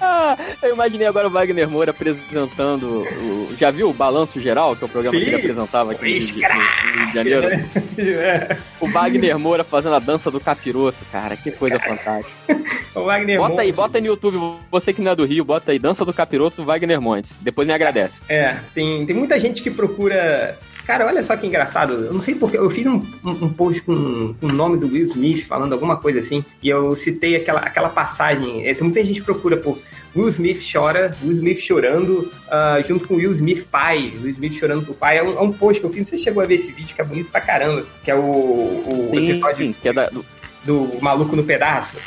[0.00, 3.02] Ah, eu imaginei agora o Wagner Moura apresentando.
[3.20, 5.24] O, já viu o Balanço Geral, que é o programa Sim.
[5.24, 7.48] que ele apresentava aqui no Rio de- no Rio de Janeiro?
[7.98, 12.32] É, O Wagner Moura fazendo a dança do capiroto, cara, que coisa fantástica.
[12.94, 13.74] o Wagner Bota aí, Montes.
[13.76, 14.38] bota aí no YouTube,
[14.70, 17.32] você que não é do Rio, bota aí, dança do capiroto Wagner Montes.
[17.40, 18.20] Depois me agradece.
[18.28, 20.56] É, tem, tem muita gente que procura.
[20.88, 21.92] Cara, olha só que engraçado.
[21.92, 22.56] Eu não sei porque.
[22.56, 25.98] Eu fiz um, um, um post com, com o nome do Will Smith falando alguma
[25.98, 26.42] coisa assim.
[26.62, 28.66] E eu citei aquela, aquela passagem.
[28.66, 29.78] É, tem muita gente que procura por
[30.16, 34.10] Will Smith chora, Will Smith chorando, ah, junto com Will Smith pai.
[34.22, 35.18] Will Smith chorando pro pai.
[35.18, 35.98] É um, é um post que eu fiz.
[36.00, 37.84] Não sei se chegou a ver esse vídeo, que é bonito pra caramba.
[38.02, 40.24] Que é o, o Sim, episódio sim, que é da- do-
[40.64, 41.98] do Maluco no Pedaço.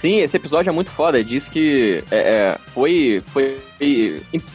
[0.00, 1.22] sim, esse episódio é muito foda.
[1.22, 3.22] Diz que é, é, foi,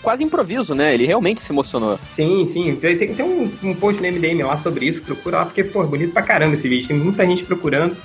[0.02, 0.94] quase improviso, né?
[0.94, 2.00] Ele realmente se emocionou.
[2.16, 2.76] Sim, sim.
[2.76, 5.02] Tem, tem um, um post no MDM lá sobre isso.
[5.02, 6.88] Procura lá, porque, pô, é bonito pra caramba esse vídeo.
[6.88, 7.96] Tem muita gente procurando.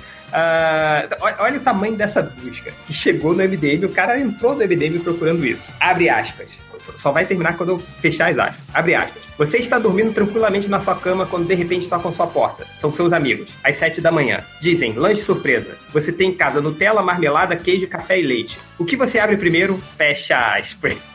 [1.20, 3.84] Olha, olha o tamanho dessa busca que chegou no MDM.
[3.84, 5.62] O cara entrou no MDM procurando isso.
[5.78, 6.48] Abre aspas.
[6.96, 8.60] Só- vai terminar quando eu fechar as aspas.
[8.74, 9.22] Abre aspas.
[9.38, 12.66] Você está dormindo tranquilamente na sua cama quando de repente tocam sua porta.
[12.80, 13.48] São seus amigos.
[13.64, 14.40] Às sete da manhã.
[14.60, 15.76] Dizem, lanche surpresa.
[15.92, 18.58] Você tem em casa Nutella, marmelada, queijo, café e leite.
[18.78, 19.78] O que você abre primeiro?
[19.96, 20.96] Fecha aspas.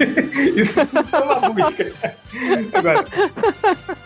[0.55, 0.87] Isso é
[1.23, 1.93] uma busca.
[2.73, 3.05] Agora,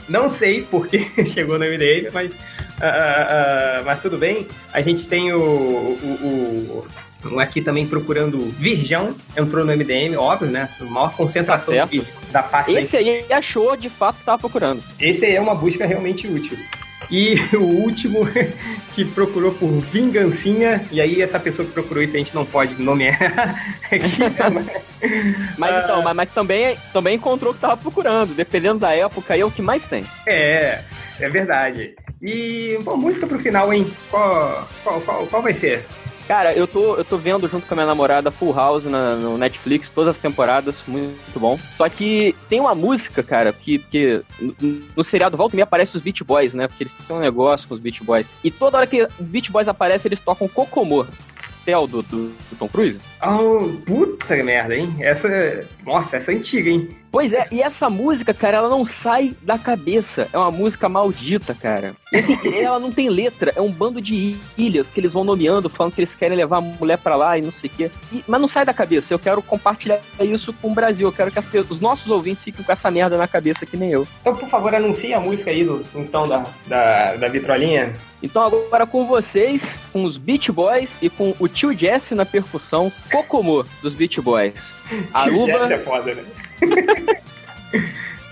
[0.09, 2.31] não sei porque chegou no MDM, mas,
[2.81, 4.47] ah, ah, mas tudo bem.
[4.73, 5.43] A gente tem o, o,
[6.83, 6.87] o-
[7.39, 10.69] aqui também procurando Virgão, entrou no MDM, óbvio, né?
[10.81, 14.83] Maior concentração Tá de da face Esse aí achou, de fato, que tava procurando.
[14.99, 16.57] esse aí é uma busca realmente útil.
[17.09, 18.21] E o último
[18.95, 22.81] que procurou por vingancinha, e aí essa pessoa que procurou isso a gente não pode
[22.81, 23.17] nomear
[23.91, 24.81] aqui, né?
[25.57, 25.81] Mas Ah.
[25.83, 28.33] então, mas, mas também, também encontrou o que tava procurando.
[28.33, 30.05] Dependendo da época, aí é o que mais tem.
[30.25, 30.81] É,
[31.19, 31.95] é verdade.
[32.21, 33.91] E, bom, música pro final, hein?
[34.11, 35.85] Qual, qual, qual, qual vai ser?
[36.27, 39.37] Cara, eu tô, eu tô vendo junto com a minha namorada Full House na, no
[39.37, 41.59] Netflix, todas as temporadas, muito bom.
[41.75, 44.55] Só que tem uma música, cara, que, que no,
[44.95, 46.67] no seriado Volta e Meia aparece os Beach Boys, né?
[46.67, 48.27] Porque eles têm um negócio com os Beach Boys.
[48.43, 51.07] E toda hora que Beach Boys aparecem, eles tocam Kokomo.
[51.65, 52.99] Tel do, do, do Tom Cruise.
[53.21, 54.95] Oh, puta merda, hein?
[54.99, 55.67] Essa.
[55.85, 56.89] Nossa, essa é antiga, hein?
[57.11, 60.29] Pois é, e essa música, cara, ela não sai da cabeça.
[60.31, 61.93] É uma música maldita, cara.
[62.11, 65.69] E, assim, ela não tem letra, é um bando de ilhas que eles vão nomeando,
[65.69, 67.91] falando que eles querem levar a mulher pra lá e não sei o quê.
[68.13, 69.13] E- mas não sai da cabeça.
[69.13, 71.07] Eu quero compartilhar isso com o Brasil.
[71.07, 73.91] Eu quero que as os nossos ouvintes fiquem com essa merda na cabeça que nem
[73.91, 74.07] eu.
[74.21, 77.93] Então, por favor, anuncie a música aí do então da, da, da vitrolinha.
[78.23, 79.61] Então agora com vocês,
[79.91, 84.53] com os Beach Boys e com o tio Jesse na percussão, Kokomo dos Beach Boys.
[85.13, 86.23] Aruba, Essa é foda, né?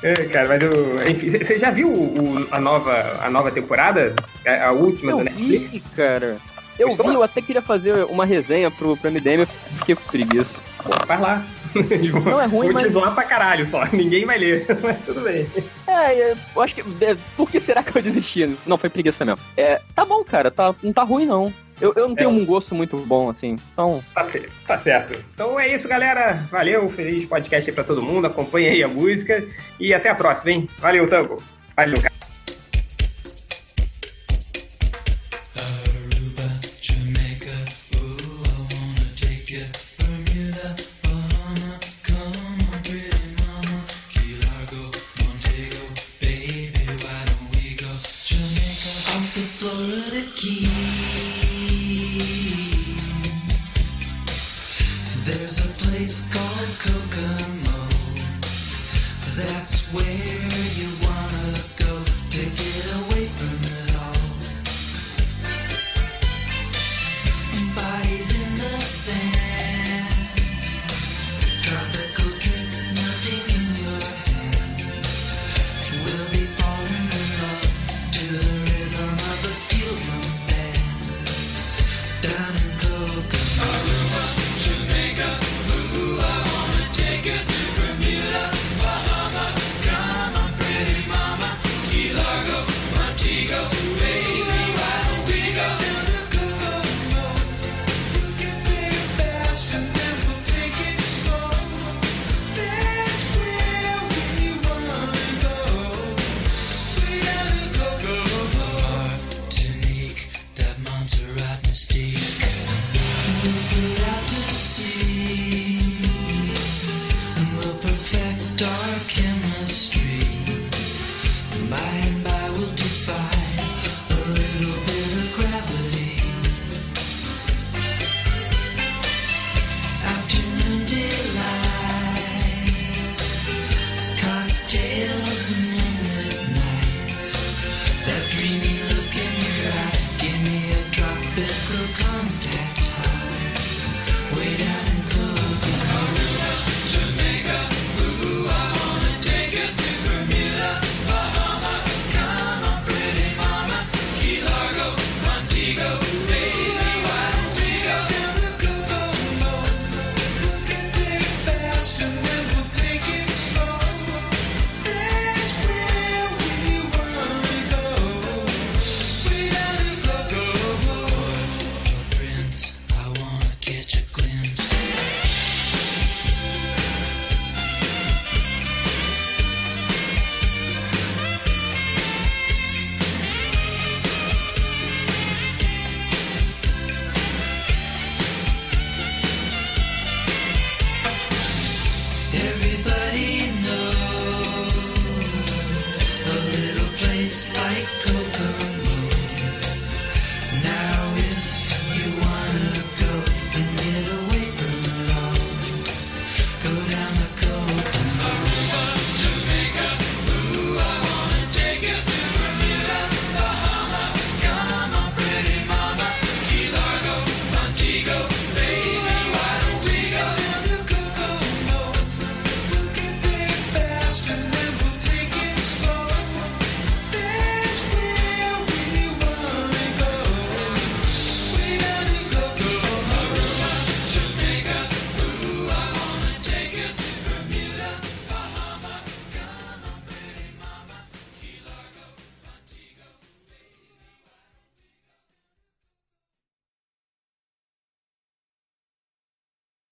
[0.01, 4.15] É, cara, mas eu, enfim, você já viu o- a, nova, a nova temporada?
[4.47, 5.71] A, a última do eu Netflix?
[5.71, 6.37] vi, cara.
[6.77, 7.17] Eu Estou vi, lá.
[7.17, 9.47] eu até queria fazer uma resenha pro, pro MDM, eu
[9.79, 10.57] fiquei com preguiça.
[10.81, 11.43] Pô, Vai lá.
[12.25, 13.85] Não é ruim, Vou te mas- pra caralho só.
[13.93, 14.65] Ninguém vai ler.
[14.81, 15.47] Mas tudo bem.
[15.87, 16.81] É, eu acho que.
[16.81, 18.55] é, Por que será que eu desisti?
[18.65, 19.39] Não, foi preguiça mesmo.
[19.57, 21.53] É, tá bom, cara, tá, não tá ruim não.
[21.81, 22.33] Eu, eu não tenho É.
[22.33, 23.55] um gosto muito bom, assim.
[23.73, 25.23] Então, Tá certo, tá certo.
[25.33, 26.43] Então é isso, galera.
[26.51, 28.27] Valeu, feliz podcast aí pra todo mundo.
[28.27, 29.45] Acompanha aí a música.
[29.79, 30.69] E até a próxima, hein?
[30.79, 31.41] Valeu, Tango.
[31.77, 32.18] Valeu, cara.